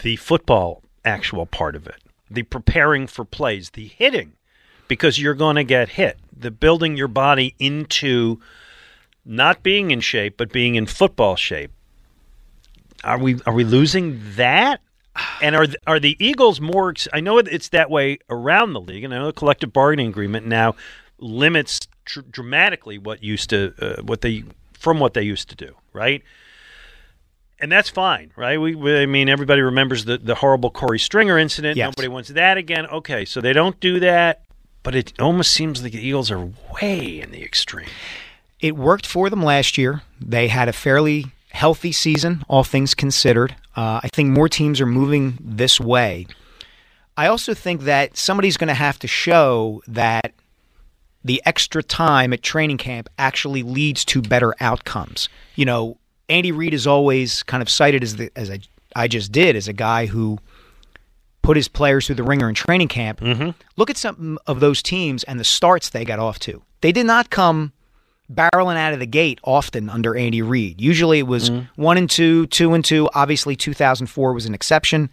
The 0.01 0.15
football 0.17 0.81
actual 1.05 1.45
part 1.45 1.75
of 1.75 1.87
it. 1.87 2.01
The 2.33 2.43
preparing 2.43 3.07
for 3.07 3.25
plays, 3.25 3.71
the 3.71 3.87
hitting, 3.87 4.33
because 4.87 5.19
you're 5.19 5.35
going 5.35 5.55
to 5.55 5.63
get 5.63 5.89
hit. 5.89 6.17
The 6.35 6.51
building 6.51 6.97
your 6.97 7.07
body 7.07 7.55
into 7.59 8.39
not 9.25 9.63
being 9.63 9.91
in 9.91 10.01
shape, 10.01 10.35
but 10.37 10.51
being 10.51 10.75
in 10.75 10.85
football 10.85 11.35
shape. 11.35 11.71
Are 13.03 13.19
we 13.19 13.39
are 13.45 13.53
we 13.53 13.63
losing 13.63 14.19
that? 14.35 14.81
And 15.41 15.55
are 15.55 15.67
are 15.85 15.99
the 15.99 16.17
Eagles 16.19 16.59
more? 16.59 16.93
I 17.11 17.19
know 17.19 17.37
it's 17.37 17.69
that 17.69 17.89
way 17.89 18.17
around 18.29 18.73
the 18.73 18.81
league, 18.81 19.03
and 19.03 19.13
I 19.13 19.19
know 19.19 19.27
the 19.27 19.33
collective 19.33 19.71
bargaining 19.71 20.07
agreement 20.07 20.47
now 20.47 20.75
limits 21.19 21.81
dr- 22.05 22.31
dramatically 22.31 22.97
what 22.97 23.23
used 23.23 23.49
to 23.51 23.73
uh, 23.79 24.01
what 24.01 24.21
they 24.21 24.43
from 24.73 24.99
what 24.99 25.13
they 25.13 25.21
used 25.21 25.49
to 25.49 25.55
do, 25.55 25.75
right? 25.93 26.23
And 27.63 27.71
that's 27.71 27.89
fine, 27.89 28.33
right? 28.35 28.59
We, 28.59 28.75
we 28.75 29.03
I 29.03 29.05
mean, 29.05 29.29
everybody 29.29 29.61
remembers 29.61 30.03
the 30.03 30.17
the 30.17 30.35
horrible 30.35 30.69
Korey 30.69 30.99
Stringer 30.99 31.37
incident. 31.37 31.77
Yes. 31.77 31.87
Nobody 31.87 32.09
wants 32.09 32.27
that 32.27 32.57
again. 32.57 32.85
Okay, 32.87 33.23
so 33.23 33.39
they 33.39 33.53
don't 33.53 33.79
do 33.79 34.01
that, 34.01 34.43
but 34.83 34.95
it 34.95 35.17
almost 35.17 35.51
seems 35.51 35.81
like 35.81 35.93
the 35.93 36.05
Eagles 36.05 36.29
are 36.29 36.49
way 36.73 37.21
in 37.21 37.31
the 37.31 37.41
extreme. 37.41 37.87
It 38.59 38.75
worked 38.75 39.07
for 39.07 39.29
them 39.29 39.41
last 39.41 39.77
year. 39.77 40.01
They 40.19 40.49
had 40.49 40.67
a 40.67 40.73
fairly 40.73 41.27
healthy 41.51 41.93
season, 41.93 42.43
all 42.49 42.65
things 42.65 42.93
considered. 42.93 43.55
Uh, 43.77 44.01
I 44.03 44.09
think 44.11 44.31
more 44.31 44.49
teams 44.49 44.81
are 44.81 44.85
moving 44.85 45.37
this 45.39 45.79
way. 45.79 46.27
I 47.15 47.27
also 47.27 47.53
think 47.53 47.83
that 47.83 48.17
somebody's 48.17 48.57
going 48.57 48.67
to 48.67 48.73
have 48.73 48.99
to 48.99 49.07
show 49.07 49.81
that 49.87 50.33
the 51.23 51.41
extra 51.45 51.81
time 51.81 52.33
at 52.33 52.43
training 52.43 52.77
camp 52.77 53.07
actually 53.17 53.63
leads 53.63 54.03
to 54.03 54.21
better 54.21 54.53
outcomes. 54.59 55.29
You 55.55 55.63
know, 55.63 55.97
Andy 56.29 56.51
Reid 56.51 56.73
is 56.73 56.87
always 56.87 57.43
kind 57.43 57.61
of 57.61 57.69
cited 57.69 58.03
as 58.03 58.15
the 58.15 58.31
as 58.35 58.49
I, 58.49 58.59
I 58.95 59.07
just 59.07 59.31
did 59.31 59.55
as 59.55 59.67
a 59.67 59.73
guy 59.73 60.05
who 60.05 60.39
put 61.41 61.57
his 61.57 61.67
players 61.67 62.05
through 62.05 62.15
the 62.15 62.23
ringer 62.23 62.47
in 62.47 62.55
training 62.55 62.87
camp. 62.87 63.19
Mm-hmm. 63.19 63.49
Look 63.75 63.89
at 63.89 63.97
some 63.97 64.39
of 64.47 64.59
those 64.61 64.81
teams 64.81 65.23
and 65.25 65.39
the 65.39 65.43
starts 65.43 65.89
they 65.89 66.05
got 66.05 66.19
off 66.19 66.39
to. 66.39 66.61
They 66.81 66.91
did 66.91 67.05
not 67.05 67.29
come 67.29 67.73
barreling 68.31 68.77
out 68.77 68.93
of 68.93 68.99
the 68.99 69.05
gate 69.05 69.39
often 69.43 69.89
under 69.89 70.15
Andy 70.15 70.41
Reid. 70.41 70.79
Usually 70.79 71.19
it 71.19 71.27
was 71.27 71.51
one 71.75 71.97
and 71.97 72.09
two, 72.09 72.47
two 72.47 72.73
and 72.73 72.83
two. 72.83 73.09
Obviously, 73.13 73.55
2004 73.55 74.33
was 74.33 74.45
an 74.45 74.53
exception, 74.53 75.09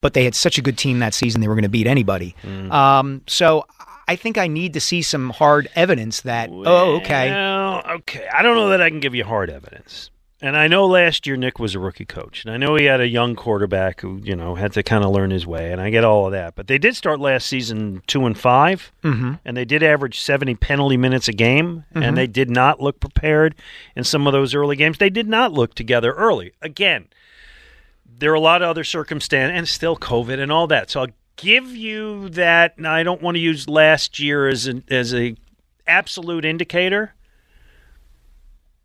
but 0.00 0.14
they 0.14 0.24
had 0.24 0.34
such 0.34 0.58
a 0.58 0.62
good 0.62 0.78
team 0.78 1.00
that 1.00 1.14
season 1.14 1.40
they 1.40 1.48
were 1.48 1.54
going 1.54 1.64
to 1.64 1.68
beat 1.68 1.88
anybody. 1.88 2.36
Um, 2.70 3.22
so 3.26 3.66
I 4.06 4.14
think 4.16 4.38
I 4.38 4.46
need 4.46 4.74
to 4.74 4.80
see 4.80 5.02
some 5.02 5.30
hard 5.30 5.68
evidence 5.74 6.20
that 6.22 6.48
oh, 6.52 6.96
okay, 6.96 7.32
okay. 7.34 8.28
I 8.32 8.42
don't 8.42 8.56
know 8.56 8.68
that 8.68 8.80
I 8.80 8.88
can 8.88 9.00
give 9.00 9.14
you 9.14 9.24
hard 9.24 9.50
evidence. 9.50 10.10
And 10.44 10.56
I 10.56 10.66
know 10.66 10.86
last 10.86 11.24
year 11.24 11.36
Nick 11.36 11.60
was 11.60 11.76
a 11.76 11.78
rookie 11.78 12.04
coach, 12.04 12.44
and 12.44 12.52
I 12.52 12.56
know 12.56 12.74
he 12.74 12.86
had 12.86 13.00
a 13.00 13.06
young 13.06 13.36
quarterback 13.36 14.00
who 14.00 14.20
you 14.24 14.34
know 14.34 14.56
had 14.56 14.72
to 14.72 14.82
kind 14.82 15.04
of 15.04 15.12
learn 15.12 15.30
his 15.30 15.46
way, 15.46 15.70
and 15.70 15.80
I 15.80 15.88
get 15.90 16.02
all 16.02 16.26
of 16.26 16.32
that. 16.32 16.56
But 16.56 16.66
they 16.66 16.78
did 16.78 16.96
start 16.96 17.20
last 17.20 17.46
season 17.46 18.02
two 18.08 18.26
and 18.26 18.36
5 18.36 18.90
Mhm. 19.04 19.38
and 19.44 19.56
they 19.56 19.64
did 19.64 19.84
average 19.84 20.18
seventy 20.18 20.56
penalty 20.56 20.96
minutes 20.96 21.28
a 21.28 21.32
game, 21.32 21.84
Mhm. 21.94 22.04
and 22.04 22.16
they 22.18 22.26
did 22.26 22.50
not 22.50 22.80
look 22.80 22.98
prepared 22.98 23.54
in 23.94 24.02
some 24.02 24.26
of 24.26 24.32
those 24.32 24.52
early 24.52 24.74
games. 24.74 24.98
They 24.98 25.10
did 25.10 25.28
not 25.28 25.52
look 25.52 25.74
together 25.76 26.12
early. 26.14 26.52
Again, 26.60 27.04
there 28.18 28.32
are 28.32 28.34
a 28.34 28.40
lot 28.40 28.62
of 28.62 28.68
other 28.68 28.84
circumstances, 28.84 29.56
and 29.56 29.68
still 29.68 29.96
COVID 29.96 30.40
and 30.40 30.50
all 30.50 30.66
that. 30.66 30.90
So 30.90 31.02
I'll 31.02 31.06
give 31.36 31.68
you 31.76 32.28
that. 32.30 32.80
Now 32.80 32.92
I 32.94 33.04
don't 33.04 33.22
want 33.22 33.36
to 33.36 33.40
use 33.40 33.68
last 33.68 34.18
year 34.18 34.48
as 34.48 34.66
an 34.66 34.82
as 34.90 35.14
a 35.14 35.36
absolute 35.86 36.44
indicator, 36.44 37.14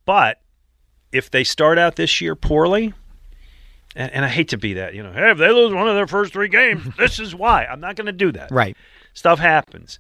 but 0.05 0.39
if 1.11 1.29
they 1.29 1.43
start 1.43 1.77
out 1.77 1.95
this 1.95 2.21
year 2.21 2.35
poorly, 2.35 2.93
and, 3.95 4.11
and 4.11 4.25
I 4.25 4.29
hate 4.29 4.49
to 4.49 4.57
be 4.57 4.73
that, 4.73 4.93
you 4.93 5.03
know, 5.03 5.11
hey, 5.11 5.31
if 5.31 5.37
they 5.37 5.51
lose 5.51 5.73
one 5.73 5.87
of 5.87 5.95
their 5.95 6.07
first 6.07 6.33
three 6.33 6.47
games, 6.49 6.85
this 6.97 7.19
is 7.19 7.33
why. 7.33 7.65
I'm 7.65 7.79
not 7.79 7.95
going 7.95 8.05
to 8.05 8.11
do 8.11 8.31
that. 8.33 8.51
right. 8.51 8.75
Stuff 9.13 9.39
happens. 9.39 9.99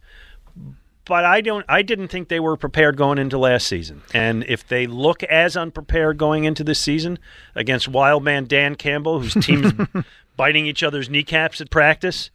But 1.05 1.23
I 1.23 1.39
don't. 1.41 1.65
I 1.69 1.83
didn't 1.83 2.09
think 2.09 2.27
they 2.27 2.41
were 2.41 2.57
prepared 2.57 2.97
going 2.97 3.17
into 3.17 3.37
last 3.37 3.65
season. 3.65 4.03
And 4.13 4.43
if 4.43 4.67
they 4.67 4.87
look 4.87 5.23
as 5.23 5.55
unprepared 5.55 6.17
going 6.17 6.43
into 6.43 6.65
this 6.65 6.81
season 6.81 7.17
against 7.55 7.87
wild 7.87 8.25
man 8.25 8.45
Dan 8.45 8.75
Campbell, 8.75 9.21
whose 9.21 9.33
team's 9.33 9.71
biting 10.35 10.65
each 10.67 10.83
other's 10.83 11.09
kneecaps 11.09 11.61
at 11.61 11.69
practice, 11.69 12.29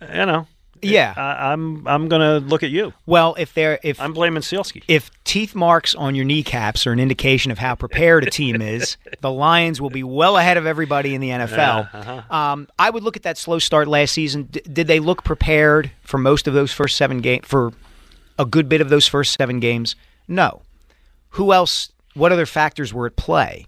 you 0.00 0.24
know, 0.24 0.46
Yeah. 0.82 1.14
I, 1.16 1.52
I'm 1.52 1.86
I'm 1.86 2.08
gonna 2.08 2.38
look 2.38 2.62
at 2.62 2.70
you. 2.70 2.92
Well, 3.06 3.34
if 3.38 3.54
they're 3.54 3.78
if 3.82 4.00
I'm 4.00 4.12
blaming 4.12 4.42
Sielski. 4.42 4.82
if 4.88 5.10
teeth 5.24 5.54
marks 5.54 5.94
on 5.94 6.14
your 6.14 6.24
kneecaps 6.24 6.86
are 6.86 6.92
an 6.92 7.00
indication 7.00 7.50
of 7.52 7.58
how 7.58 7.74
prepared 7.74 8.24
a 8.24 8.30
team 8.30 8.60
is, 8.62 8.96
the 9.20 9.30
Lions 9.30 9.80
will 9.80 9.90
be 9.90 10.02
well 10.02 10.36
ahead 10.36 10.56
of 10.56 10.66
everybody 10.66 11.14
in 11.14 11.20
the 11.20 11.30
NFL. 11.30 11.94
Uh-huh. 11.94 12.34
Um, 12.34 12.68
I 12.78 12.90
would 12.90 13.02
look 13.02 13.16
at 13.16 13.22
that 13.24 13.38
slow 13.38 13.58
start 13.58 13.88
last 13.88 14.12
season. 14.12 14.44
D- 14.44 14.60
did 14.72 14.86
they 14.86 15.00
look 15.00 15.24
prepared 15.24 15.90
for 16.02 16.18
most 16.18 16.46
of 16.48 16.54
those 16.54 16.72
first 16.72 16.96
seven 16.96 17.20
games? 17.20 17.46
For 17.46 17.72
a 18.38 18.44
good 18.46 18.68
bit 18.68 18.80
of 18.80 18.88
those 18.88 19.06
first 19.06 19.34
seven 19.36 19.60
games? 19.60 19.96
No. 20.26 20.62
Who 21.30 21.52
else? 21.52 21.92
What 22.14 22.32
other 22.32 22.46
factors 22.46 22.92
were 22.92 23.06
at 23.06 23.16
play? 23.16 23.66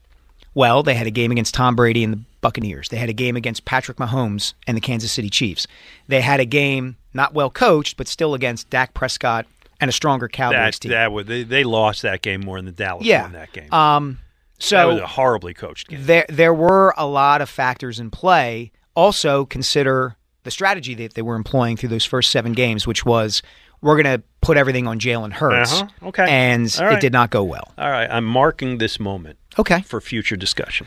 Well, 0.54 0.82
they 0.82 0.94
had 0.94 1.06
a 1.06 1.10
game 1.10 1.30
against 1.30 1.54
Tom 1.54 1.76
Brady 1.76 2.04
and 2.04 2.12
the 2.12 2.20
Buccaneers. 2.40 2.88
They 2.88 2.96
had 2.96 3.08
a 3.08 3.14
game 3.14 3.36
against 3.36 3.64
Patrick 3.64 3.98
Mahomes 3.98 4.54
and 4.66 4.76
the 4.76 4.80
Kansas 4.80 5.12
City 5.12 5.30
Chiefs. 5.30 5.66
They 6.08 6.20
had 6.20 6.40
a 6.40 6.44
game 6.44 6.96
not 7.14 7.34
well 7.34 7.50
coached, 7.50 7.96
but 7.96 8.08
still 8.08 8.34
against 8.34 8.70
Dak 8.70 8.94
Prescott 8.94 9.46
and 9.80 9.88
a 9.88 9.92
stronger 9.92 10.28
Cowboys 10.28 10.56
That, 10.56 10.80
team. 10.80 10.90
that 10.92 11.12
would, 11.12 11.26
they, 11.26 11.42
they 11.42 11.64
lost 11.64 12.02
that 12.02 12.22
game 12.22 12.40
more 12.40 12.60
than 12.60 12.72
Dallas 12.74 13.04
yeah. 13.04 13.22
won 13.22 13.32
that 13.32 13.52
game. 13.52 13.72
Um, 13.72 14.18
so 14.58 14.76
that 14.76 14.84
was 14.84 15.00
a 15.00 15.06
horribly 15.06 15.54
coached 15.54 15.88
game. 15.88 16.06
there 16.06 16.24
there 16.28 16.54
were 16.54 16.94
a 16.96 17.06
lot 17.06 17.40
of 17.40 17.48
factors 17.48 17.98
in 17.98 18.10
play. 18.10 18.70
Also 18.94 19.44
consider 19.46 20.16
the 20.44 20.50
strategy 20.50 20.94
that 20.94 21.14
they 21.14 21.22
were 21.22 21.34
employing 21.34 21.76
through 21.76 21.88
those 21.88 22.04
first 22.04 22.30
seven 22.30 22.52
games, 22.52 22.86
which 22.86 23.04
was 23.04 23.42
we're 23.80 24.00
going 24.00 24.20
to 24.20 24.22
put 24.40 24.56
everything 24.56 24.86
on 24.86 25.00
Jalen 25.00 25.32
Hurts. 25.32 25.82
Uh-huh. 25.82 26.08
Okay. 26.08 26.26
And 26.28 26.72
right. 26.80 26.92
it 26.92 27.00
did 27.00 27.12
not 27.12 27.30
go 27.30 27.42
well. 27.42 27.72
All 27.76 27.90
right, 27.90 28.08
I'm 28.08 28.24
marking 28.24 28.78
this 28.78 29.00
moment. 29.00 29.38
Okay. 29.58 29.82
For 29.82 30.00
future 30.00 30.36
discussion. 30.36 30.86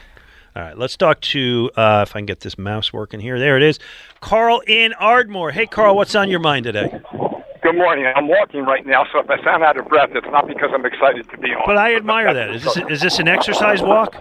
All 0.55 0.61
right, 0.61 0.77
let's 0.77 0.95
talk 0.95 1.19
to 1.21 1.69
uh, 1.75 2.05
if 2.07 2.15
I 2.15 2.19
can 2.19 2.25
get 2.25 2.39
this 2.39 2.57
mouse 2.57 2.93
working 2.93 3.19
here. 3.19 3.37
There 3.37 3.57
it 3.57 3.63
is, 3.63 3.77
Carl 4.21 4.61
in 4.65 4.93
Ardmore. 4.93 5.51
Hey, 5.51 5.65
Carl, 5.65 5.97
what's 5.97 6.15
on 6.15 6.29
your 6.29 6.39
mind 6.39 6.63
today? 6.63 6.97
Good 7.61 7.75
morning. 7.75 8.05
I'm 8.15 8.29
walking 8.29 8.61
right 8.63 8.85
now, 8.85 9.05
so 9.11 9.19
if 9.19 9.29
I 9.29 9.43
sound 9.43 9.63
out 9.63 9.75
of 9.77 9.85
breath, 9.89 10.11
it's 10.13 10.27
not 10.31 10.47
because 10.47 10.69
I'm 10.73 10.85
excited 10.85 11.29
to 11.29 11.37
be 11.39 11.49
on. 11.49 11.63
But 11.65 11.77
I 11.77 11.95
admire 11.95 12.33
that. 12.33 12.51
Is 12.51 12.63
this 12.63 12.77
is 12.89 13.01
this 13.01 13.19
an 13.19 13.27
exercise 13.27 13.81
walk? 13.81 14.15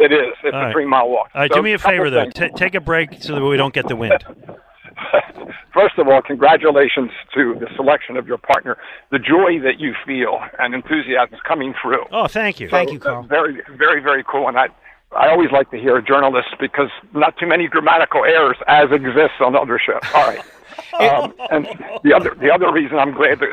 It 0.00 0.10
is. 0.12 0.32
It's 0.42 0.54
All 0.54 0.60
a 0.60 0.64
right. 0.64 0.72
three 0.72 0.86
mile 0.86 1.08
walk. 1.08 1.30
All 1.34 1.42
right, 1.42 1.50
So, 1.52 1.58
do 1.58 1.62
me 1.62 1.72
a 1.74 1.78
favor 1.78 2.10
though. 2.10 2.30
T- 2.30 2.48
take 2.56 2.74
a 2.74 2.80
break 2.80 3.22
so 3.22 3.34
that 3.36 3.44
we 3.44 3.56
don't 3.56 3.74
get 3.74 3.86
the 3.86 3.96
wind. 3.96 4.24
First 5.72 5.98
of 5.98 6.08
all, 6.08 6.20
congratulations 6.20 7.10
to 7.34 7.54
the 7.60 7.68
selection 7.76 8.16
of 8.16 8.26
your 8.26 8.38
partner. 8.38 8.76
The 9.12 9.18
joy 9.20 9.60
that 9.62 9.78
you 9.78 9.94
feel 10.04 10.40
and 10.58 10.74
enthusiasm 10.74 11.34
is 11.34 11.40
coming 11.46 11.74
through. 11.80 12.04
Oh, 12.10 12.26
thank 12.26 12.58
you. 12.58 12.68
So, 12.68 12.72
thank 12.72 12.90
you, 12.92 12.98
Carl. 12.98 13.20
uh, 13.24 13.26
Very, 13.28 13.62
very, 13.76 14.00
very 14.02 14.24
cool. 14.24 14.48
And 14.48 14.58
I, 14.58 14.66
I 15.12 15.28
always 15.28 15.50
like 15.50 15.70
to 15.70 15.78
hear 15.78 15.96
a 15.96 16.02
journalist 16.02 16.48
because 16.60 16.88
not 17.14 17.36
too 17.38 17.46
many 17.46 17.66
grammatical 17.66 18.24
errors 18.24 18.56
as 18.68 18.90
exists 18.92 19.38
on 19.40 19.56
other 19.56 19.78
shows. 19.78 20.00
All 20.14 20.26
right. 20.26 20.42
Um, 20.98 21.32
and 21.50 21.66
the 22.04 22.12
other, 22.14 22.34
the 22.40 22.50
other 22.50 22.70
reason 22.72 22.98
I'm 22.98 23.12
glad 23.12 23.40
that 23.40 23.48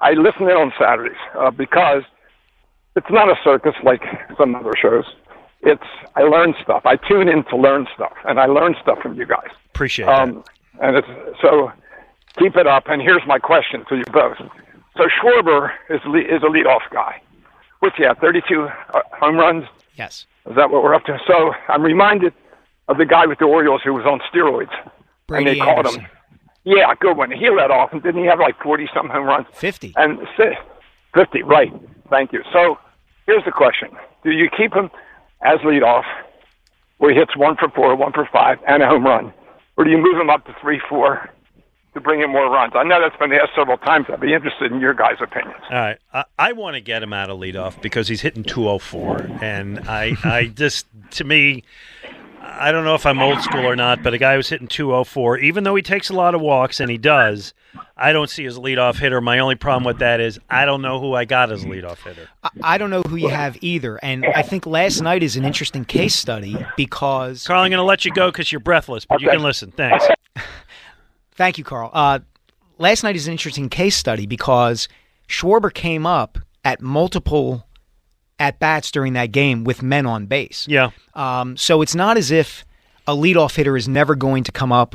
I 0.00 0.12
listen 0.12 0.42
in 0.42 0.56
on 0.56 0.72
Saturdays 0.78 1.16
uh, 1.38 1.50
because 1.50 2.02
it's 2.96 3.10
not 3.10 3.28
a 3.28 3.34
circus 3.42 3.74
like 3.82 4.02
some 4.36 4.54
other 4.54 4.72
shows. 4.80 5.04
It's 5.62 5.82
I 6.14 6.22
learn 6.22 6.54
stuff. 6.62 6.82
I 6.84 6.96
tune 6.96 7.28
in 7.28 7.44
to 7.44 7.56
learn 7.56 7.86
stuff, 7.94 8.12
and 8.24 8.38
I 8.38 8.46
learn 8.46 8.74
stuff 8.82 8.98
from 9.00 9.14
you 9.14 9.26
guys. 9.26 9.48
Appreciate 9.74 10.06
it. 10.06 10.10
Um, 10.10 10.44
and 10.80 10.96
it's 10.96 11.08
so 11.40 11.72
keep 12.38 12.56
it 12.56 12.66
up. 12.66 12.84
And 12.88 13.00
here's 13.00 13.26
my 13.26 13.38
question 13.38 13.84
to 13.88 13.96
you 13.96 14.04
both. 14.12 14.38
So 14.96 15.04
Schwarber 15.08 15.70
is 15.90 16.00
le- 16.06 16.20
is 16.20 16.42
a 16.42 16.46
leadoff 16.46 16.88
guy. 16.92 17.20
What's 17.80 17.98
yeah, 17.98 18.14
32 18.14 18.62
uh, 18.62 19.00
home 19.12 19.36
runs. 19.36 19.64
Yes. 19.96 20.26
Is 20.48 20.56
that 20.56 20.70
what 20.70 20.82
we're 20.82 20.94
up 20.94 21.04
to? 21.04 21.18
So 21.26 21.52
I'm 21.68 21.82
reminded 21.82 22.32
of 22.88 22.98
the 22.98 23.04
guy 23.04 23.26
with 23.26 23.38
the 23.38 23.44
Orioles 23.46 23.80
who 23.84 23.92
was 23.92 24.06
on 24.06 24.20
steroids, 24.32 24.70
Brady 25.26 25.50
and 25.50 25.60
they 25.60 25.64
called 25.64 25.86
him. 25.86 26.06
Yeah, 26.64 26.92
good 26.98 27.16
one. 27.16 27.30
He 27.30 27.48
led 27.48 27.70
off, 27.70 27.92
and 27.92 28.02
didn't 28.02 28.22
he 28.22 28.28
have 28.28 28.40
like 28.40 28.60
40 28.60 28.88
some 28.92 29.08
home 29.08 29.26
runs? 29.26 29.46
50. 29.52 29.94
And 29.96 30.18
50, 31.14 31.42
right. 31.42 31.72
Thank 32.10 32.32
you. 32.32 32.42
So 32.52 32.78
here's 33.26 33.44
the 33.44 33.52
question. 33.52 33.90
Do 34.24 34.30
you 34.30 34.48
keep 34.50 34.74
him 34.74 34.90
as 35.42 35.58
leadoff, 35.60 36.04
where 36.98 37.12
he 37.12 37.18
hits 37.18 37.36
one 37.36 37.56
for 37.56 37.68
four, 37.70 37.94
one 37.94 38.12
for 38.12 38.28
five, 38.32 38.58
and 38.66 38.82
a 38.82 38.88
home 38.88 39.04
run? 39.04 39.32
Or 39.76 39.84
do 39.84 39.90
you 39.90 39.98
move 39.98 40.20
him 40.20 40.30
up 40.30 40.44
to 40.46 40.56
three, 40.60 40.80
four 40.88 41.30
to 41.96 42.00
bring 42.00 42.20
in 42.22 42.30
more 42.30 42.48
runs? 42.50 42.72
I 42.76 42.84
know 42.84 43.00
that's 43.00 43.16
been 43.16 43.32
asked 43.32 43.52
several 43.56 43.78
times. 43.78 44.06
I'd 44.12 44.20
be 44.20 44.32
interested 44.32 44.70
in 44.70 44.80
your 44.80 44.94
guys' 44.94 45.16
opinions. 45.20 45.56
All 45.70 45.76
right, 45.76 45.98
I, 46.14 46.24
I 46.38 46.52
want 46.52 46.74
to 46.74 46.80
get 46.80 47.02
him 47.02 47.12
out 47.12 47.30
of 47.30 47.38
leadoff 47.38 47.80
because 47.82 48.06
he's 48.08 48.20
hitting 48.20 48.44
204, 48.44 49.40
and 49.42 49.80
I, 49.88 50.12
I 50.24 50.46
just 50.46 50.86
to 51.12 51.24
me, 51.24 51.64
I 52.42 52.70
don't 52.70 52.84
know 52.84 52.94
if 52.94 53.04
I'm 53.06 53.20
old 53.20 53.40
school 53.42 53.66
or 53.66 53.74
not, 53.76 54.02
but 54.02 54.14
a 54.14 54.18
guy 54.18 54.36
who's 54.36 54.48
hitting 54.48 54.68
204, 54.68 55.38
even 55.38 55.64
though 55.64 55.74
he 55.74 55.82
takes 55.82 56.10
a 56.10 56.14
lot 56.14 56.34
of 56.34 56.40
walks, 56.40 56.78
and 56.80 56.90
he 56.90 56.98
does, 56.98 57.52
I 57.96 58.12
don't 58.12 58.30
see 58.30 58.44
as 58.46 58.58
leadoff 58.58 58.98
hitter. 58.98 59.20
My 59.20 59.38
only 59.38 59.54
problem 59.54 59.84
with 59.84 59.98
that 59.98 60.20
is 60.20 60.38
I 60.48 60.64
don't 60.64 60.80
know 60.82 61.00
who 61.00 61.14
I 61.14 61.24
got 61.24 61.50
as 61.50 61.64
leadoff 61.64 62.02
hitter. 62.04 62.28
I- 62.42 62.50
I 62.62 62.78
don't 62.78 62.90
know 62.90 63.02
who 63.02 63.16
you 63.16 63.28
have 63.28 63.56
either. 63.60 63.96
And 64.02 64.24
I 64.24 64.42
think 64.42 64.66
last 64.66 65.00
night 65.00 65.22
is 65.22 65.36
an 65.36 65.44
interesting 65.44 65.84
case 65.84 66.14
study 66.14 66.56
because. 66.76 67.46
Carl, 67.46 67.62
I'm 67.62 67.70
going 67.70 67.78
to 67.78 67.84
let 67.84 68.04
you 68.04 68.12
go 68.12 68.30
because 68.30 68.50
you're 68.52 68.60
breathless, 68.60 69.04
but 69.04 69.20
you 69.20 69.28
can 69.28 69.42
listen. 69.42 69.70
Thanks. 69.72 70.06
Thank 71.36 71.58
you, 71.58 71.64
Carl. 71.64 71.90
Uh, 71.92 72.20
last 72.78 73.02
night 73.02 73.16
is 73.16 73.26
an 73.26 73.32
interesting 73.32 73.68
case 73.68 73.96
study 73.96 74.26
because 74.26 74.88
Schwarber 75.28 75.72
came 75.72 76.06
up 76.06 76.38
at 76.64 76.80
multiple 76.80 77.66
at 78.38 78.58
bats 78.58 78.90
during 78.90 79.14
that 79.14 79.32
game 79.32 79.64
with 79.64 79.82
men 79.82 80.04
on 80.06 80.26
base. 80.26 80.66
Yeah. 80.68 80.90
Um, 81.14 81.56
so 81.56 81.80
it's 81.82 81.94
not 81.94 82.16
as 82.16 82.30
if 82.30 82.64
a 83.06 83.12
leadoff 83.14 83.56
hitter 83.56 83.76
is 83.76 83.88
never 83.88 84.14
going 84.14 84.44
to 84.44 84.52
come 84.52 84.72
up, 84.72 84.94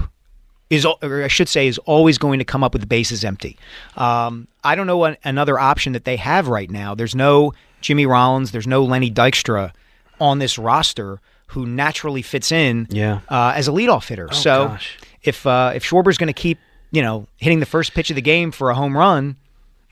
is 0.70 0.86
or 0.86 1.24
I 1.24 1.28
should 1.28 1.50
say, 1.50 1.68
is 1.68 1.78
always 1.80 2.18
going 2.18 2.40
to 2.40 2.46
come 2.46 2.64
up 2.64 2.74
with 2.74 2.82
the 2.82 2.88
bases 2.88 3.24
empty. 3.24 3.58
Um, 3.96 4.48
I 4.64 4.76
don't 4.76 4.86
know 4.88 5.04
an, 5.06 5.18
another 5.24 5.58
option 5.58 5.94
that 5.94 6.06
they 6.06 6.18
have 6.18 6.48
right 6.48 6.70
now. 6.70 6.94
There's 6.94 7.16
no 7.16 7.54
Jimmy 7.82 8.06
Rollins. 8.06 8.52
There's 8.52 8.68
no 8.68 8.84
Lenny 8.84 9.10
Dykstra 9.10 9.72
on 10.20 10.38
this 10.40 10.58
roster 10.60 11.20
who 11.48 11.66
naturally 11.66 12.22
fits 12.22 12.52
in 12.52 12.88
Yeah. 12.92 13.22
uh, 13.28 13.54
as 13.56 13.68
a 13.68 13.72
leadoff 13.72 14.08
hitter. 14.08 14.28
Oh, 14.32 14.36
so 14.36 14.68
gosh. 14.70 14.98
If 15.24 15.46
uh, 15.46 15.72
if 15.76 15.84
Schwarber's 15.84 16.18
going 16.18 16.28
to 16.28 16.34
keep 16.34 16.60
you 16.92 17.02
know 17.02 17.28
hitting 17.38 17.60
the 17.60 17.66
first 17.66 17.94
pitch 17.94 18.10
of 18.10 18.16
the 18.16 18.22
game 18.22 18.52
for 18.52 18.70
a 18.70 18.76
home 18.76 18.98
run, 18.98 19.38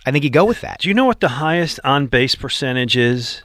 I 0.05 0.11
think 0.11 0.23
you 0.23 0.30
go 0.30 0.45
with 0.45 0.61
that. 0.61 0.80
Do 0.80 0.88
you 0.88 0.93
know 0.93 1.05
what 1.05 1.19
the 1.19 1.27
highest 1.30 1.80
on 1.84 2.07
base 2.07 2.36
percentage 2.36 2.97
is 2.97 3.43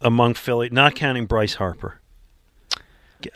among 0.00 0.34
Philly, 0.34 0.68
not 0.70 0.94
counting 0.94 1.26
Bryce 1.26 1.54
Harper? 1.54 2.00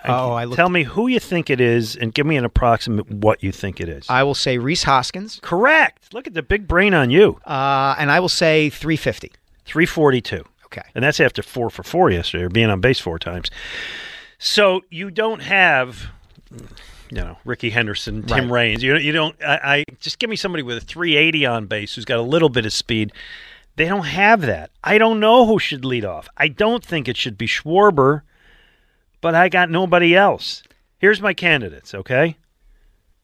Oh, 0.06 0.32
I 0.32 0.44
looked- 0.44 0.56
Tell 0.56 0.70
me 0.70 0.84
who 0.84 1.08
you 1.08 1.20
think 1.20 1.50
it 1.50 1.60
is, 1.60 1.94
and 1.94 2.14
give 2.14 2.24
me 2.24 2.36
an 2.38 2.44
approximate 2.46 3.10
what 3.10 3.42
you 3.42 3.52
think 3.52 3.80
it 3.80 3.88
is. 3.90 4.06
I 4.08 4.22
will 4.22 4.34
say 4.34 4.56
Rhys 4.56 4.84
Hoskins. 4.84 5.40
Correct. 5.42 6.14
Look 6.14 6.26
at 6.26 6.32
the 6.32 6.42
big 6.42 6.66
brain 6.66 6.94
on 6.94 7.10
you. 7.10 7.38
Uh, 7.44 7.94
and 7.98 8.10
I 8.10 8.18
will 8.18 8.30
say 8.30 8.70
350. 8.70 9.32
342. 9.66 10.42
Okay. 10.64 10.82
And 10.94 11.04
that's 11.04 11.20
after 11.20 11.42
four 11.42 11.68
for 11.68 11.82
four 11.82 12.10
yesterday, 12.10 12.44
or 12.44 12.48
being 12.48 12.70
on 12.70 12.80
base 12.80 12.98
four 12.98 13.18
times. 13.18 13.50
So 14.38 14.80
you 14.88 15.10
don't 15.10 15.42
have, 15.42 16.06
you 17.14 17.22
know, 17.22 17.36
Rickey 17.44 17.70
Henderson, 17.70 18.22
Tim 18.24 18.50
Right. 18.50 18.70
Raines. 18.70 18.82
You, 18.82 18.96
you 18.96 19.12
don't, 19.12 19.36
I, 19.42 19.60
I 19.62 19.84
just 20.00 20.18
give 20.18 20.28
me 20.28 20.34
somebody 20.34 20.64
with 20.64 20.78
a 20.78 20.80
380 20.80 21.46
on 21.46 21.66
base 21.66 21.94
who's 21.94 22.04
got 22.04 22.18
a 22.18 22.22
little 22.22 22.48
bit 22.48 22.66
of 22.66 22.72
speed. 22.72 23.12
They 23.76 23.86
don't 23.86 24.04
have 24.06 24.40
that. 24.42 24.70
I 24.82 24.98
don't 24.98 25.20
know 25.20 25.46
who 25.46 25.60
should 25.60 25.84
lead 25.84 26.04
off. 26.04 26.28
I 26.36 26.48
don't 26.48 26.84
think 26.84 27.08
it 27.08 27.16
should 27.16 27.38
be 27.38 27.46
Schwarber, 27.46 28.22
but 29.20 29.34
I 29.34 29.48
got 29.48 29.70
nobody 29.70 30.16
else. 30.16 30.64
Here's 30.98 31.20
my 31.20 31.34
candidates, 31.34 31.94
okay? 31.94 32.36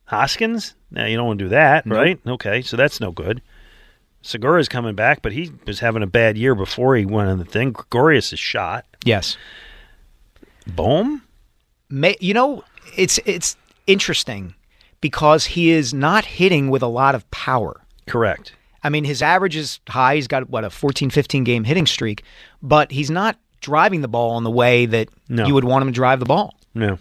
Hoskins? 0.05 0.75
Now, 0.93 1.07
you 1.07 1.17
don't 1.17 1.27
want 1.27 1.39
to 1.41 1.45
do 1.47 1.49
that, 1.51 1.87
right? 1.87 2.21
Okay, 2.27 2.63
so 2.63 2.77
that's 2.77 3.01
no 3.01 3.11
good. 3.11 3.43
Segura's 4.23 4.69
coming 4.69 4.95
back, 4.95 5.23
but 5.23 5.33
he 5.33 5.51
was 5.67 5.81
having 5.81 6.03
a 6.03 6.07
bad 6.07 6.37
year 6.37 6.55
before 6.55 6.95
he 6.95 7.07
went 7.07 7.29
on 7.29 7.39
the 7.39 7.45
thing. 7.45 7.73
Gregorius 7.73 8.33
is 8.33 8.39
shot. 8.39 8.85
Yes. 9.05 9.37
Bohm? 10.67 11.23
May, 11.89 12.17
you 12.21 12.35
know, 12.35 12.63
it's 12.97 13.19
it's 13.25 13.57
interesting 13.93 14.55
because 15.01 15.47
he 15.47 15.71
is 15.71 15.93
not 15.95 16.25
hitting 16.25 16.71
with 16.71 16.83
a 16.83 16.87
lot 16.89 17.15
of 17.15 17.31
power. 17.31 17.81
Correct. 18.07 18.53
I 18.83 18.89
mean, 18.89 19.05
his 19.05 19.23
average 19.23 19.57
is 19.57 19.81
high. 19.89 20.15
He's 20.17 20.27
got 20.29 20.49
what 20.51 20.65
a 20.65 20.71
14, 20.71 21.11
15 21.11 21.45
game 21.45 21.65
hitting 21.65 21.87
streak, 21.87 22.23
but 22.63 22.91
he's 22.93 23.11
not 23.11 23.39
driving 23.61 24.01
the 24.01 24.09
ball 24.09 24.39
in 24.39 24.45
the 24.45 24.51
way 24.51 24.87
that 24.87 25.09
No. 25.29 25.47
you 25.47 25.55
would 25.55 25.65
want 25.65 25.83
him 25.83 25.89
to 25.89 25.93
drive 25.95 26.19
the 26.19 26.25
ball. 26.27 26.55
No. 26.75 26.99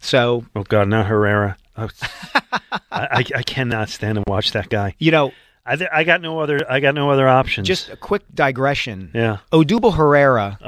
So, 0.00 0.44
Oh 0.56 0.64
God, 0.64 0.88
not 0.88 1.06
Herrera. 1.06 1.56
Oh, 1.76 1.88
I, 2.34 2.80
I, 2.90 3.24
I 3.36 3.42
cannot 3.42 3.88
stand 3.88 4.18
and 4.18 4.26
watch 4.26 4.52
that 4.52 4.68
guy. 4.68 4.94
you 4.98 5.10
know, 5.12 5.32
I 5.64 5.76
th- 5.76 5.90
I 5.92 6.02
got 6.02 6.20
no 6.20 6.40
other 6.40 6.58
I 6.68 6.80
got 6.80 6.94
no 6.96 7.10
other 7.10 7.28
options. 7.28 7.68
just 7.68 7.88
a 7.88 7.96
quick 7.96 8.22
digression. 8.34 9.12
yeah. 9.14 9.38
Odubel 9.52 9.94
Herrera 9.94 10.58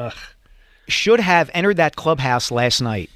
should 0.87 1.19
have 1.19 1.51
entered 1.53 1.79
that 1.79 1.97
clubhouse 1.97 2.51
last 2.53 2.81
night 2.81 3.11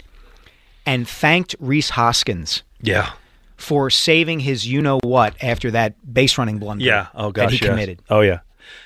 and 0.88 1.06
thanked 1.06 1.54
Rhys 1.60 1.90
Hoskins 1.90 2.62
Yeah. 2.80 3.10
for 3.56 3.90
saving 3.90 4.40
his 4.40 4.66
you 4.66 4.80
know 4.80 4.98
what 5.04 5.34
after 5.42 5.70
that 5.72 5.94
base 6.14 6.38
running 6.38 6.58
blunder 6.58 6.84
Yeah. 6.84 7.08
Oh 7.14 7.30
gosh. 7.30 7.44
that 7.44 7.50
he 7.52 7.58
yes. 7.64 7.68
committed. 7.70 8.02
Oh 8.08 8.20
yeah. 8.22 8.40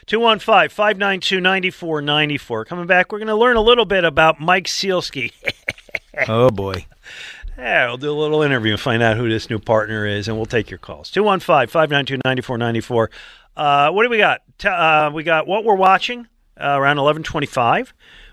215 0.07 0.69
592 0.71 1.41
9494. 1.41 2.65
Coming 2.65 2.87
back, 2.87 3.11
we're 3.13 3.19
going 3.19 3.29
to 3.29 3.35
learn 3.37 3.57
a 3.57 3.61
little 3.61 3.85
bit 3.85 4.05
about 4.05 4.41
Mike 4.41 4.67
Sielski. 4.67 5.33
oh 6.29 6.51
boy. 6.51 6.87
Yeah, 7.59 7.87
we'll 7.89 7.99
do 7.99 8.11
a 8.11 8.19
little 8.19 8.43
interview 8.43 8.73
and 8.73 8.81
find 8.81 9.03
out 9.03 9.17
who 9.17 9.29
this 9.29 9.49
new 9.51 9.59
partner 9.59 10.07
is, 10.07 10.27
and 10.27 10.37
we'll 10.37 10.47
take 10.47 10.71
your 10.71 10.79
calls. 10.79 11.11
215 11.11 11.69
592 11.69 12.17
9494. 12.25 13.11
Uh, 13.57 13.91
What 13.91 14.05
do 14.05 14.09
we 14.09 14.19
got? 14.19 14.41
T- 14.59 14.69
uh, 14.69 15.11
we 15.11 15.23
got 15.23 15.47
what 15.47 15.65
we're 15.65 15.75
watching 15.77 16.27
uh, 16.61 16.65
around 16.79 16.97
1125. 16.97 17.93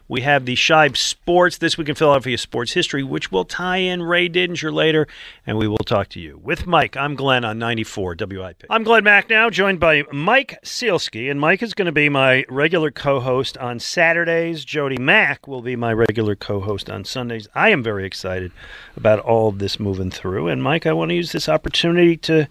We 0.09 0.21
have 0.21 0.45
the 0.45 0.55
Shibe 0.55 0.97
Sports 0.97 1.59
This 1.59 1.77
Week 1.77 1.87
in 1.87 1.93
Philadelphia 1.93 2.35
Sports 2.39 2.73
History, 2.73 3.03
which 3.03 3.31
will 3.31 3.45
tie 3.45 3.77
in 3.77 4.01
Ray 4.01 4.27
Didinger 4.27 4.73
later, 4.73 5.07
and 5.45 5.55
we 5.55 5.67
will 5.67 5.77
talk 5.77 6.09
to 6.09 6.19
you. 6.19 6.39
With 6.43 6.65
Mike, 6.65 6.97
I'm 6.97 7.13
Glenn 7.13 7.45
on 7.45 7.59
94 7.59 8.15
WIP. 8.19 8.63
I'm 8.71 8.83
Glenn 8.83 9.03
Macnow, 9.03 9.51
joined 9.51 9.79
by 9.79 10.05
Mike 10.11 10.57
Sielski, 10.65 11.29
and 11.29 11.39
Mike 11.39 11.61
is 11.61 11.75
going 11.75 11.85
to 11.85 11.91
be 11.91 12.09
my 12.09 12.43
regular 12.49 12.89
co-host 12.89 13.55
on 13.59 13.77
Saturdays. 13.77 14.65
Jody 14.65 14.97
Mac 14.97 15.47
will 15.47 15.61
be 15.61 15.75
my 15.75 15.93
regular 15.93 16.35
co-host 16.35 16.89
on 16.89 17.05
Sundays. 17.05 17.47
I 17.53 17.69
am 17.69 17.83
very 17.83 18.07
excited 18.07 18.51
about 18.97 19.19
all 19.19 19.49
of 19.49 19.59
this 19.59 19.79
moving 19.79 20.09
through, 20.09 20.47
and 20.47 20.63
Mike, 20.63 20.87
I 20.87 20.93
want 20.93 21.09
to 21.09 21.15
use 21.15 21.33
this 21.33 21.47
opportunity 21.47 22.17
to 22.17 22.47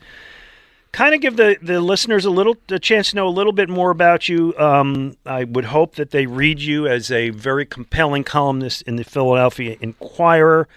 kind 0.93 1.14
of 1.14 1.20
give 1.20 1.36
the, 1.36 1.57
the 1.62 1.80
listeners 1.80 2.24
a 2.24 2.30
little 2.30 2.57
a 2.70 2.78
chance 2.78 3.11
to 3.11 3.16
know 3.16 3.28
a 3.28 3.30
little 3.30 3.53
bit 3.53 3.68
more 3.68 3.91
about 3.91 4.28
you. 4.28 4.55
Um, 4.59 5.16
I 5.26 5.45
would 5.45 5.66
hope 5.66 5.97
that 5.97 6.11
they 6.11 6.26
read 6.26 6.61
you 6.61 6.86
as 6.86 7.11
a 7.11 7.30
very 7.30 7.66
compelling 7.66 8.24
columnist 8.24 8.82
in 8.82 8.97
the 8.97 9.05
Philadelphia 9.05 9.76
Inquirer. 9.80 10.68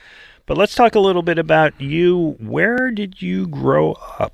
But 0.46 0.58
let's 0.58 0.76
talk 0.76 0.96
a 0.96 1.00
little 1.00 1.22
bit 1.22 1.38
about 1.38 1.80
you. 1.80 2.36
Where 2.40 2.92
did 2.92 3.22
you 3.22 3.48
grow 3.48 3.94
up? 4.20 4.34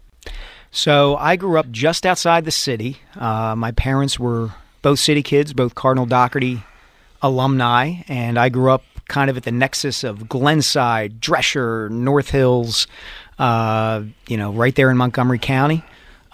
So 0.72 1.16
I 1.18 1.36
grew 1.36 1.58
up 1.58 1.72
just 1.72 2.06
outside 2.06 2.46
the 2.46 2.52
city. 2.52 2.98
Uh, 3.16 3.56
my 3.56 3.72
parents 3.72 4.20
were 4.20 4.52
both 4.82 5.00
city 5.00 5.24
kids, 5.24 5.54
both 5.54 5.76
Cardinal 5.76 6.06
Dougherty 6.06 6.64
alumni, 7.22 8.04
and 8.08 8.38
I 8.38 8.50
grew 8.50 8.72
up 8.72 8.84
kind 9.08 9.30
of 9.30 9.38
at 9.38 9.44
the 9.44 9.52
nexus 9.52 10.04
of 10.04 10.28
Glenside, 10.28 11.20
Dresher, 11.20 11.90
North 11.90 12.32
Hills, 12.32 12.88
uh, 13.40 14.04
you 14.28 14.38
know, 14.38 14.52
right 14.52 14.74
there 14.76 14.90
in 14.92 14.98
Montgomery 14.98 15.40
County. 15.40 15.84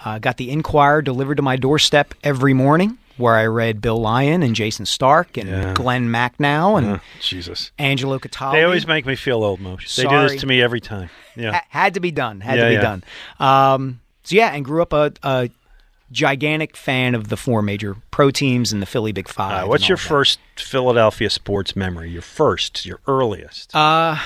Uh, 0.04 0.18
got 0.18 0.36
the 0.36 0.50
Inquirer 0.50 1.00
delivered 1.02 1.36
to 1.36 1.42
my 1.42 1.56
doorstep 1.56 2.12
every 2.22 2.52
morning, 2.52 2.98
where 3.16 3.34
I 3.34 3.46
read 3.46 3.80
Bill 3.80 3.98
Lyon 3.98 4.42
and 4.42 4.54
Jayson 4.54 4.84
Stark 4.86 5.38
and 5.38 5.48
Yeah. 5.48 5.72
Glenn 5.72 6.08
Macnow 6.10 6.76
and 6.76 6.86
Uh, 6.86 6.98
Jesus. 7.22 7.70
Angelo 7.78 8.18
Cataldi. 8.18 8.52
They 8.52 8.64
always 8.64 8.86
make 8.86 9.06
me 9.06 9.16
feel 9.16 9.42
old, 9.42 9.60
Moshe. 9.60 9.96
They 9.96 10.02
do 10.04 10.20
this 10.28 10.40
to 10.42 10.46
me 10.46 10.60
every 10.60 10.80
time. 10.80 11.08
Yeah. 11.36 11.52
Ha- 11.52 11.64
had 11.70 11.94
to 11.94 12.00
be 12.00 12.10
done. 12.10 12.40
Had 12.42 12.58
Yeah, 12.58 12.68
to 12.68 12.76
be 12.76 12.82
done. 12.82 13.04
Um, 13.40 14.00
so 14.24 14.36
yeah, 14.36 14.48
and 14.54 14.62
grew 14.64 14.82
up 14.82 14.92
a, 14.92 15.12
a 15.22 15.48
gigantic 16.12 16.76
fan 16.76 17.14
of 17.14 17.28
the 17.28 17.36
four 17.38 17.62
major 17.62 17.96
pro 18.10 18.30
teams 18.30 18.72
and 18.74 18.82
the 18.82 18.86
Philly 18.86 19.12
Big 19.12 19.26
Five. 19.28 19.64
Uh, 19.64 19.68
what's 19.68 19.88
your 19.88 19.96
first 19.96 20.38
Philadelphia 20.56 21.30
sports 21.30 21.74
memory? 21.74 22.10
Your 22.10 22.20
first, 22.22 22.84
your 22.84 23.00
earliest? 23.06 23.74
Uh, 23.74 24.16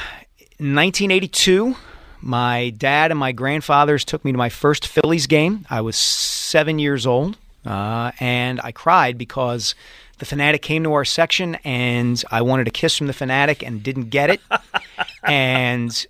1982. 0.58 1.76
My 2.20 2.70
dad 2.70 3.10
and 3.10 3.20
my 3.20 3.32
grandfathers 3.32 4.04
took 4.04 4.24
me 4.24 4.32
to 4.32 4.38
my 4.38 4.48
first 4.48 4.86
Phillies 4.86 5.26
game. 5.26 5.66
I 5.70 5.80
was 5.80 5.96
seven 5.96 6.78
years 6.78 7.06
old, 7.06 7.36
uh, 7.64 8.12
and 8.18 8.60
I 8.62 8.72
cried 8.72 9.16
because 9.16 9.74
the 10.18 10.26
Phanatic 10.26 10.62
came 10.62 10.82
to 10.84 10.92
our 10.94 11.04
section, 11.04 11.56
and 11.64 12.22
I 12.30 12.42
wanted 12.42 12.66
a 12.66 12.72
kiss 12.72 12.96
from 12.96 13.06
the 13.06 13.12
Phanatic 13.12 13.66
and 13.66 13.82
didn't 13.82 14.10
get 14.10 14.30
it. 14.30 14.40
and 15.22 16.06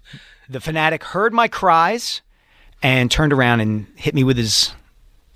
the 0.48 0.60
Phanatic 0.60 1.02
heard 1.02 1.34
my 1.34 1.48
cries 1.48 2.22
and 2.82 3.10
turned 3.10 3.32
around 3.32 3.60
and 3.60 3.86
hit 3.96 4.14
me 4.14 4.24
with 4.24 4.36
his 4.36 4.72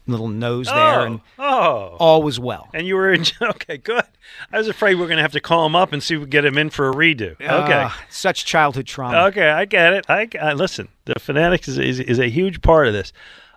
little 0.07 0.29
nose 0.29 0.67
there, 0.67 1.07
and 1.07 1.21
oh. 1.39 1.97
all 1.99 2.23
was 2.23 2.41
well. 2.41 2.69
And 2.75 2.87
you 2.87 2.97
were 2.97 3.13
in, 3.13 3.25
okay, 3.43 3.77
good. 3.77 4.05
I 4.53 4.59
was 4.59 4.69
afraid 4.69 4.97
we 4.97 5.05
are 5.05 5.07
going 5.07 5.19
to 5.19 5.23
have 5.23 5.33
to 5.33 5.41
call 5.41 5.67
him 5.67 5.77
up 5.77 5.93
and 5.93 6.03
see 6.03 6.15
if 6.15 6.21
we 6.21 6.27
get 6.27 6.45
him 6.45 6.59
in 6.59 6.71
for 6.71 6.89
a 6.89 6.93
redo. 6.93 7.33
Okay. 7.35 7.43
Uh, 7.43 7.91
such 8.11 8.45
childhood 8.45 8.87
trauma. 8.87 9.27
Okay, 9.27 9.49
I 9.49 9.65
get 9.65 9.93
it. 9.93 10.07
I, 10.09 10.29
I 10.41 10.53
listen. 10.55 10.89
The 11.05 11.15
Phanatics 11.15 11.69
is, 11.69 11.79
is 11.79 12.01
is 12.01 12.19
a 12.19 12.29
huge 12.29 12.63
part 12.63 12.87
of 12.87 12.93
this. 12.93 13.13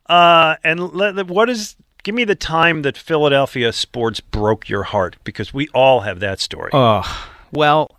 Uh, 0.07 0.55
and 0.63 0.93
let, 0.93 1.27
what 1.27 1.49
is? 1.49 1.75
Give 2.03 2.13
me 2.13 2.23
the 2.23 2.35
time 2.35 2.83
that 2.83 2.97
Philadelphia 2.97 3.73
sports 3.73 4.19
broke 4.19 4.69
your 4.69 4.83
heart 4.83 5.15
because 5.23 5.53
we 5.53 5.67
all 5.69 6.01
have 6.01 6.19
that 6.19 6.39
story. 6.39 6.69
Oh, 6.71 7.31
well, 7.51 7.97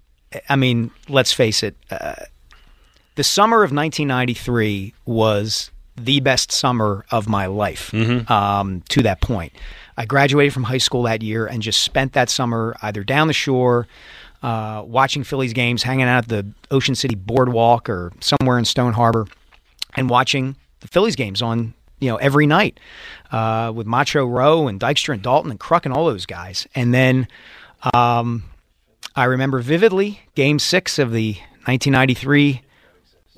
I 0.49 0.55
mean, 0.55 0.93
let's 1.09 1.33
face 1.33 1.65
it. 1.65 1.77
Uh, 1.91 2.15
the 3.17 3.25
summer 3.25 3.65
of 3.65 3.73
1993 3.73 4.95
was 5.07 5.71
the 5.97 6.21
best 6.21 6.53
summer 6.53 7.05
of 7.11 7.29
my 7.29 7.47
life 7.47 7.93
um, 8.31 8.83
to 8.89 9.03
that 9.03 9.21
point. 9.21 9.53
I 9.97 10.05
graduated 10.05 10.53
from 10.53 10.65
high 10.65 10.79
school 10.79 11.03
that 11.05 11.23
year 11.23 11.47
and 11.47 11.63
just 11.63 11.83
spent 11.83 12.13
that 12.13 12.29
summer 12.29 12.77
either 12.83 13.03
down 13.03 13.29
the 13.29 13.33
shore, 13.33 13.87
uh, 14.43 14.83
watching 14.87 15.25
Phillies 15.25 15.53
games, 15.55 15.83
hanging 15.83 16.07
out 16.07 16.25
at 16.25 16.29
the 16.29 16.47
Ocean 16.71 16.95
City 16.95 17.15
Boardwalk 17.15 17.89
or 17.89 18.13
somewhere 18.21 18.59
in 18.59 18.65
Stone 18.65 18.93
Harbor, 18.93 19.27
and 19.97 20.11
watching 20.11 20.57
the 20.81 20.89
Phillies 20.89 21.17
games 21.17 21.41
on 21.41 21.73
you 21.99 22.11
know 22.11 22.17
every 22.17 22.47
night 22.47 22.79
uh, 23.33 23.73
with 23.75 23.87
Macho 23.87 24.27
Row 24.27 24.69
and 24.69 24.79
Dykstra 24.79 25.15
and 25.15 25.23
Dalton 25.23 25.51
and 25.51 25.59
Kruk 25.59 25.85
and 25.85 25.95
all 25.95 26.05
those 26.05 26.27
guys. 26.27 26.67
And 26.75 26.93
then 26.93 27.27
um, 27.95 28.45
I 29.15 29.25
remember 29.25 29.61
vividly 29.61 30.21
Game 30.35 30.59
Six 30.59 30.99
of 30.99 31.13
the 31.13 31.33
1993 31.65 32.63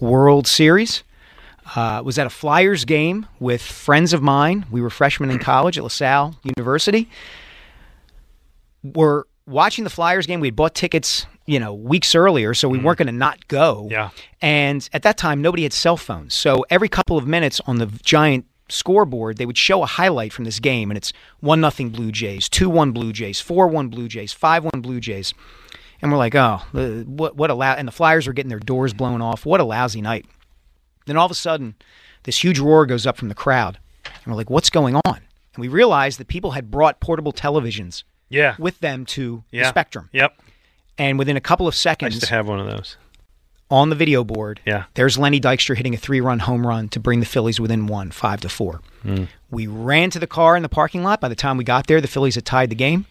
World 0.00 0.46
Series. 0.46 1.02
Uh, 1.76 2.02
was 2.02 2.18
at 2.18 2.26
a 2.26 2.30
Flyers 2.30 2.84
game 2.84 3.26
with 3.40 3.60
friends 3.60 4.12
of 4.12 4.22
mine. 4.22 4.64
We 4.70 4.80
were 4.80 4.90
freshmen 4.90 5.30
in 5.30 5.38
college 5.38 5.76
at 5.76 5.84
LaSalle 5.84 6.34
University. 6.42 7.08
We're 8.82 9.24
watching 9.46 9.84
the 9.84 9.90
Flyers 9.90 10.26
game. 10.26 10.40
We 10.40 10.48
had 10.48 10.56
bought 10.56 10.74
tickets, 10.74 11.26
you 11.46 11.58
know, 11.58 11.74
weeks 11.74 12.14
earlier, 12.14 12.54
so 12.54 12.68
we 12.68 12.78
weren't 12.78 12.98
going 12.98 13.06
to 13.06 13.12
not 13.12 13.48
go. 13.48 13.88
Yeah. 13.90 14.10
And 14.40 14.88
at 14.92 15.02
that 15.02 15.18
time, 15.18 15.42
nobody 15.42 15.64
had 15.64 15.72
cell 15.72 15.96
phones. 15.96 16.34
So 16.34 16.64
every 16.70 16.88
couple 16.88 17.18
of 17.18 17.26
minutes 17.26 17.60
on 17.66 17.76
the 17.76 17.86
giant 18.02 18.46
scoreboard, 18.70 19.38
they 19.38 19.46
would 19.46 19.58
show 19.58 19.82
a 19.82 19.86
highlight 19.86 20.32
from 20.32 20.44
this 20.44 20.60
game, 20.60 20.90
and 20.90 20.96
it's 20.96 21.12
one 21.40 21.60
nothing 21.60 21.90
Blue 21.90 22.12
Jays, 22.12 22.48
two 22.48 22.70
one 22.70 22.92
Blue 22.92 23.12
Jays, 23.12 23.40
four 23.40 23.68
one 23.68 23.88
Blue 23.88 24.08
Jays, 24.08 24.32
five 24.32 24.64
one 24.64 24.80
Blue 24.80 25.00
Jays, 25.00 25.34
and 26.00 26.12
we're 26.12 26.18
like, 26.18 26.34
oh, 26.34 26.62
what 27.06 27.36
what 27.36 27.50
a 27.50 27.54
lou-" 27.54 27.62
and 27.62 27.88
the 27.88 27.92
Flyers 27.92 28.26
were 28.26 28.32
getting 28.32 28.50
their 28.50 28.60
doors 28.60 28.94
blown 28.94 29.20
off. 29.20 29.44
What 29.44 29.60
a 29.60 29.64
lousy 29.64 30.00
night. 30.00 30.26
Then 31.08 31.16
all 31.16 31.26
of 31.26 31.32
a 31.32 31.34
sudden, 31.34 31.74
this 32.22 32.42
huge 32.44 32.58
roar 32.58 32.86
goes 32.86 33.06
up 33.06 33.16
from 33.16 33.28
the 33.28 33.34
crowd, 33.34 33.78
and 34.04 34.14
we're 34.26 34.34
like, 34.36 34.50
what's 34.50 34.70
going 34.70 34.94
on? 34.94 35.16
And 35.54 35.58
we 35.58 35.68
realized 35.68 36.18
that 36.20 36.28
people 36.28 36.52
had 36.52 36.70
brought 36.70 37.00
portable 37.00 37.32
televisions 37.32 38.04
Yeah. 38.28 38.54
with 38.58 38.78
them 38.80 39.04
to 39.06 39.42
Yeah. 39.50 39.64
the 39.64 39.68
Spectrum, 39.70 40.08
Yep. 40.12 40.34
and 40.98 41.18
within 41.18 41.36
a 41.36 41.40
couple 41.40 41.66
of 41.66 41.74
seconds, 41.74 42.12
I 42.12 42.16
used 42.16 42.24
to 42.26 42.34
have 42.34 42.46
one 42.48 42.60
of 42.60 42.66
those. 42.66 42.96
on 43.70 43.90
the 43.90 43.96
video 43.96 44.24
board, 44.24 44.60
Yeah. 44.64 44.84
there's 44.94 45.18
Lenny 45.18 45.40
Dykstra 45.40 45.76
hitting 45.76 45.92
a 45.94 45.98
three-run 45.98 46.38
home 46.40 46.66
run 46.66 46.88
to 46.90 46.98
bring 47.00 47.20
the 47.20 47.26
Phillies 47.26 47.60
within 47.60 47.86
one, 47.86 48.10
five 48.10 48.40
to 48.42 48.48
four. 48.48 48.80
Hmm. 49.02 49.24
We 49.50 49.66
ran 49.66 50.08
to 50.10 50.18
the 50.18 50.26
car 50.26 50.56
in 50.56 50.62
the 50.62 50.68
parking 50.70 51.02
lot. 51.02 51.20
By 51.20 51.28
the 51.28 51.34
time 51.34 51.56
we 51.58 51.64
got 51.64 51.86
there, 51.86 52.00
the 52.00 52.08
Phillies 52.08 52.34
had 52.36 52.46
tied 52.46 52.70
the 52.70 52.74
game. 52.76 53.04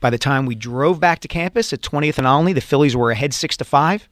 By 0.00 0.10
the 0.10 0.18
time 0.18 0.46
we 0.46 0.54
drove 0.56 0.98
back 0.98 1.20
to 1.20 1.28
campus 1.28 1.72
at 1.72 1.80
20th 1.82 2.18
and 2.18 2.26
Olney, 2.26 2.52
the 2.52 2.60
Phillies 2.60 2.96
were 2.96 3.10
ahead 3.10 3.34
six 3.34 3.56
to 3.58 3.64
five. 3.64 4.08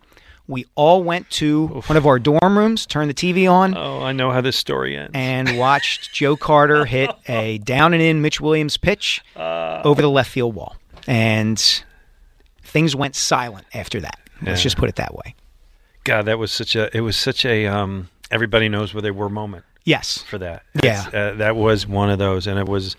We 0.48 0.64
all 0.74 1.02
went 1.04 1.28
to 1.32 1.66
one 1.86 1.96
of 1.98 2.06
our 2.06 2.18
dorm 2.18 2.56
rooms, 2.58 2.86
turned 2.86 3.10
the 3.10 3.14
TV 3.14 3.48
on, 3.50 3.76
Oh, 3.76 4.02
I 4.02 4.12
know 4.12 4.30
how 4.32 4.40
this 4.40 4.56
story 4.56 4.96
ends. 4.96 5.10
and 5.14 5.58
watched 5.58 6.10
Joe 6.14 6.36
Carter 6.36 6.86
hit 6.86 7.10
a 7.28 7.58
down 7.58 7.92
and 7.92 8.02
in 8.02 8.22
Mitch 8.22 8.40
Williams 8.40 8.76
pitch 8.78 9.22
over 9.36 10.00
the 10.02 10.08
left 10.08 10.30
field 10.30 10.54
wall. 10.54 10.76
And 11.06 11.62
things 12.62 12.96
went 12.96 13.14
silent 13.14 13.66
after 13.74 14.00
that. 14.00 14.18
Let's 14.42 14.62
just 14.62 14.76
put 14.78 14.88
it 14.88 14.96
that 14.96 15.14
way. 15.14 15.34
God, 16.04 16.24
that 16.26 16.38
was 16.38 16.50
such 16.52 16.74
a. 16.76 16.94
It 16.96 17.00
was 17.02 17.16
such 17.16 17.44
a. 17.44 17.66
Um, 17.66 18.08
everybody 18.30 18.68
knows 18.70 18.94
where 18.94 19.02
they 19.02 19.10
were 19.10 19.28
moment 19.28 19.64
Yes. 19.84 20.18
for 20.22 20.38
that. 20.38 20.62
Yeah. 20.82 21.06
Uh, 21.12 21.34
that 21.34 21.56
was 21.56 21.86
one 21.86 22.08
of 22.08 22.18
those, 22.18 22.46
and 22.46 22.58
it 22.58 22.66
was. 22.66 22.96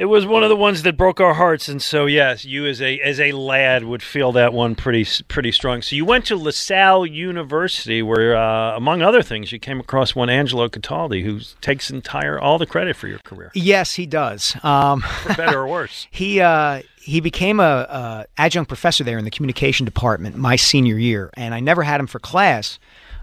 It 0.00 0.08
was 0.08 0.24
one 0.24 0.42
of 0.42 0.48
the 0.48 0.56
ones 0.56 0.82
that 0.84 0.96
broke 0.96 1.20
our 1.20 1.34
hearts, 1.34 1.68
and 1.68 1.82
so 1.82 2.06
yes, 2.06 2.42
you 2.46 2.64
as 2.64 2.80
a 2.80 2.98
as 3.00 3.20
a 3.20 3.32
lad 3.32 3.84
would 3.84 4.02
feel 4.02 4.32
that 4.32 4.54
one 4.54 4.74
pretty 4.74 5.06
pretty 5.28 5.52
strong. 5.52 5.82
So 5.82 5.94
you 5.94 6.06
went 6.06 6.24
to 6.24 6.36
LaSalle 6.36 7.04
University, 7.04 8.00
where 8.00 8.34
uh, 8.34 8.74
among 8.78 9.02
other 9.02 9.20
things, 9.20 9.52
you 9.52 9.58
came 9.58 9.78
across 9.78 10.14
one 10.14 10.30
Angelo 10.30 10.70
Cataldi, 10.70 11.22
who 11.22 11.40
takes 11.60 11.90
entire 11.90 12.40
all 12.40 12.56
the 12.56 12.64
credit 12.64 12.96
for 12.96 13.08
your 13.08 13.18
career, 13.18 13.50
Yes, 13.52 13.96
he 13.96 14.06
does. 14.06 14.56
Um, 14.62 15.02
for 15.22 15.34
better 15.34 15.60
or 15.60 15.68
worse. 15.68 16.06
he 16.10 16.40
uh, 16.40 16.80
he 17.02 17.20
became 17.20 17.60
a, 17.60 17.62
a 17.62 18.26
adjunct 18.38 18.68
professor 18.68 19.04
there 19.04 19.18
in 19.18 19.26
the 19.26 19.30
communication 19.30 19.84
department 19.84 20.34
my 20.34 20.56
senior 20.56 20.96
year, 20.96 21.28
and 21.34 21.52
I 21.52 21.60
never 21.60 21.82
had 21.82 22.00
him 22.00 22.06
for 22.06 22.20
class. 22.20 22.78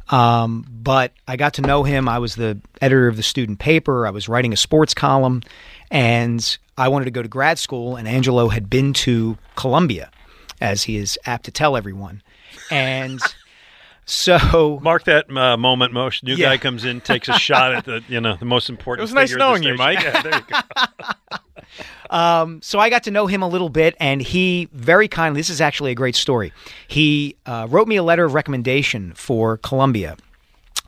Um, 0.09 0.63
but 0.69 1.11
I 1.28 1.38
got 1.38 1.55
to 1.55 1.63
know 1.63 1.82
him. 1.84 2.07
I 2.07 2.19
was 2.19 2.36
the 2.36 2.61
editor 2.82 3.07
of 3.07 3.17
the 3.17 3.23
student 3.23 3.57
paper. 3.57 4.05
I 4.05 4.11
was 4.11 4.30
writing 4.30 4.53
a 4.53 4.57
sports 4.57 4.93
column, 4.93 5.41
and 5.89 6.57
I 6.78 6.88
wanted 6.89 7.05
to 7.05 7.11
go 7.11 7.21
to 7.21 7.28
grad 7.28 7.59
school. 7.59 7.95
And 7.95 8.07
Angelo 8.07 8.49
had 8.49 8.69
been 8.69 8.93
to 8.93 9.38
Columbia, 9.55 10.09
as 10.61 10.84
he 10.84 10.97
is 10.97 11.17
apt 11.25 11.45
to 11.45 11.51
tell 11.51 11.75
everyone. 11.78 12.21
And 12.71 13.19
so 14.05 14.80
Mark 14.82 15.03
that 15.05 15.30
uh, 15.36 15.57
moment. 15.57 15.93
Most 15.93 16.23
new 16.23 16.36
Yeah. 16.36 16.49
guy 16.49 16.57
comes 16.57 16.86
in, 16.86 17.01
takes 17.01 17.28
a 17.30 17.34
shot 17.39 17.73
at 17.73 17.86
the 17.86 18.03
you 18.07 18.21
know 18.21 18.36
the 18.38 18.45
most 18.45 18.69
important. 18.69 19.01
It 19.01 19.05
was 19.05 19.13
nice 19.13 19.30
figure 19.32 19.43
of 19.45 19.53
the 19.55 19.59
knowing 19.59 19.63
you. 19.63 19.75
Mike. 19.78 19.99
Yeah, 20.03 20.21
there 20.21 20.36
you 20.36 20.41
go. 20.49 20.59
Um, 22.09 22.61
so 22.61 22.80
I 22.80 22.89
got 22.89 23.03
to 23.03 23.11
know 23.11 23.28
him 23.28 23.41
a 23.43 23.47
little 23.49 23.67
bit, 23.67 23.93
and 23.99 24.21
he 24.21 24.69
very 24.71 25.09
kindly. 25.09 25.39
This 25.41 25.49
is 25.49 25.59
actually 25.59 25.91
a 25.91 25.95
great 25.95 26.15
story. 26.15 26.53
He 26.88 27.36
uh, 27.45 27.67
wrote 27.69 27.88
me 27.89 27.97
a 27.97 28.03
letter 28.03 28.23
of 28.23 28.34
recommendation 28.34 29.11
for 29.13 29.57
Columbia, 29.57 30.15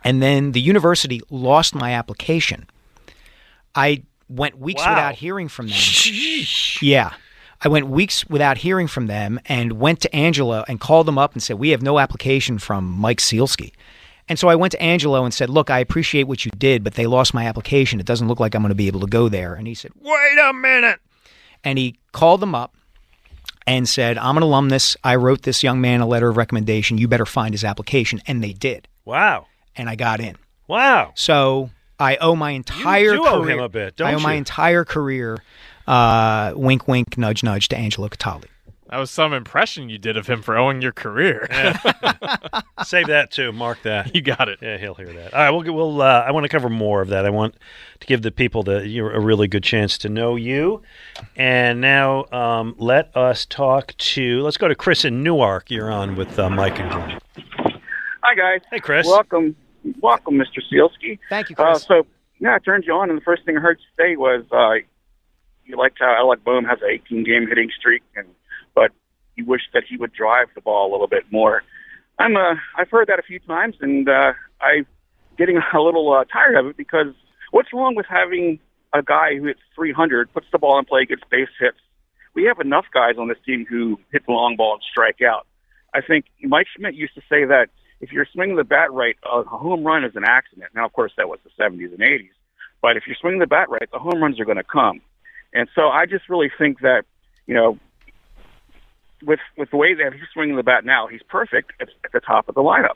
and 0.06 0.22
then 0.22 0.54
the 0.54 0.62
university 0.62 1.20
lost 1.30 1.76
my 1.76 1.92
application. 1.94 2.68
I 3.76 4.04
went 4.30 4.58
weeks 4.60 4.82
Wow. 4.84 4.92
without 4.92 5.16
hearing 5.16 5.48
from 5.50 5.68
them. 5.68 5.78
Yeah. 6.82 7.14
I 7.62 7.68
went 7.68 7.88
weeks 7.88 8.26
without 8.30 8.60
hearing 8.60 8.88
from 8.88 9.08
them 9.08 9.40
and 9.48 9.74
went 9.74 10.00
to 10.02 10.16
Angelo 10.16 10.64
and 10.68 10.80
called 10.80 11.08
them 11.08 11.18
up 11.18 11.34
and 11.34 11.44
said, 11.44 11.60
We 11.60 11.70
have 11.72 11.82
no 11.82 12.00
application 12.00 12.58
from 12.58 12.86
Mike 12.86 13.18
Sielski. 13.20 13.74
And 14.30 14.38
so 14.40 14.48
I 14.48 14.56
went 14.56 14.72
to 14.72 14.82
Angelo 14.82 15.26
and 15.26 15.34
said, 15.34 15.50
Look, 15.50 15.70
I 15.70 15.80
appreciate 15.80 16.24
what 16.24 16.46
you 16.46 16.52
did, 16.58 16.84
but 16.84 16.94
they 16.94 17.06
lost 17.06 17.34
my 17.34 17.46
application. 17.46 18.00
It 18.00 18.06
doesn't 18.06 18.28
look 18.30 18.40
like 18.40 18.56
I'm 18.56 18.62
going 18.62 18.70
to 18.70 18.76
be 18.76 18.88
able 18.88 19.02
to 19.02 19.08
go 19.08 19.28
there. 19.28 19.56
And 19.56 19.68
he 19.68 19.74
said, 19.74 19.92
Wait 20.00 20.38
a 20.42 20.54
minute. 20.54 21.00
And 21.64 21.78
he 21.78 22.00
called 22.14 22.40
them 22.40 22.56
up 22.56 22.74
and 23.68 23.90
said, 23.90 24.18
I'm 24.18 24.38
an 24.38 24.44
alumnus. 24.44 24.96
I 25.04 25.16
wrote 25.16 25.42
this 25.42 25.62
young 25.62 25.82
man 25.82 26.00
a 26.00 26.08
letter 26.08 26.30
of 26.30 26.38
recommendation. 26.38 26.98
You 26.98 27.08
better 27.10 27.26
find 27.26 27.54
his 27.54 27.66
application. 27.66 28.22
And 28.26 28.42
they 28.42 28.54
did. 28.54 28.88
Wow. 29.04 29.48
And 29.76 29.90
I 29.90 29.96
got 29.96 30.22
in. 30.22 30.38
Wow. 30.68 31.12
So 31.16 31.72
I 32.00 32.16
owe 32.18 32.36
my 32.36 32.52
entire 32.52 33.14
do 33.14 33.26
owe 33.26 33.42
career. 33.42 33.58
him 33.58 33.64
a 33.64 33.70
bit, 33.70 33.96
don't 33.96 34.08
I 34.08 34.14
owe 34.14 34.20
my 34.20 34.34
entire 34.34 34.86
career, 34.86 35.38
uh, 35.88 36.54
wink, 36.56 36.88
wink, 36.88 37.18
nudge, 37.18 37.44
nudge, 37.44 37.68
to 37.70 37.78
Angelo 37.78 38.08
Cataldi. 38.08 38.46
That 38.90 38.98
was 38.98 39.12
some 39.12 39.34
impression 39.34 39.88
you 39.90 40.00
did 40.00 40.18
of 40.18 40.26
him 40.26 40.42
for 40.42 40.58
owing 40.58 40.82
your 40.82 40.92
career. 40.92 41.48
Save 42.84 43.06
that 43.08 43.28
too. 43.30 43.52
Mark 43.52 43.84
that. 43.84 44.16
You 44.16 44.22
got 44.22 44.50
it. 44.50 44.58
Yeah, 44.64 44.78
he'll 44.78 44.96
hear 44.96 45.14
that. 45.14 45.32
All 45.32 45.40
right, 45.40 45.50
we'll 45.52 45.76
we'll. 45.76 46.02
Uh, 46.02 46.24
I 46.26 46.32
want 46.32 46.46
to 46.46 46.50
cover 46.50 46.70
more 46.70 47.00
of 47.02 47.10
that. 47.10 47.24
I 47.24 47.30
want 47.30 47.56
to 48.00 48.08
give 48.08 48.24
the 48.24 48.32
people 48.32 48.64
the 48.64 48.88
you 48.88 49.04
know, 49.04 49.10
a 49.10 49.20
really 49.20 49.48
good 49.48 49.64
chance 49.64 49.96
to 50.00 50.10
know 50.10 50.36
you. 50.36 50.82
And 51.36 51.82
now, 51.82 52.26
um, 52.32 52.74
let 52.80 53.16
us 53.16 53.46
talk 53.46 53.96
to. 53.98 54.42
Let's 54.42 54.58
go 54.58 54.68
to 54.68 54.74
Chris 54.74 55.06
in 55.06 55.22
Newark. 55.22 55.70
You're 55.70 55.92
on 55.92 56.16
with 56.16 56.40
uh, 56.40 56.50
Mike 56.50 56.80
and 56.80 56.90
Glenn. 56.90 57.20
Hi 58.24 58.36
guys. 58.36 58.62
Hey 58.72 58.80
Chris. 58.80 59.06
Welcome, 59.06 59.56
welcome, 60.02 60.36
Mr. 60.36 60.62
Sielski. 60.72 61.20
Thank 61.30 61.50
you, 61.50 61.56
Uh, 61.58 61.78
so 61.78 62.06
yeah, 62.40 62.56
I 62.56 62.60
turned 62.60 62.86
you 62.86 62.94
on, 62.94 63.10
and 63.10 63.18
the 63.20 63.24
first 63.24 63.46
thing 63.46 63.58
I 63.58 63.60
heard 63.60 63.80
you 63.80 64.04
say 64.04 64.16
was 64.16 64.44
uh, 64.52 64.86
you 65.66 65.78
liked 65.78 65.98
how 66.00 66.16
Alec 66.18 66.44
Bohm 66.44 66.66
has 66.66 66.80
an 66.82 66.90
18 66.90 67.24
game 67.24 67.48
hitting 67.48 67.70
streak, 67.78 68.04
and 68.16 68.28
but 68.74 68.92
you 69.36 69.46
wish 69.46 69.62
that 69.74 69.84
he 69.88 69.98
would 69.98 70.14
drive 70.14 70.48
the 70.56 70.62
ball 70.62 70.90
a 70.90 70.92
little 70.92 71.08
bit 71.08 71.26
more. 71.32 71.64
I'm 72.18 72.36
uh, 72.36 72.56
I've 72.78 72.90
heard 72.90 73.08
that 73.08 73.20
a 73.20 73.24
few 73.24 73.40
times, 73.40 73.76
and 73.82 74.08
uh, 74.08 74.34
I'm 74.62 74.86
getting 75.38 75.58
a 75.74 75.80
little 75.80 76.12
uh, 76.12 76.26
tired 76.26 76.56
of 76.58 76.68
it 76.68 76.78
because 76.78 77.14
what's 77.52 77.74
wrong 77.74 77.96
with 77.96 78.06
having 78.08 78.60
a 78.94 79.04
guy 79.04 79.36
who 79.36 79.46
hits 79.46 79.60
300, 79.76 80.34
puts 80.34 80.48
the 80.52 80.58
ball 80.58 80.80
in 80.80 80.86
play, 80.86 81.06
gets 81.06 81.22
base 81.30 81.50
hits? 81.60 81.78
We 82.36 82.46
have 82.46 82.60
enough 82.60 82.86
guys 82.94 83.16
on 83.18 83.28
this 83.28 83.38
team 83.46 83.66
who 83.70 84.00
hit 84.12 84.26
the 84.26 84.32
long 84.32 84.56
ball 84.56 84.74
and 84.74 84.84
strike 84.90 85.20
out. 85.22 85.46
I 85.94 86.02
think 86.02 86.26
Mike 86.44 86.68
Schmidt 86.76 86.94
used 86.94 87.16
to 87.16 87.22
say 87.22 87.46
that 87.46 87.70
if 88.02 88.12
you're 88.12 88.28
swinging 88.32 88.56
the 88.56 88.64
bat 88.64 88.92
right, 88.92 89.18
a 89.24 89.44
home 89.44 89.84
run 89.84 90.04
is 90.04 90.16
an 90.16 90.24
accident. 90.26 90.72
Now, 90.76 90.86
of 90.86 90.94
course, 90.94 91.12
that 91.18 91.28
was 91.28 91.40
the 91.44 91.64
70s 91.64 91.92
and 91.92 92.00
80s, 92.00 92.30
but 92.82 92.98
if 92.98 93.04
you're 93.08 93.18
swinging 93.20 93.40
the 93.40 93.48
bat 93.48 93.70
right, 93.70 93.90
the 93.92 94.00
home 94.00 94.22
runs 94.22 94.40
are 94.40 94.46
going 94.46 94.58
to 94.58 94.64
come. 94.64 95.02
And 95.54 95.68
so 95.76 95.90
I 95.90 96.06
just 96.06 96.30
really 96.30 96.52
think 96.58 96.82
that, 96.82 97.04
you 97.46 97.56
know, 97.56 97.80
with 99.24 99.40
with 99.58 99.70
the 99.72 99.78
way 99.78 99.94
that 99.96 100.14
he's 100.14 100.30
swinging 100.34 100.56
the 100.56 100.64
bat 100.64 100.86
now, 100.86 101.08
he's 101.08 101.22
perfect 101.28 101.74
at, 101.82 101.90
at 102.06 102.12
the 102.14 102.20
top 102.20 102.48
of 102.48 102.56
the 102.56 102.62
lineup. 102.62 102.96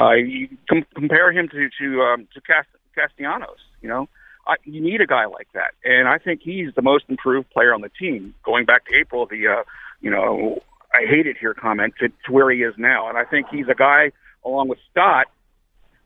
Uh, 0.00 0.12
you 0.12 0.48
com- 0.68 0.86
compare 0.94 1.32
him 1.32 1.48
to 1.48 1.68
to 1.80 2.02
um, 2.02 2.28
to 2.34 2.40
Cast- 2.40 2.68
Castellanos. 2.94 3.58
You 3.82 3.88
know, 3.88 4.08
I, 4.46 4.56
you 4.64 4.80
need 4.80 5.00
a 5.00 5.06
guy 5.06 5.26
like 5.26 5.48
that, 5.54 5.72
and 5.84 6.08
I 6.08 6.18
think 6.18 6.40
he's 6.42 6.74
the 6.74 6.82
most 6.82 7.04
improved 7.08 7.50
player 7.50 7.74
on 7.74 7.80
the 7.80 7.90
team. 7.90 8.34
Going 8.44 8.64
back 8.64 8.86
to 8.86 8.96
April, 8.96 9.26
the 9.26 9.48
uh, 9.48 9.62
you 10.00 10.10
know 10.10 10.62
I 10.94 11.06
hate 11.06 11.26
it 11.26 11.36
here 11.38 11.54
comment 11.54 11.94
to, 12.00 12.08
to 12.08 12.32
where 12.32 12.50
he 12.50 12.62
is 12.62 12.74
now, 12.78 13.08
and 13.08 13.18
I 13.18 13.24
think 13.24 13.48
he's 13.50 13.68
a 13.68 13.74
guy 13.74 14.12
along 14.44 14.68
with 14.68 14.78
Stott 14.90 15.26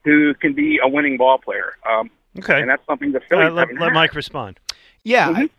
who 0.05 0.35
can 0.35 0.53
be 0.53 0.79
a 0.83 0.89
winning 0.89 1.17
ball 1.17 1.39
player. 1.39 1.75
Um, 1.89 2.11
Okay. 2.39 2.61
and 2.61 2.69
that's 2.71 2.85
something 2.87 3.13
the 3.13 3.21
All 3.21 3.25
Phillies 3.29 3.45
right, 3.45 3.53
let, 3.53 3.61
haven't 3.69 3.79
let 3.81 3.89
had. 3.91 3.95
Mike 3.95 4.15
respond. 4.15 4.59
Yeah. 5.05 5.33
I- 5.37 5.51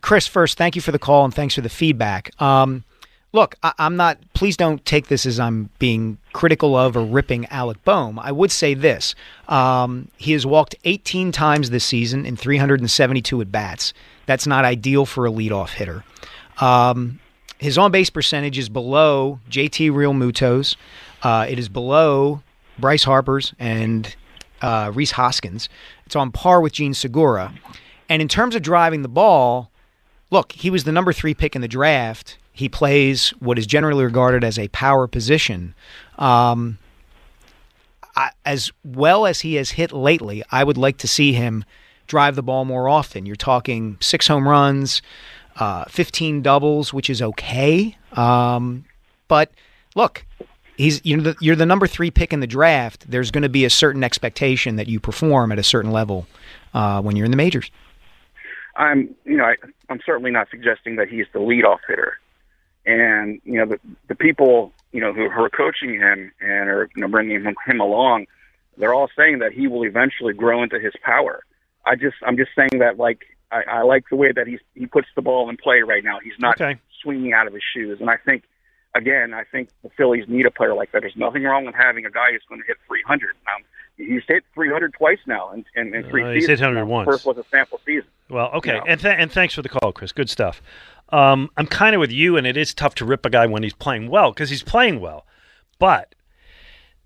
Chris, 0.00 0.26
first, 0.28 0.56
thank 0.56 0.76
you 0.76 0.80
for 0.82 0.92
the 0.92 0.98
call 0.98 1.24
and 1.24 1.34
thanks 1.34 1.54
for 1.56 1.60
the 1.60 1.68
feedback. 1.68 2.30
Um, 2.40 2.84
look, 3.32 3.56
I, 3.64 3.72
I'm 3.80 3.96
not, 3.96 4.16
please 4.32 4.56
don't 4.56 4.84
take 4.86 5.08
this 5.08 5.26
as 5.26 5.40
I'm 5.40 5.70
being 5.80 6.18
critical 6.32 6.76
of 6.76 6.96
or 6.96 7.04
ripping 7.04 7.46
Alec 7.46 7.84
Bohm. 7.84 8.18
I 8.20 8.30
would 8.30 8.52
say 8.52 8.74
this 8.74 9.14
um, 9.48 10.08
he 10.16 10.32
has 10.32 10.46
walked 10.46 10.76
18 10.84 11.32
times 11.32 11.70
this 11.70 11.84
season 11.84 12.24
in 12.24 12.36
372 12.36 13.40
at 13.40 13.50
bats. 13.52 13.92
That's 14.26 14.46
not 14.46 14.64
ideal 14.64 15.04
for 15.04 15.26
a 15.26 15.30
leadoff 15.30 15.70
hitter. 15.70 16.04
Um, 16.60 17.18
his 17.58 17.76
on 17.76 17.90
base 17.90 18.08
percentage 18.10 18.56
is 18.56 18.68
below 18.68 19.40
JT 19.50 19.90
Realmuto's. 19.90 20.76
Uh, 21.22 21.46
it 21.48 21.58
is 21.58 21.68
below 21.68 22.42
Bryce 22.78 23.04
Harper's 23.04 23.54
and 23.58 24.14
uh, 24.62 24.92
Rhys 24.94 25.12
Hoskins. 25.12 25.68
It's 26.06 26.16
on 26.16 26.30
par 26.30 26.60
with 26.60 26.72
Jean 26.72 26.94
Segura. 26.94 27.52
And 28.08 28.22
in 28.22 28.28
terms 28.28 28.54
of 28.54 28.62
driving 28.62 29.02
the 29.02 29.08
ball, 29.08 29.70
look, 30.30 30.52
he 30.52 30.70
was 30.70 30.84
the 30.84 30.92
number 30.92 31.12
three 31.12 31.34
pick 31.34 31.54
in 31.54 31.62
the 31.62 31.68
draft. 31.68 32.38
He 32.52 32.68
plays 32.68 33.30
what 33.38 33.58
is 33.58 33.66
generally 33.66 34.04
regarded 34.04 34.42
as 34.42 34.58
a 34.58 34.68
power 34.68 35.06
position. 35.06 35.74
Um, 36.18 36.78
I, 38.16 38.30
as 38.44 38.72
well 38.84 39.26
as 39.26 39.40
he 39.40 39.54
has 39.54 39.70
hit 39.70 39.92
lately, 39.92 40.42
I 40.50 40.64
would 40.64 40.76
like 40.76 40.98
to 40.98 41.08
see 41.08 41.34
him 41.34 41.64
drive 42.08 42.34
the 42.34 42.42
ball 42.42 42.64
more 42.64 42.88
often. 42.88 43.26
You're 43.26 43.36
talking 43.36 43.96
six 44.00 44.26
home 44.26 44.48
runs, 44.48 45.02
uh, 45.56 45.84
15 45.84 46.42
doubles, 46.42 46.92
which 46.92 47.08
is 47.10 47.22
okay. 47.22 47.96
Um, 48.12 48.86
but 49.28 49.52
look, 49.94 50.24
he's 50.78 51.04
you 51.04 51.16
know 51.18 51.22
the, 51.24 51.36
you're 51.40 51.56
the 51.56 51.66
number 51.66 51.86
three 51.86 52.10
pick 52.10 52.32
in 52.32 52.40
the 52.40 52.46
draft. 52.46 53.10
There's 53.10 53.30
going 53.30 53.42
to 53.42 53.48
be 53.50 53.66
a 53.66 53.70
certain 53.70 54.02
expectation 54.02 54.76
that 54.76 54.88
you 54.88 54.98
perform 54.98 55.52
at 55.52 55.58
a 55.58 55.62
certain 55.62 55.90
level 55.90 56.26
uh, 56.72 57.02
when 57.02 57.16
you're 57.16 57.26
in 57.26 57.30
the 57.30 57.36
majors. 57.36 57.70
I'm, 58.76 59.14
you 59.24 59.36
know, 59.36 59.44
I, 59.44 59.56
I'm 59.90 60.00
certainly 60.06 60.30
not 60.30 60.48
suggesting 60.50 60.96
that 60.96 61.08
he's 61.08 61.26
the 61.32 61.40
leadoff 61.40 61.78
hitter. 61.86 62.18
And 62.86 63.40
you 63.44 63.58
know, 63.58 63.66
the 63.66 63.78
the 64.06 64.14
people, 64.14 64.72
you 64.92 65.00
know, 65.00 65.12
who, 65.12 65.28
who 65.28 65.42
are 65.42 65.50
coaching 65.50 65.94
him 65.94 66.32
and 66.40 66.70
are 66.70 66.88
you 66.94 67.02
know 67.02 67.08
bringing 67.08 67.42
him, 67.42 67.54
him 67.66 67.80
along, 67.80 68.26
they're 68.78 68.94
all 68.94 69.10
saying 69.16 69.40
that 69.40 69.52
he 69.52 69.66
will 69.66 69.84
eventually 69.84 70.32
grow 70.32 70.62
into 70.62 70.78
his 70.80 70.94
power. 71.02 71.42
I 71.84 71.96
just, 71.96 72.16
I'm 72.26 72.36
just 72.36 72.50
saying 72.54 72.80
that, 72.80 72.98
like, 72.98 73.22
I, 73.50 73.62
I 73.62 73.82
like 73.82 74.04
the 74.10 74.16
way 74.16 74.30
that 74.32 74.46
he's 74.46 74.60
he 74.74 74.86
puts 74.86 75.08
the 75.16 75.22
ball 75.22 75.50
in 75.50 75.56
play 75.56 75.80
right 75.80 76.04
now. 76.04 76.18
He's 76.22 76.38
not 76.38 76.60
Okay. 76.60 76.78
swinging 77.02 77.32
out 77.32 77.46
of 77.46 77.52
his 77.52 77.62
shoes, 77.74 77.98
and 78.00 78.08
I 78.08 78.16
think. 78.16 78.44
Again, 78.98 79.32
I 79.32 79.44
think 79.44 79.68
the 79.82 79.90
Phillies 79.96 80.24
need 80.28 80.44
a 80.46 80.50
player 80.50 80.74
like 80.74 80.92
that. 80.92 81.00
There's 81.00 81.16
nothing 81.16 81.44
wrong 81.44 81.64
with 81.64 81.74
having 81.74 82.04
a 82.04 82.10
guy 82.10 82.32
who's 82.32 82.42
going 82.48 82.60
to 82.60 82.66
hit 82.66 82.76
300. 82.86 83.30
Um, 83.54 83.62
he's 83.96 84.22
hit 84.28 84.44
300 84.54 84.92
twice 84.94 85.18
now 85.26 85.52
in, 85.52 85.64
in, 85.76 85.94
in 85.94 86.02
three 86.10 86.22
Uh, 86.24 86.30
he's 86.32 86.42
seasons. 86.44 86.60
hit 86.60 86.66
100 86.66 86.84
once. 86.86 87.06
First 87.06 87.24
was 87.26 87.38
a 87.38 87.44
sample 87.50 87.80
season. 87.86 88.08
Well, 88.28 88.50
okay, 88.54 88.74
You 88.74 88.78
know. 88.78 88.84
and 88.88 89.00
th- 89.00 89.16
and 89.18 89.32
thanks 89.32 89.54
for 89.54 89.62
the 89.62 89.68
call, 89.68 89.92
Chris. 89.92 90.12
Good 90.12 90.28
stuff. 90.30 90.60
Um, 91.10 91.48
I'm 91.56 91.66
kind 91.66 91.94
of 91.94 92.00
with 92.00 92.12
you, 92.12 92.36
and 92.36 92.46
it 92.46 92.56
is 92.56 92.74
tough 92.74 92.94
to 92.96 93.04
rip 93.06 93.24
a 93.24 93.30
guy 93.30 93.46
when 93.46 93.62
he's 93.62 93.72
playing 93.72 94.10
well 94.10 94.32
because 94.32 94.50
he's 94.50 94.62
playing 94.62 95.00
well, 95.00 95.24
but 95.78 96.14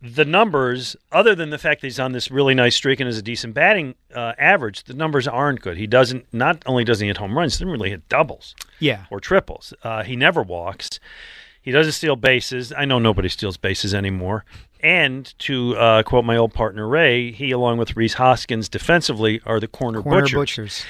the 0.05 0.25
numbers, 0.25 0.97
other 1.13 1.37
than 1.37 1.51
the 1.51 1.59
fact 1.59 1.81
that 1.81 1.87
he's 1.87 2.01
on 2.01 2.11
this 2.11 2.29
really 2.29 2.55
nice 2.55 2.75
streak 2.75 2.99
and 2.99 3.07
has 3.07 3.19
a 3.19 3.23
decent 3.23 3.55
batting 3.55 3.95
uh, 4.13 4.33
average, 4.37 4.83
the 4.83 4.95
numbers 4.95 5.29
aren't 5.29 5.61
good. 5.61 5.77
He 5.77 5.87
doesn't. 5.87 6.27
Not 6.35 6.61
only 6.67 6.83
doesn't 6.83 7.05
he 7.05 7.09
hit 7.09 7.19
home 7.19 7.39
runs, 7.39 7.55
he 7.57 7.65
doesn't 7.65 7.71
really 7.71 7.91
hit 7.91 8.09
doubles 8.09 8.57
Yeah. 8.81 9.05
or 9.13 9.21
triples. 9.21 9.73
Uh, 9.85 10.03
he 10.03 10.17
never 10.17 10.43
walks. 10.43 10.99
He 11.63 11.71
doesn't 11.71 11.93
steal 11.93 12.17
bases. 12.17 12.73
I 12.77 12.85
know 12.85 12.99
nobody 12.99 13.29
steals 13.29 13.57
bases 13.57 13.95
anymore. 13.95 14.45
And 14.81 15.33
to 15.41 15.77
uh, 15.77 16.03
quote 16.03 16.25
my 16.25 16.37
old 16.37 16.53
partner 16.53 16.89
Ray, 16.89 17.31
he, 17.31 17.53
along 17.53 17.79
with 17.79 17.97
Rhys 17.97 18.15
Hoskins, 18.15 18.69
defensively 18.69 19.41
are 19.47 19.61
the 19.61 19.69
corner, 19.69 20.03
Corner 20.03 20.23
butchers. 20.23 20.35
butchers. 20.37 20.85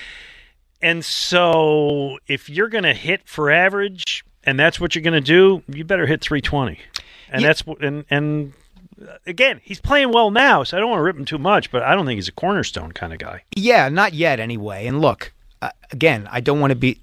And 0.81 1.05
so, 1.05 2.19
if 2.27 2.49
you're 2.51 2.69
going 2.69 2.85
to 2.85 2.95
hit 2.95 3.29
for 3.29 3.51
average, 3.51 4.25
and 4.45 4.59
that's 4.59 4.81
what 4.81 4.95
you're 4.95 5.03
going 5.03 5.13
to 5.15 5.21
do, 5.21 5.63
you 5.69 5.85
better 5.85 6.07
hit 6.07 6.21
320. 6.23 6.79
And 7.31 7.43
Yeah. 7.43 7.49
that's 7.49 7.63
and 7.81 8.05
and 8.11 8.53
uh, 9.01 9.13
again, 9.27 9.61
he's 9.63 9.81
playing 9.81 10.11
well 10.13 10.31
now, 10.31 10.65
so 10.65 10.77
I 10.77 10.81
don't 10.81 10.91
want 10.91 10.99
to 11.01 11.05
rip 11.05 11.17
him 11.17 11.25
too 11.25 11.39
much, 11.39 11.71
but 11.71 11.83
I 11.83 11.95
don't 11.95 12.05
think 12.07 12.17
he's 12.17 12.29
a 12.29 12.33
cornerstone 12.33 12.93
kind 12.93 13.13
of 13.13 13.19
guy. 13.19 13.45
Yeah, 13.55 13.89
not 13.89 14.13
yet 14.15 14.41
anyway. 14.41 14.87
And 14.87 15.01
look, 15.01 15.33
uh, 15.61 15.71
again, 15.91 16.29
I 16.33 16.41
don't 16.41 16.61
want 16.61 16.71
to 16.73 16.77
be 16.77 17.01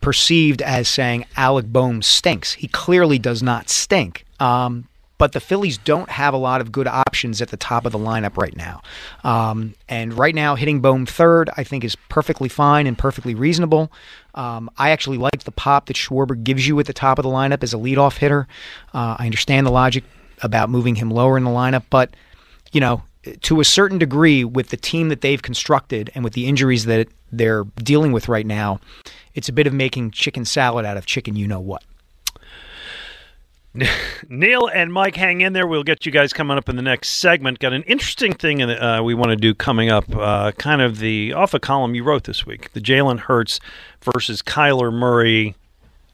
perceived 0.00 0.62
as 0.62 0.88
saying 0.88 1.24
Alec 1.36 1.66
Bohm 1.66 2.02
stinks. 2.02 2.54
He 2.54 2.68
clearly 2.68 3.18
does 3.18 3.42
not 3.42 3.68
stink. 3.68 4.24
Um, 4.40 4.88
but 5.18 5.32
the 5.32 5.40
Phillies 5.40 5.78
don't 5.78 6.08
have 6.08 6.32
a 6.32 6.36
lot 6.36 6.60
of 6.60 6.70
good 6.70 6.86
options 6.86 7.42
at 7.42 7.48
the 7.48 7.56
top 7.56 7.84
of 7.84 7.90
the 7.90 7.98
lineup 7.98 8.36
right 8.36 8.56
now. 8.56 8.80
Um, 9.24 9.74
and 9.88 10.14
right 10.14 10.34
now, 10.34 10.54
hitting 10.54 10.80
Bohm 10.80 11.06
third, 11.06 11.50
I 11.56 11.64
think, 11.64 11.82
is 11.82 11.96
perfectly 12.08 12.48
fine 12.48 12.86
and 12.86 12.96
perfectly 12.96 13.34
reasonable. 13.34 13.90
Um, 14.36 14.70
I 14.78 14.90
actually 14.90 15.18
like 15.18 15.42
the 15.42 15.50
pop 15.50 15.86
that 15.86 15.96
Schwarber 15.96 16.42
gives 16.42 16.68
you 16.68 16.78
at 16.78 16.86
the 16.86 16.92
top 16.92 17.18
of 17.18 17.24
the 17.24 17.28
lineup 17.30 17.64
as 17.64 17.74
a 17.74 17.78
leadoff 17.78 18.18
hitter. 18.18 18.46
Uh, 18.94 19.16
I 19.18 19.24
understand 19.26 19.66
the 19.66 19.72
logic 19.72 20.04
about 20.40 20.70
moving 20.70 20.94
him 20.94 21.10
lower 21.10 21.36
in 21.36 21.42
the 21.42 21.50
lineup, 21.50 21.82
but 21.90 22.14
you 22.70 22.80
know, 22.80 23.02
to 23.42 23.60
a 23.60 23.64
certain 23.64 23.98
degree, 23.98 24.44
with 24.44 24.68
the 24.68 24.76
team 24.76 25.08
that 25.08 25.20
they've 25.20 25.42
constructed 25.42 26.10
and 26.14 26.22
with 26.22 26.34
the 26.34 26.46
injuries 26.46 26.84
that 26.84 27.08
they're 27.32 27.64
dealing 27.82 28.12
with 28.12 28.28
right 28.28 28.46
now, 28.46 28.78
it's 29.38 29.48
a 29.48 29.52
bit 29.52 29.68
of 29.68 29.72
making 29.72 30.10
chicken 30.10 30.44
salad 30.44 30.84
out 30.84 30.96
of 30.96 31.06
chicken, 31.06 31.36
you 31.36 31.46
know 31.46 31.60
what. 31.60 31.84
Neil 34.28 34.66
and 34.66 34.92
Mike, 34.92 35.14
hang 35.14 35.42
in 35.42 35.52
there. 35.52 35.64
We'll 35.64 35.84
get 35.84 36.04
you 36.04 36.10
guys 36.10 36.32
coming 36.32 36.58
up 36.58 36.68
in 36.68 36.74
the 36.74 36.82
next 36.82 37.10
segment. 37.10 37.60
Got 37.60 37.72
an 37.72 37.84
interesting 37.84 38.32
thing 38.32 38.60
uh, 38.62 39.00
we 39.04 39.14
want 39.14 39.30
to 39.30 39.36
do 39.36 39.54
coming 39.54 39.90
up. 39.90 40.04
Uh, 40.12 40.50
kind 40.52 40.82
of 40.82 40.98
the 40.98 41.32
off 41.32 41.54
a 41.54 41.60
column 41.60 41.94
you 41.94 42.02
wrote 42.02 42.24
this 42.24 42.44
week: 42.44 42.72
the 42.72 42.80
Jalen 42.80 43.20
Hurts 43.20 43.60
versus 44.02 44.42
Kyler 44.42 44.92
Murray 44.92 45.54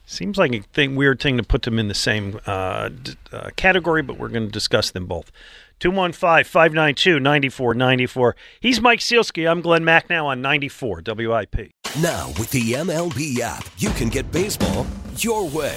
Seems 0.07 0.37
like 0.37 0.53
a 0.55 0.61
thing, 0.61 0.97
weird 0.97 1.21
thing 1.21 1.39
to 1.39 1.43
put 1.43 1.63
them 1.63 1.79
in 1.79 1.89
the 1.89 1.95
same 1.95 2.39
uh, 2.47 2.91
d- 2.91 3.15
uh, 3.33 3.51
category, 3.57 4.03
but 4.03 4.19
we're 4.19 4.29
going 4.29 4.45
to 4.47 4.53
discuss 4.53 4.91
them 4.91 5.07
both. 5.07 5.33
215 5.81 6.45
592 6.45 7.19
9494. 7.21 8.37
He's 8.61 8.81
Mike 8.81 9.01
Sielski. 9.01 9.51
I'm 9.51 9.61
Glenn 9.61 9.83
Macnow 9.83 10.27
on 10.27 10.43
94 10.43 11.03
WIP. 11.07 11.73
Now, 12.01 12.29
with 12.39 12.51
the 12.51 12.73
MLB 12.73 13.41
app, 13.41 13.67
you 13.79 13.91
can 13.91 14.09
get 14.09 14.31
baseball 14.31 14.87
your 15.17 15.49
way. 15.49 15.77